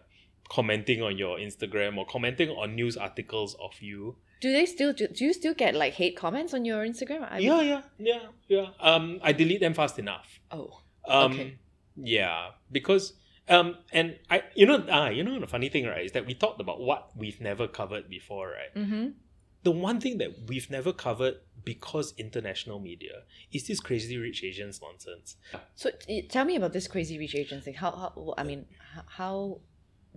commenting 0.49 1.01
on 1.01 1.17
your 1.17 1.38
Instagram 1.38 1.97
or 1.97 2.05
commenting 2.05 2.49
on 2.49 2.75
news 2.75 2.97
articles 2.97 3.55
of 3.61 3.80
you. 3.82 4.15
Do 4.39 4.51
they 4.51 4.65
still 4.65 4.93
do? 4.93 5.07
Do 5.07 5.25
you 5.25 5.34
still 5.34 5.53
get 5.53 5.75
like 5.75 5.93
hate 5.93 6.15
comments 6.17 6.53
on 6.53 6.65
your 6.65 6.86
Instagram? 6.86 7.28
I 7.32 7.39
yeah, 7.39 7.61
yeah, 7.61 7.82
yeah, 7.99 8.19
yeah. 8.47 8.67
Um, 8.80 9.19
I 9.21 9.32
delete 9.32 9.59
them 9.59 9.73
fast 9.73 9.99
enough. 9.99 10.39
Oh. 10.51 10.82
Um, 11.07 11.34
Okay. 11.34 11.57
Yeah, 11.95 12.51
because 12.71 13.13
um, 13.49 13.78
and 13.91 14.17
I, 14.30 14.43
you 14.55 14.65
know, 14.65 14.86
ah, 14.91 15.09
you 15.09 15.23
know, 15.23 15.39
the 15.39 15.47
funny 15.47 15.69
thing, 15.69 15.86
right, 15.86 16.05
is 16.05 16.11
that 16.11 16.25
we 16.25 16.34
talked 16.34 16.59
about 16.59 16.80
what 16.82 17.09
we've 17.15 17.39
never 17.39 17.67
covered 17.67 18.09
before, 18.09 18.49
right? 18.49 18.75
Mm-hmm. 18.75 19.07
The 19.64 19.72
one 19.72 19.99
thing 19.99 20.18
that 20.20 20.47
we've 20.47 20.70
never 20.70 20.93
covered 20.93 21.36
because 21.66 22.14
international 22.18 22.80
media 22.80 23.24
is 23.51 23.68
this 23.68 23.80
crazy 23.80 24.18
rich 24.18 24.43
Asians 24.43 24.82
nonsense. 24.82 25.36
So 25.76 25.89
tell 26.30 26.45
me 26.45 26.55
about 26.55 26.72
this 26.74 26.88
crazy 26.88 27.18
rich 27.18 27.36
Asians 27.36 27.66
thing. 27.66 27.74
How, 27.74 27.91
how 27.91 28.34
I 28.38 28.43
mean, 28.43 28.66
how, 29.08 29.60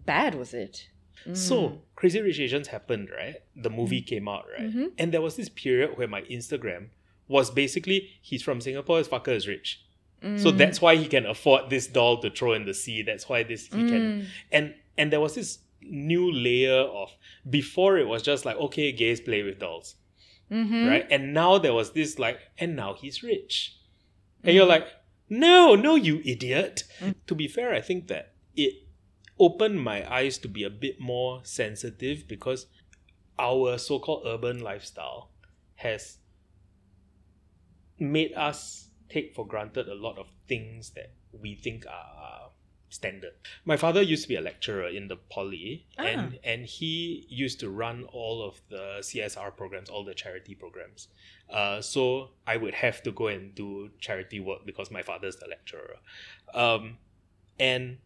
bad 0.06 0.34
was 0.36 0.54
it? 0.54 0.88
Mm. 1.26 1.36
So 1.36 1.82
Crazy 1.96 2.20
Rich 2.22 2.38
Asians 2.40 2.68
happened, 2.68 3.10
right? 3.14 3.34
The 3.54 3.68
movie 3.68 4.00
came 4.00 4.26
out, 4.28 4.46
right? 4.56 4.70
Mhm. 4.74 4.92
And 4.98 5.12
there 5.12 5.20
was 5.20 5.36
this 5.36 5.48
period 5.50 5.98
where 5.98 6.08
my 6.08 6.22
Instagram 6.22 6.88
was 7.28 7.50
basically 7.50 8.10
he's 8.22 8.42
from 8.42 8.60
Singapore, 8.60 8.98
his 8.98 9.08
fucker 9.08 9.34
is 9.34 9.46
rich. 9.46 9.82
So 10.22 10.50
Mm. 10.52 10.58
that's 10.58 10.80
why 10.80 10.96
he 10.96 11.06
can 11.06 11.24
afford 11.26 11.70
this 11.70 11.86
doll 11.86 12.20
to 12.22 12.30
throw 12.30 12.52
in 12.54 12.64
the 12.66 12.74
sea. 12.74 13.02
That's 13.02 13.28
why 13.28 13.42
this 13.42 13.64
he 13.66 13.70
can 13.70 14.02
Mm. 14.22 14.26
and 14.52 14.74
and 14.96 15.12
there 15.12 15.20
was 15.20 15.34
this 15.34 15.58
new 15.82 16.30
layer 16.30 16.80
of 16.82 17.10
before 17.48 17.98
it 17.98 18.06
was 18.06 18.22
just 18.22 18.44
like 18.44 18.56
okay 18.56 18.92
gays 18.92 19.20
play 19.20 19.42
with 19.42 19.58
dolls. 19.58 19.96
Mhm. 20.50 20.88
right? 20.88 21.06
And 21.10 21.32
now 21.32 21.58
there 21.58 21.72
was 21.74 21.92
this 21.92 22.18
like 22.18 22.38
and 22.58 22.74
now 22.76 22.94
he's 22.94 23.22
rich. 23.22 23.76
And 24.42 24.54
you're 24.54 24.66
like 24.66 24.86
no 25.28 25.74
no 25.76 25.94
you 25.94 26.20
idiot. 26.24 26.82
Mm. 27.00 27.14
to 27.26 27.34
be 27.36 27.46
fair 27.46 27.72
i 27.72 27.80
think 27.80 28.08
that 28.08 28.34
it 28.56 28.74
opened 29.38 29.80
my 29.80 29.98
eyes 30.12 30.38
to 30.38 30.48
be 30.48 30.64
a 30.64 30.70
bit 30.70 30.98
more 31.00 31.40
sensitive 31.44 32.26
because 32.26 32.66
our 33.38 33.78
so-called 33.78 34.24
urban 34.26 34.58
lifestyle 34.60 35.30
has 35.76 36.18
made 37.98 38.32
us 38.34 38.88
take 39.08 39.34
for 39.34 39.46
granted 39.46 39.88
a 39.88 39.94
lot 39.94 40.18
of 40.18 40.26
things 40.48 40.90
that 40.90 41.12
we 41.32 41.54
think 41.54 41.86
are 41.86 42.49
standard. 42.90 43.32
My 43.64 43.76
father 43.76 44.02
used 44.02 44.24
to 44.24 44.28
be 44.28 44.36
a 44.36 44.40
lecturer 44.40 44.88
in 44.88 45.08
the 45.08 45.16
poly 45.16 45.86
and 45.96 46.38
and 46.44 46.66
he 46.66 47.24
used 47.28 47.60
to 47.60 47.70
run 47.70 48.04
all 48.12 48.42
of 48.42 48.60
the 48.68 48.98
CSR 49.00 49.56
programs, 49.56 49.88
all 49.88 50.04
the 50.04 50.14
charity 50.14 50.54
programs. 50.54 51.08
Uh, 51.48 51.80
so 51.80 52.30
I 52.46 52.56
would 52.56 52.74
have 52.74 53.02
to 53.04 53.12
go 53.12 53.28
and 53.28 53.54
do 53.54 53.90
charity 54.00 54.40
work 54.40 54.66
because 54.66 54.90
my 54.90 55.02
father's 55.02 55.36
the 55.36 55.46
lecturer. 55.48 55.96
Um, 56.52 56.98
and 57.58 57.98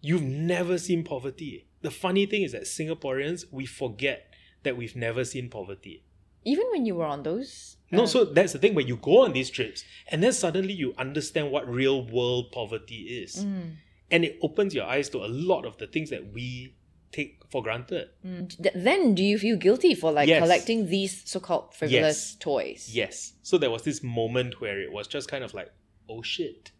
you've 0.00 0.22
never 0.22 0.78
seen 0.78 1.04
poverty. 1.04 1.66
The 1.80 1.90
funny 1.90 2.26
thing 2.26 2.42
is 2.42 2.52
that 2.52 2.62
Singaporeans 2.62 3.44
we 3.50 3.66
forget 3.66 4.34
that 4.64 4.76
we've 4.76 4.96
never 4.96 5.24
seen 5.24 5.48
poverty. 5.48 6.02
Even 6.44 6.66
when 6.70 6.86
you 6.86 6.96
were 6.96 7.04
on 7.04 7.22
those. 7.22 7.76
No, 7.90 8.02
uh, 8.02 8.06
so 8.06 8.24
that's 8.24 8.52
the 8.52 8.58
thing 8.58 8.74
when 8.74 8.86
you 8.86 8.96
go 8.96 9.24
on 9.24 9.32
these 9.32 9.50
trips 9.50 9.84
and 10.08 10.22
then 10.22 10.32
suddenly 10.32 10.72
you 10.72 10.94
understand 10.98 11.50
what 11.50 11.68
real 11.68 12.04
world 12.04 12.52
poverty 12.52 13.22
is. 13.22 13.44
Mm. 13.44 13.76
And 14.10 14.24
it 14.24 14.38
opens 14.42 14.74
your 14.74 14.84
eyes 14.86 15.08
to 15.10 15.18
a 15.18 15.28
lot 15.28 15.64
of 15.66 15.76
the 15.78 15.86
things 15.86 16.10
that 16.10 16.32
we 16.32 16.74
take 17.12 17.42
for 17.50 17.62
granted. 17.62 18.08
Mm. 18.24 18.72
Then 18.74 19.14
do 19.14 19.22
you 19.22 19.38
feel 19.38 19.56
guilty 19.56 19.94
for 19.94 20.12
like 20.12 20.28
Yes. 20.28 20.40
collecting 20.42 20.88
these 20.88 21.22
so-called 21.30 21.74
frivolous 21.74 22.32
Yes. 22.32 22.36
toys? 22.38 22.90
Yes. 22.92 23.32
So 23.42 23.56
there 23.58 23.70
was 23.70 23.82
this 23.82 24.02
moment 24.02 24.60
where 24.60 24.80
it 24.80 24.92
was 24.92 25.06
just 25.08 25.28
kind 25.28 25.42
of 25.44 25.54
like, 25.54 25.70
oh 26.08 26.22
shit. 26.22 26.72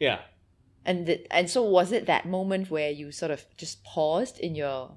Yeah. 0.00 0.20
And 0.84 1.06
th- 1.06 1.26
and 1.30 1.48
so 1.48 1.62
was 1.62 1.92
it 1.92 2.06
that 2.06 2.26
moment 2.26 2.70
where 2.70 2.90
you 2.90 3.12
sort 3.12 3.30
of 3.30 3.44
just 3.56 3.84
paused 3.84 4.38
in 4.40 4.54
your 4.54 4.96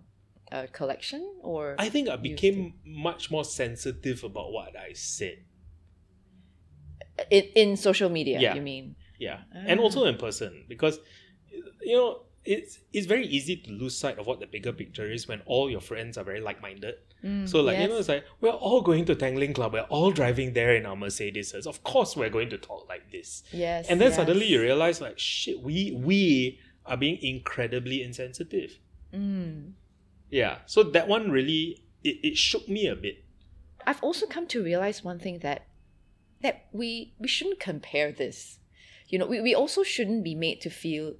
uh, 0.51 0.67
collection, 0.71 1.21
or 1.41 1.75
I 1.77 1.89
think 1.89 2.07
I 2.09 2.15
became 2.15 2.73
much 2.85 3.29
more 3.31 3.43
sensitive 3.43 4.23
about 4.23 4.51
what 4.51 4.75
I 4.77 4.93
said. 4.93 5.37
in, 7.29 7.43
in 7.55 7.77
social 7.77 8.09
media? 8.09 8.39
Yeah. 8.39 8.55
You 8.55 8.61
mean? 8.61 8.95
Yeah. 9.19 9.41
And 9.53 9.79
Ah. 9.79 9.83
also 9.83 10.05
in 10.05 10.17
person 10.17 10.65
because 10.67 10.99
you 11.81 11.95
know, 11.97 12.21
it's 12.43 12.79
it's 12.93 13.07
very 13.07 13.25
easy 13.25 13.55
to 13.57 13.71
lose 13.71 13.97
sight 13.97 14.19
of 14.19 14.27
what 14.27 14.39
the 14.39 14.45
bigger 14.47 14.71
picture 14.73 15.09
is 15.11 15.27
when 15.27 15.41
all 15.45 15.69
your 15.69 15.81
friends 15.81 16.17
are 16.17 16.23
very 16.23 16.41
like-minded. 16.41 16.95
Mm, 17.23 17.47
So 17.49 17.61
like 17.61 17.79
you 17.79 17.87
know, 17.87 17.97
it's 17.97 18.09
like 18.09 18.23
we're 18.41 18.51
all 18.51 18.81
going 18.81 19.05
to 19.05 19.15
Tanglin 19.15 19.53
Club, 19.55 19.73
we're 19.73 19.81
all 19.89 20.11
driving 20.11 20.53
there 20.53 20.75
in 20.75 20.85
our 20.85 20.95
Mercedes. 20.95 21.53
Of 21.53 21.81
course, 21.83 22.15
we're 22.15 22.29
going 22.29 22.49
to 22.49 22.57
talk 22.57 22.87
like 22.87 23.09
this. 23.11 23.43
yes, 23.51 23.87
And 23.89 23.99
then 23.99 24.09
yes. 24.09 24.15
suddenly 24.17 24.45
you 24.45 24.61
realize, 24.61 25.01
like, 25.01 25.17
shit, 25.17 25.59
we 25.61 25.91
we 25.93 26.59
are 26.85 26.97
being 26.97 27.17
incredibly 27.21 28.03
insensitive. 28.03 28.77
Mm. 29.13 29.73
Yeah. 30.29 30.59
So 30.67 30.83
that 30.83 31.07
one 31.07 31.31
really 31.31 31.81
it, 32.03 32.17
it 32.23 32.37
shook 32.37 32.67
me 32.69 32.85
a 32.87 32.95
bit. 32.95 33.23
I've 33.87 34.03
also 34.03 34.27
come 34.27 34.45
to 34.47 34.63
realize 34.63 35.03
one 35.03 35.17
thing 35.19 35.39
that 35.39 35.65
that 36.43 36.65
we 36.71 37.13
we 37.17 37.27
shouldn't 37.27 37.59
compare 37.59 38.11
this. 38.11 38.59
You 39.07 39.19
know, 39.19 39.25
we, 39.27 39.39
we 39.41 39.53
also 39.55 39.83
shouldn't 39.83 40.23
be 40.23 40.35
made 40.35 40.61
to 40.61 40.69
feel 40.69 41.13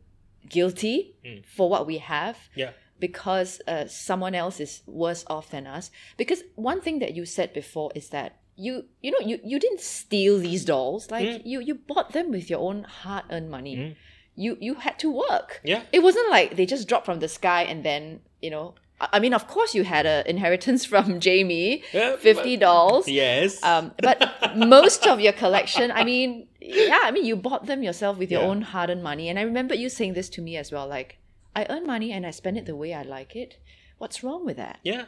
guilty 0.50 1.16
Mm. 1.26 1.46
for 1.46 1.70
what 1.70 1.88
we 1.88 1.98
have 2.00 2.38
Yeah. 2.56 2.72
because 3.00 3.62
uh, 3.68 3.86
someone 3.88 4.36
else 4.36 4.60
is 4.60 4.82
worse 4.86 5.24
off 5.28 5.50
than 5.52 5.66
us. 5.68 5.92
Because 6.18 6.44
one 6.56 6.82
thing 6.82 7.00
that 7.00 7.16
you 7.16 7.26
said 7.26 7.54
before 7.54 7.92
is 7.96 8.10
that 8.10 8.40
you 8.58 8.86
you 9.02 9.12
know 9.12 9.20
you, 9.20 9.40
you 9.44 9.60
didn't 9.60 9.82
steal 9.82 10.40
these 10.40 10.64
dolls. 10.66 11.12
Like 11.12 11.28
Mm. 11.28 11.42
you 11.46 11.60
you 11.62 11.76
bought 11.76 12.12
them 12.14 12.32
with 12.32 12.50
your 12.50 12.60
own 12.62 12.84
hard 12.84 13.26
earned 13.30 13.50
money. 13.50 13.76
Mm. 13.76 13.96
You 14.36 14.58
you 14.62 14.74
had 14.76 14.98
to 15.00 15.10
work. 15.12 15.62
Yeah. 15.64 15.82
It 15.92 16.02
wasn't 16.04 16.30
like 16.30 16.56
they 16.56 16.66
just 16.66 16.88
dropped 16.88 17.06
from 17.06 17.20
the 17.20 17.28
sky 17.28 17.64
and 17.64 17.84
then 17.84 18.22
you 18.42 18.50
know. 18.52 18.76
I 19.00 19.20
mean, 19.20 19.34
of 19.34 19.48
course, 19.48 19.76
you 19.76 19.84
had 19.84 20.06
an 20.06 20.26
inheritance 20.26 20.86
from 20.94 21.20
Jamie, 21.20 21.84
fifty 22.20 22.56
dolls. 22.58 23.08
Yes. 23.08 23.62
Um, 23.64 23.92
but 24.02 24.56
most 24.56 25.06
of 25.06 25.20
your 25.20 25.34
collection, 25.34 25.92
I 25.92 26.04
mean, 26.06 26.48
yeah, 26.62 27.00
I 27.04 27.12
mean, 27.12 27.26
you 27.26 27.36
bought 27.36 27.66
them 27.66 27.84
yourself 27.84 28.18
with 28.18 28.32
your 28.32 28.42
Yeah. 28.42 28.48
own 28.48 28.62
hard-earned 28.62 29.04
money. 29.04 29.28
And 29.30 29.38
I 29.38 29.42
remember 29.44 29.76
you 29.76 29.90
saying 29.90 30.14
this 30.14 30.30
to 30.30 30.42
me 30.42 30.56
as 30.58 30.72
well, 30.72 30.88
like, 30.88 31.18
I 31.56 31.66
earn 31.70 31.86
money 31.86 32.12
and 32.12 32.26
I 32.26 32.32
spend 32.32 32.58
it 32.58 32.66
the 32.66 32.76
way 32.76 32.94
I 32.94 33.02
like 33.04 33.36
it. 33.36 33.60
What's 33.98 34.24
wrong 34.24 34.46
with 34.46 34.58
that? 34.58 34.80
yeah. 34.84 35.06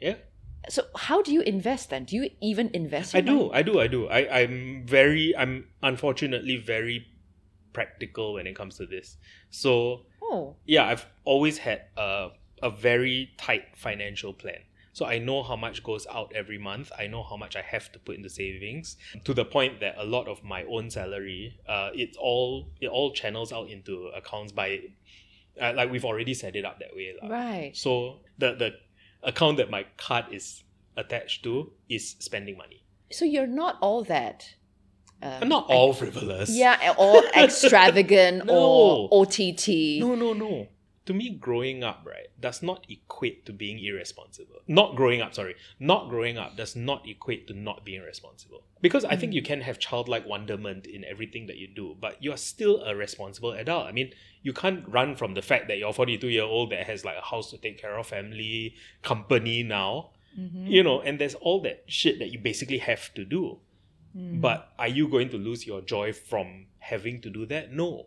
Yeah. 0.00 0.14
So 0.68 0.84
how 0.94 1.22
do 1.22 1.32
you 1.32 1.40
invest 1.42 1.90
then? 1.90 2.04
Do 2.04 2.16
you 2.16 2.30
even 2.42 2.70
invest? 2.74 3.14
I 3.14 3.20
do, 3.22 3.50
I 3.52 3.62
do, 3.62 3.80
I 3.80 3.86
do. 3.86 4.08
I, 4.08 4.40
I'm 4.40 4.82
very 4.86 5.34
I'm 5.36 5.66
unfortunately 5.82 6.56
very 6.58 7.06
practical 7.72 8.34
when 8.34 8.46
it 8.46 8.54
comes 8.56 8.76
to 8.76 8.86
this. 8.86 9.16
So 9.50 10.02
Oh, 10.22 10.56
yeah, 10.66 10.84
I've 10.86 11.06
always 11.24 11.58
had 11.58 11.82
a 11.96 12.28
a 12.62 12.70
very 12.70 13.30
tight 13.38 13.76
financial 13.76 14.32
plan. 14.32 14.60
So 14.92 15.06
I 15.06 15.18
know 15.18 15.42
how 15.42 15.54
much 15.56 15.82
goes 15.84 16.06
out 16.10 16.32
every 16.34 16.58
month. 16.58 16.90
I 16.98 17.06
know 17.06 17.22
how 17.22 17.36
much 17.36 17.54
I 17.56 17.62
have 17.62 17.90
to 17.92 17.98
put 18.00 18.16
into 18.16 18.28
savings 18.28 18.96
to 19.24 19.32
the 19.32 19.44
point 19.44 19.80
that 19.80 19.94
a 19.96 20.04
lot 20.04 20.26
of 20.28 20.42
my 20.42 20.64
own 20.64 20.90
salary, 20.90 21.58
uh, 21.68 21.90
it's 21.94 22.16
all 22.16 22.68
it 22.80 22.88
all 22.88 23.12
channels 23.12 23.52
out 23.52 23.68
into 23.70 24.08
accounts 24.16 24.52
by, 24.52 24.80
uh, 25.62 25.72
like 25.76 25.90
we've 25.92 26.04
already 26.04 26.34
set 26.34 26.56
it 26.56 26.64
up 26.64 26.80
that 26.80 26.94
way, 26.94 27.14
lah. 27.22 27.28
right. 27.28 27.70
So 27.74 28.18
the 28.38 28.54
the 28.54 28.70
account 29.22 29.58
that 29.58 29.70
my 29.70 29.86
card 29.96 30.26
is 30.32 30.64
attached 30.96 31.44
to 31.44 31.72
is 31.88 32.16
spending 32.18 32.56
money. 32.58 32.82
So 33.12 33.24
you're 33.24 33.46
not 33.46 33.78
all 33.80 34.02
that. 34.04 34.54
Um, 35.22 35.48
not 35.48 35.66
all 35.68 35.92
frivolous. 35.92 36.50
Yeah, 36.50 36.94
or 36.98 37.22
extravagant 37.36 38.46
No. 38.46 38.54
or 38.54 39.08
OTT. 39.12 40.00
No, 40.00 40.14
no, 40.14 40.32
no. 40.32 40.66
To 41.10 41.14
me, 41.16 41.30
growing 41.30 41.82
up, 41.82 42.06
right, 42.06 42.28
does 42.40 42.62
not 42.62 42.86
equate 42.88 43.44
to 43.46 43.52
being 43.52 43.84
irresponsible. 43.84 44.60
Not 44.68 44.94
growing 44.94 45.20
up, 45.20 45.34
sorry. 45.34 45.56
Not 45.80 46.08
growing 46.08 46.38
up 46.38 46.56
does 46.56 46.76
not 46.76 47.04
equate 47.08 47.48
to 47.48 47.52
not 47.52 47.84
being 47.84 48.02
responsible. 48.02 48.62
Because 48.80 49.04
I 49.04 49.16
think 49.16 49.32
you 49.32 49.42
can 49.42 49.60
have 49.62 49.80
childlike 49.80 50.24
wonderment 50.24 50.86
in 50.86 51.04
everything 51.04 51.48
that 51.48 51.56
you 51.56 51.66
do, 51.66 51.96
but 52.00 52.22
you're 52.22 52.36
still 52.36 52.84
a 52.84 52.94
responsible 52.94 53.50
adult. 53.50 53.86
I 53.88 53.90
mean, 53.90 54.12
you 54.44 54.52
can't 54.52 54.86
run 54.86 55.16
from 55.16 55.34
the 55.34 55.42
fact 55.42 55.66
that 55.66 55.78
you're 55.78 55.92
42 55.92 56.28
year 56.28 56.44
old 56.44 56.70
that 56.70 56.86
has 56.86 57.04
like 57.04 57.16
a 57.16 57.26
house 57.26 57.50
to 57.50 57.58
take 57.58 57.76
care 57.82 57.98
of, 57.98 58.06
family, 58.06 58.76
company 59.02 59.64
now, 59.64 60.10
Mhm. 60.38 60.70
you 60.70 60.84
know, 60.84 61.00
and 61.00 61.18
there's 61.18 61.34
all 61.34 61.60
that 61.62 61.82
shit 61.88 62.20
that 62.20 62.30
you 62.32 62.38
basically 62.38 62.78
have 62.78 63.12
to 63.14 63.24
do. 63.24 63.58
Mm. 64.16 64.40
But 64.40 64.72
are 64.78 64.86
you 64.86 65.08
going 65.08 65.30
to 65.30 65.38
lose 65.38 65.66
your 65.66 65.80
joy 65.80 66.12
from 66.12 66.66
having 66.78 67.20
to 67.22 67.30
do 67.30 67.46
that? 67.46 67.72
No. 67.72 68.06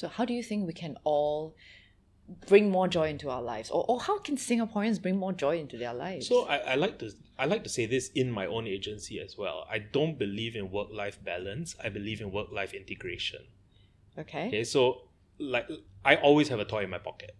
So 0.00 0.08
how 0.08 0.24
do 0.24 0.32
you 0.32 0.42
think 0.42 0.66
we 0.66 0.72
can 0.72 0.96
all 1.04 1.54
bring 2.48 2.70
more 2.70 2.88
joy 2.88 3.08
into 3.10 3.28
our 3.28 3.42
lives? 3.42 3.68
Or, 3.68 3.84
or 3.86 4.00
how 4.00 4.18
can 4.18 4.36
Singaporeans 4.36 5.00
bring 5.00 5.18
more 5.18 5.34
joy 5.34 5.58
into 5.58 5.76
their 5.76 5.92
lives? 5.92 6.26
So 6.26 6.46
I, 6.46 6.56
I 6.56 6.74
like 6.76 6.98
to 7.00 7.10
I 7.38 7.44
like 7.44 7.64
to 7.64 7.70
say 7.70 7.84
this 7.84 8.08
in 8.14 8.30
my 8.30 8.46
own 8.46 8.66
agency 8.66 9.20
as 9.20 9.36
well. 9.36 9.66
I 9.70 9.78
don't 9.78 10.18
believe 10.18 10.56
in 10.56 10.70
work 10.70 10.88
life 10.90 11.22
balance. 11.22 11.76
I 11.84 11.90
believe 11.90 12.22
in 12.22 12.32
work 12.32 12.50
life 12.50 12.72
integration. 12.72 13.40
okay. 14.18 14.48
Okay, 14.48 14.64
so 14.64 15.02
like 15.38 15.68
I 16.02 16.16
always 16.16 16.48
have 16.48 16.60
a 16.60 16.64
toy 16.64 16.84
in 16.84 16.90
my 16.90 16.98
pocket. 16.98 17.36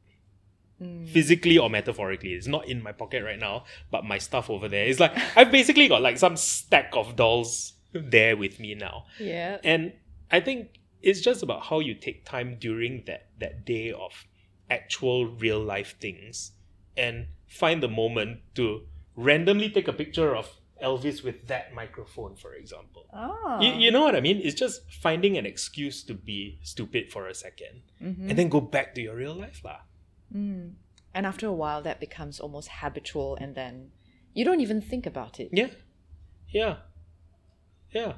Mm. 0.83 1.09
Physically 1.09 1.57
or 1.57 1.71
metaphorically. 1.71 2.35
It's 2.35 2.47
not 2.47 2.69
in 2.69 2.83
my 2.83 2.93
pocket 2.93 3.25
right 3.25 3.39
now, 3.39 3.65
but 3.91 4.05
my 4.05 4.19
stuff 4.19 4.51
over 4.51 4.69
there 4.69 4.85
is 4.85 5.01
like 5.01 5.17
I've 5.35 5.51
basically 5.51 5.89
got 5.89 6.03
like 6.03 6.19
some 6.19 6.37
stack 6.37 6.91
of 6.93 7.17
dolls 7.17 7.73
there 7.95 8.37
with 8.37 8.61
me 8.61 8.75
now. 8.75 9.07
Yeah. 9.19 9.59
And 9.65 9.95
I 10.31 10.41
think 10.41 10.80
it's 11.03 11.21
just 11.21 11.43
about 11.43 11.67
how 11.67 11.81
you 11.81 11.95
take 11.95 12.25
time 12.25 12.57
during 12.61 13.05
that 13.07 13.29
that 13.39 13.65
day 13.65 13.93
of 13.93 14.13
actual 14.71 15.27
real 15.27 15.59
life 15.61 15.97
things 16.01 16.53
and 16.97 17.27
find 17.49 17.83
the 17.83 17.89
moment 17.89 18.41
to 18.55 18.87
randomly 19.17 19.69
take 19.71 19.89
a 19.89 19.93
picture 19.93 20.35
of 20.37 20.47
Elvis 20.83 21.23
with 21.23 21.47
that 21.49 21.75
microphone, 21.75 22.35
for 22.37 22.55
example. 22.55 23.05
Oh. 23.13 23.59
You, 23.61 23.73
you 23.73 23.91
know 23.91 24.01
what 24.01 24.15
I 24.17 24.21
mean? 24.21 24.41
It's 24.43 24.55
just 24.55 24.81
finding 24.91 25.37
an 25.37 25.45
excuse 25.45 26.03
to 26.05 26.15
be 26.15 26.59
stupid 26.63 27.11
for 27.13 27.27
a 27.29 27.33
2nd 27.33 27.83
Mm-hmm. 28.01 28.31
and 28.31 28.39
then 28.39 28.49
go 28.49 28.61
back 28.63 28.95
to 28.95 29.01
your 29.03 29.15
real 29.17 29.35
life. 29.35 29.61
lah. 29.65 29.81
Mm. 30.35 30.75
And 31.13 31.27
after 31.27 31.47
a 31.47 31.53
while, 31.53 31.83
that 31.83 32.01
becomes 32.01 32.41
almost 32.41 32.71
habitual, 32.81 33.37
and 33.37 33.55
then 33.55 33.91
you 34.33 34.45
don't 34.45 34.61
even 34.63 34.81
think 34.81 35.05
about 35.05 35.39
it. 35.41 35.51
Yeah. 35.53 35.69
Yeah. 36.49 36.77
Yeah. 37.93 38.15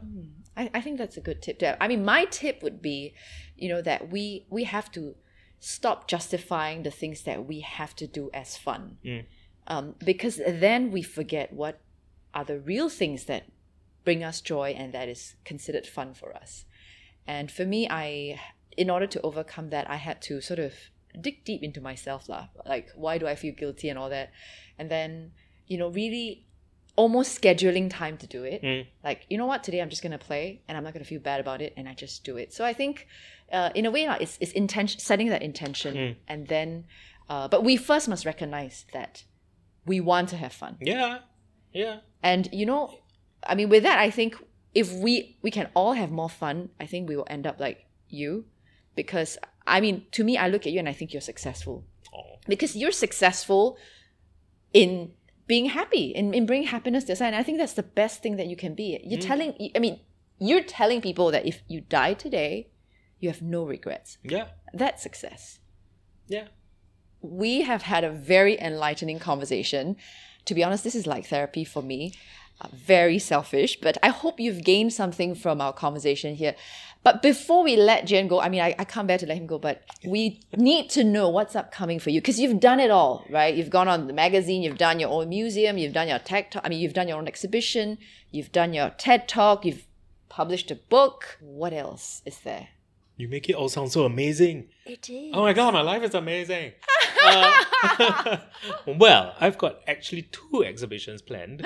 I, 0.56 0.70
I 0.74 0.80
think 0.80 0.98
that's 0.98 1.16
a 1.16 1.20
good 1.20 1.40
tip 1.42 1.58
to 1.60 1.82
I 1.82 1.88
mean, 1.88 2.04
my 2.04 2.24
tip 2.26 2.62
would 2.62 2.82
be, 2.82 3.14
you 3.56 3.68
know, 3.68 3.82
that 3.82 4.10
we 4.10 4.46
we 4.50 4.64
have 4.64 4.90
to 4.92 5.14
stop 5.58 6.08
justifying 6.08 6.82
the 6.82 6.90
things 6.90 7.22
that 7.22 7.46
we 7.46 7.60
have 7.60 7.94
to 7.96 8.06
do 8.06 8.30
as 8.34 8.56
fun, 8.56 8.98
Mm. 9.04 9.24
um, 9.68 9.94
because 10.04 10.40
then 10.44 10.90
we 10.90 11.02
forget 11.02 11.52
what 11.52 11.80
are 12.34 12.44
the 12.44 12.58
real 12.58 12.88
things 12.88 13.24
that 13.26 13.44
bring 14.04 14.24
us 14.24 14.40
joy 14.40 14.74
and 14.76 14.92
that 14.92 15.08
is 15.08 15.36
considered 15.44 15.86
fun 15.86 16.14
for 16.14 16.34
us. 16.34 16.64
And 17.26 17.50
for 17.52 17.64
me, 17.64 17.86
I, 17.88 18.40
in 18.76 18.90
order 18.90 19.06
to 19.06 19.20
overcome 19.22 19.70
that, 19.70 19.88
I 19.88 19.96
had 19.96 20.20
to 20.22 20.40
sort 20.40 20.58
of 20.58 20.72
dig 21.20 21.44
deep 21.44 21.62
into 21.62 21.80
myself, 21.80 22.28
lah. 22.28 22.48
Like, 22.66 22.88
why 22.96 23.18
do 23.18 23.28
I 23.28 23.36
feel 23.36 23.54
guilty 23.54 23.88
and 23.88 23.98
all 23.98 24.10
that, 24.10 24.32
and 24.78 24.90
then, 24.90 25.32
you 25.68 25.78
know, 25.78 25.88
really 25.88 26.44
almost 26.96 27.40
scheduling 27.40 27.88
time 27.90 28.16
to 28.18 28.26
do 28.26 28.44
it 28.44 28.62
Mm. 28.62 28.86
like 29.02 29.24
you 29.30 29.38
know 29.38 29.46
what 29.46 29.64
today 29.64 29.80
i'm 29.80 29.88
just 29.88 30.02
going 30.02 30.12
to 30.12 30.18
play 30.18 30.60
and 30.68 30.76
i'm 30.76 30.84
not 30.84 30.92
going 30.92 31.02
to 31.04 31.08
feel 31.08 31.20
bad 31.20 31.40
about 31.40 31.60
it 31.62 31.72
and 31.76 31.88
i 31.88 31.94
just 31.94 32.22
do 32.24 32.36
it 32.36 32.52
so 32.52 32.64
i 32.64 32.72
think 32.74 33.06
uh, 33.50 33.70
in 33.74 33.86
a 33.86 33.90
way 33.90 34.04
it's, 34.20 34.36
it's 34.40 34.52
intention 34.52 35.00
setting 35.00 35.28
that 35.28 35.42
intention 35.42 35.94
Mm. 35.94 36.16
and 36.28 36.48
then 36.48 36.84
uh, 37.30 37.48
but 37.48 37.64
we 37.64 37.76
first 37.76 38.08
must 38.08 38.26
recognize 38.26 38.84
that 38.92 39.24
we 39.86 40.00
want 40.00 40.28
to 40.30 40.36
have 40.36 40.52
fun 40.52 40.76
Yeah. 40.80 41.20
Yeah. 41.72 42.00
and 42.22 42.48
you 42.52 42.66
know 42.66 42.98
i 43.46 43.54
mean 43.54 43.68
with 43.70 43.82
that 43.84 43.98
i 43.98 44.10
think 44.10 44.36
if 44.74 44.92
we 44.92 45.38
we 45.42 45.50
can 45.50 45.68
all 45.74 45.94
have 45.94 46.10
more 46.10 46.28
fun 46.30 46.68
i 46.78 46.86
think 46.86 47.08
we 47.08 47.16
will 47.16 47.26
end 47.30 47.46
up 47.46 47.58
like 47.58 47.86
you 48.08 48.44
because 48.96 49.38
i 49.66 49.80
mean 49.80 50.04
to 50.12 50.24
me 50.24 50.36
i 50.36 50.46
look 50.48 50.66
at 50.66 50.72
you 50.72 50.78
and 50.78 50.88
i 50.88 50.92
think 50.92 51.12
you're 51.14 51.20
successful 51.32 51.84
Oh. 52.14 52.36
because 52.46 52.76
you're 52.76 52.92
successful 53.06 53.78
in 54.74 55.12
being 55.46 55.66
happy 55.66 56.14
and, 56.14 56.34
in 56.34 56.46
bringing 56.46 56.68
happiness 56.68 57.04
to 57.04 57.12
society. 57.12 57.34
And 57.34 57.40
I 57.40 57.42
think 57.42 57.58
that's 57.58 57.74
the 57.74 57.82
best 57.82 58.22
thing 58.22 58.36
that 58.36 58.46
you 58.46 58.56
can 58.56 58.74
be. 58.74 59.00
You're 59.04 59.20
mm. 59.20 59.26
telling, 59.26 59.70
I 59.74 59.78
mean, 59.78 60.00
you're 60.38 60.62
telling 60.62 61.00
people 61.00 61.30
that 61.30 61.46
if 61.46 61.62
you 61.68 61.80
die 61.80 62.14
today, 62.14 62.68
you 63.20 63.28
have 63.28 63.42
no 63.42 63.64
regrets. 63.64 64.18
Yeah. 64.22 64.48
That's 64.72 65.02
success. 65.02 65.60
Yeah. 66.26 66.48
We 67.20 67.62
have 67.62 67.82
had 67.82 68.02
a 68.04 68.10
very 68.10 68.58
enlightening 68.60 69.18
conversation. 69.18 69.96
To 70.46 70.54
be 70.54 70.64
honest, 70.64 70.82
this 70.82 70.94
is 70.94 71.06
like 71.06 71.26
therapy 71.26 71.64
for 71.64 71.82
me. 71.82 72.14
Very 72.72 73.18
selfish, 73.18 73.80
but 73.80 73.98
I 74.02 74.08
hope 74.08 74.38
you've 74.38 74.64
gained 74.64 74.92
something 74.92 75.34
from 75.34 75.60
our 75.60 75.72
conversation 75.72 76.34
here. 76.34 76.54
But 77.02 77.20
before 77.20 77.64
we 77.64 77.76
let 77.76 78.06
Jian 78.06 78.28
go, 78.28 78.40
I 78.40 78.48
mean, 78.48 78.60
I, 78.60 78.76
I 78.78 78.84
can't 78.84 79.08
bear 79.08 79.18
to 79.18 79.26
let 79.26 79.36
him 79.36 79.46
go, 79.46 79.58
but 79.58 79.82
we 80.06 80.40
need 80.56 80.88
to 80.90 81.02
know 81.02 81.28
what's 81.28 81.56
upcoming 81.56 81.98
for 81.98 82.10
you 82.10 82.20
because 82.20 82.38
you've 82.38 82.60
done 82.60 82.78
it 82.78 82.92
all, 82.92 83.24
right? 83.28 83.54
You've 83.54 83.70
gone 83.70 83.88
on 83.88 84.06
the 84.06 84.12
magazine, 84.12 84.62
you've 84.62 84.78
done 84.78 85.00
your 85.00 85.10
own 85.10 85.28
museum, 85.28 85.78
you've 85.78 85.92
done 85.92 86.08
your 86.08 86.20
tech 86.20 86.52
talk, 86.52 86.62
I 86.64 86.68
mean, 86.68 86.78
you've 86.78 86.94
done 86.94 87.08
your 87.08 87.18
own 87.18 87.26
exhibition, 87.26 87.98
you've 88.30 88.52
done 88.52 88.72
your 88.72 88.90
TED 88.90 89.26
talk, 89.26 89.64
you've 89.64 89.86
published 90.28 90.70
a 90.70 90.76
book. 90.76 91.38
What 91.40 91.72
else 91.72 92.22
is 92.24 92.38
there? 92.40 92.68
You 93.16 93.28
make 93.28 93.48
it 93.48 93.54
all 93.54 93.68
sound 93.68 93.92
so 93.92 94.04
amazing. 94.04 94.68
It 94.86 95.08
is. 95.08 95.32
Oh 95.34 95.42
my 95.42 95.52
god, 95.52 95.74
my 95.74 95.82
life 95.82 96.02
is 96.02 96.14
amazing. 96.14 96.72
Uh, 97.24 98.38
well, 98.86 99.34
I've 99.40 99.58
got 99.58 99.80
actually 99.86 100.22
two 100.22 100.64
exhibitions 100.64 101.22
planned. 101.22 101.60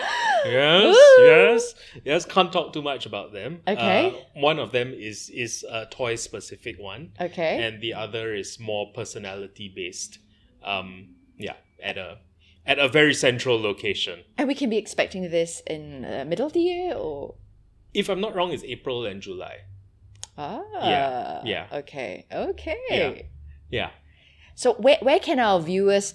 Yes, 0.45 0.95
Woo! 0.95 1.25
yes, 1.25 1.75
yes. 2.05 2.25
Can't 2.27 2.53
talk 2.53 2.73
too 2.73 2.83
much 2.83 3.07
about 3.07 3.33
them. 3.33 3.61
Okay. 3.67 4.09
Uh, 4.09 4.41
one 4.41 4.59
of 4.59 4.73
them 4.73 4.93
is 4.93 5.31
is 5.31 5.65
a 5.71 5.87
toy 5.87 6.17
specific 6.17 6.79
one, 6.79 7.13
Okay. 7.21 7.65
and 7.65 7.81
the 7.81 7.95
other 7.95 8.35
is 8.35 8.59
more 8.61 8.93
personality 8.93 9.73
based. 9.75 10.19
Um, 10.63 11.15
yeah, 11.39 11.55
at 11.83 11.97
a 11.97 12.19
at 12.67 12.79
a 12.79 12.89
very 12.89 13.15
central 13.15 13.61
location. 13.61 14.25
And 14.37 14.49
we 14.49 14.55
can 14.55 14.69
be 14.69 14.77
expecting 14.77 15.31
this 15.31 15.63
in 15.67 16.03
the 16.03 16.25
middle 16.25 16.47
of 16.47 16.53
the 16.53 16.61
year 16.61 16.95
or 16.95 17.35
If 17.95 18.09
I'm 18.11 18.21
not 18.21 18.35
wrong, 18.35 18.53
it's 18.53 18.65
April 18.65 19.07
and 19.07 19.23
July. 19.23 19.61
Ah 20.39 20.63
Yeah, 20.83 21.43
yeah. 21.45 21.67
okay 21.81 22.27
okay 22.33 22.77
Yeah. 22.91 23.15
Yeah. 23.71 23.91
so 24.55 24.75
where, 24.75 24.99
where 25.03 25.19
can 25.21 25.39
our 25.39 25.61
viewers 25.61 26.15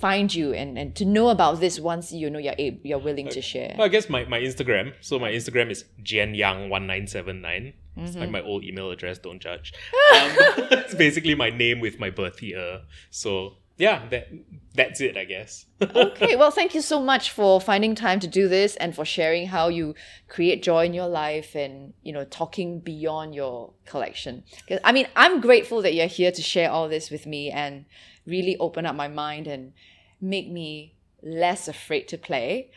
find 0.00 0.32
you 0.32 0.52
and, 0.52 0.78
and 0.78 0.94
to 0.94 1.04
know 1.04 1.28
about 1.28 1.58
this 1.60 1.80
once 1.80 2.12
you 2.12 2.30
know 2.30 2.38
you're 2.38 2.54
ab- 2.58 2.80
you're 2.84 2.98
willing 3.00 3.28
to 3.28 3.40
share 3.42 3.74
Well, 3.76 3.86
I 3.86 3.88
guess 3.88 4.08
my, 4.08 4.24
my 4.26 4.38
Instagram. 4.38 4.92
So 5.00 5.18
my 5.18 5.30
Instagram 5.32 5.70
is 5.70 5.84
jianyang1979. 6.02 7.72
It's 7.96 8.12
Mm-hmm. 8.12 8.20
like 8.20 8.30
my 8.30 8.40
old 8.42 8.62
email 8.64 8.90
address, 8.92 9.18
don't 9.18 9.40
judge. 9.40 9.72
Um, 10.14 10.30
it's 10.70 10.94
basically 10.94 11.34
my 11.34 11.50
name 11.50 11.80
with 11.80 11.98
my 11.98 12.10
birth 12.10 12.40
year. 12.42 12.82
So 13.10 13.56
yeah, 13.78 14.06
that 14.10 14.28
that's 14.74 15.00
it, 15.00 15.16
I 15.16 15.24
guess. 15.24 15.66
okay 15.82 16.36
well 16.36 16.50
thank 16.50 16.74
you 16.74 16.80
so 16.80 17.00
much 17.00 17.30
for 17.30 17.60
finding 17.60 17.94
time 17.94 18.20
to 18.20 18.26
do 18.26 18.48
this 18.48 18.76
and 18.76 18.94
for 18.94 19.04
sharing 19.04 19.46
how 19.46 19.68
you 19.68 19.94
create 20.28 20.62
joy 20.62 20.84
in 20.84 20.92
your 20.94 21.08
life 21.08 21.54
and 21.54 21.94
you 22.02 22.12
know 22.12 22.24
talking 22.24 22.80
beyond 22.80 23.34
your 23.34 23.72
collection 23.86 24.42
'Cause, 24.68 24.80
i 24.82 24.90
mean 24.90 25.06
i'm 25.14 25.40
grateful 25.40 25.82
that 25.82 25.94
you're 25.94 26.06
here 26.20 26.32
to 26.32 26.42
share 26.42 26.70
all 26.70 26.88
this 26.88 27.10
with 27.10 27.26
me 27.26 27.50
and 27.50 27.84
really 28.26 28.56
open 28.58 28.86
up 28.86 28.96
my 28.96 29.06
mind 29.06 29.46
and 29.46 29.72
make 30.20 30.50
me 30.50 30.96
less 31.22 31.68
afraid 31.68 32.08
to 32.08 32.18
play 32.18 32.70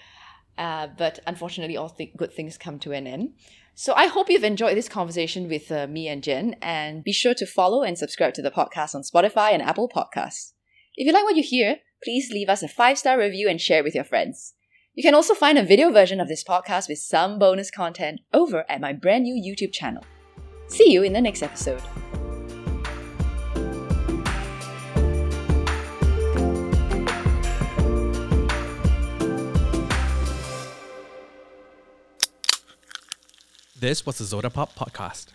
uh, 0.59 0.87
but 0.95 1.19
unfortunately 1.25 1.75
all 1.75 1.89
th- 1.89 2.15
good 2.15 2.31
things 2.33 2.55
come 2.57 2.77
to 2.79 2.91
an 2.91 3.07
end 3.07 3.33
so 3.73 3.93
I 3.93 4.07
hope 4.07 4.29
you've 4.29 4.43
enjoyed 4.43 4.77
this 4.77 4.89
conversation 4.89 5.47
with 5.47 5.71
uh, 5.71 5.87
me 5.87 6.07
and 6.07 6.21
Jian, 6.21 6.55
and 6.61 7.03
be 7.03 7.13
sure 7.13 7.33
to 7.33 7.45
follow 7.45 7.83
and 7.83 7.97
subscribe 7.97 8.33
to 8.35 8.41
the 8.41 8.51
podcast 8.51 8.93
on 8.93 9.01
Spotify 9.01 9.53
and 9.53 9.61
Apple 9.61 9.89
Podcasts. 9.89 10.51
If 10.95 11.07
you 11.07 11.13
like 11.13 11.23
what 11.23 11.37
you 11.37 11.43
hear, 11.43 11.77
please 12.03 12.31
leave 12.31 12.49
us 12.49 12.63
a 12.63 12.67
five 12.67 12.97
star 12.97 13.17
review 13.17 13.47
and 13.47 13.61
share 13.61 13.83
with 13.83 13.95
your 13.95 14.03
friends. 14.03 14.55
You 14.93 15.01
can 15.01 15.15
also 15.15 15.33
find 15.33 15.57
a 15.57 15.63
video 15.63 15.89
version 15.89 16.19
of 16.19 16.27
this 16.27 16.43
podcast 16.43 16.89
with 16.89 16.97
some 16.97 17.39
bonus 17.39 17.71
content 17.71 18.19
over 18.33 18.69
at 18.69 18.81
my 18.81 18.91
brand 18.91 19.23
new 19.23 19.33
YouTube 19.33 19.71
channel. 19.71 20.03
See 20.67 20.91
you 20.91 21.01
in 21.03 21.13
the 21.13 21.21
next 21.21 21.43
episode. 21.43 21.81
This 33.79 34.05
was 34.05 34.17
the 34.17 34.25
Zoda 34.25 34.53
Pop 34.53 34.75
podcast. 34.75 35.27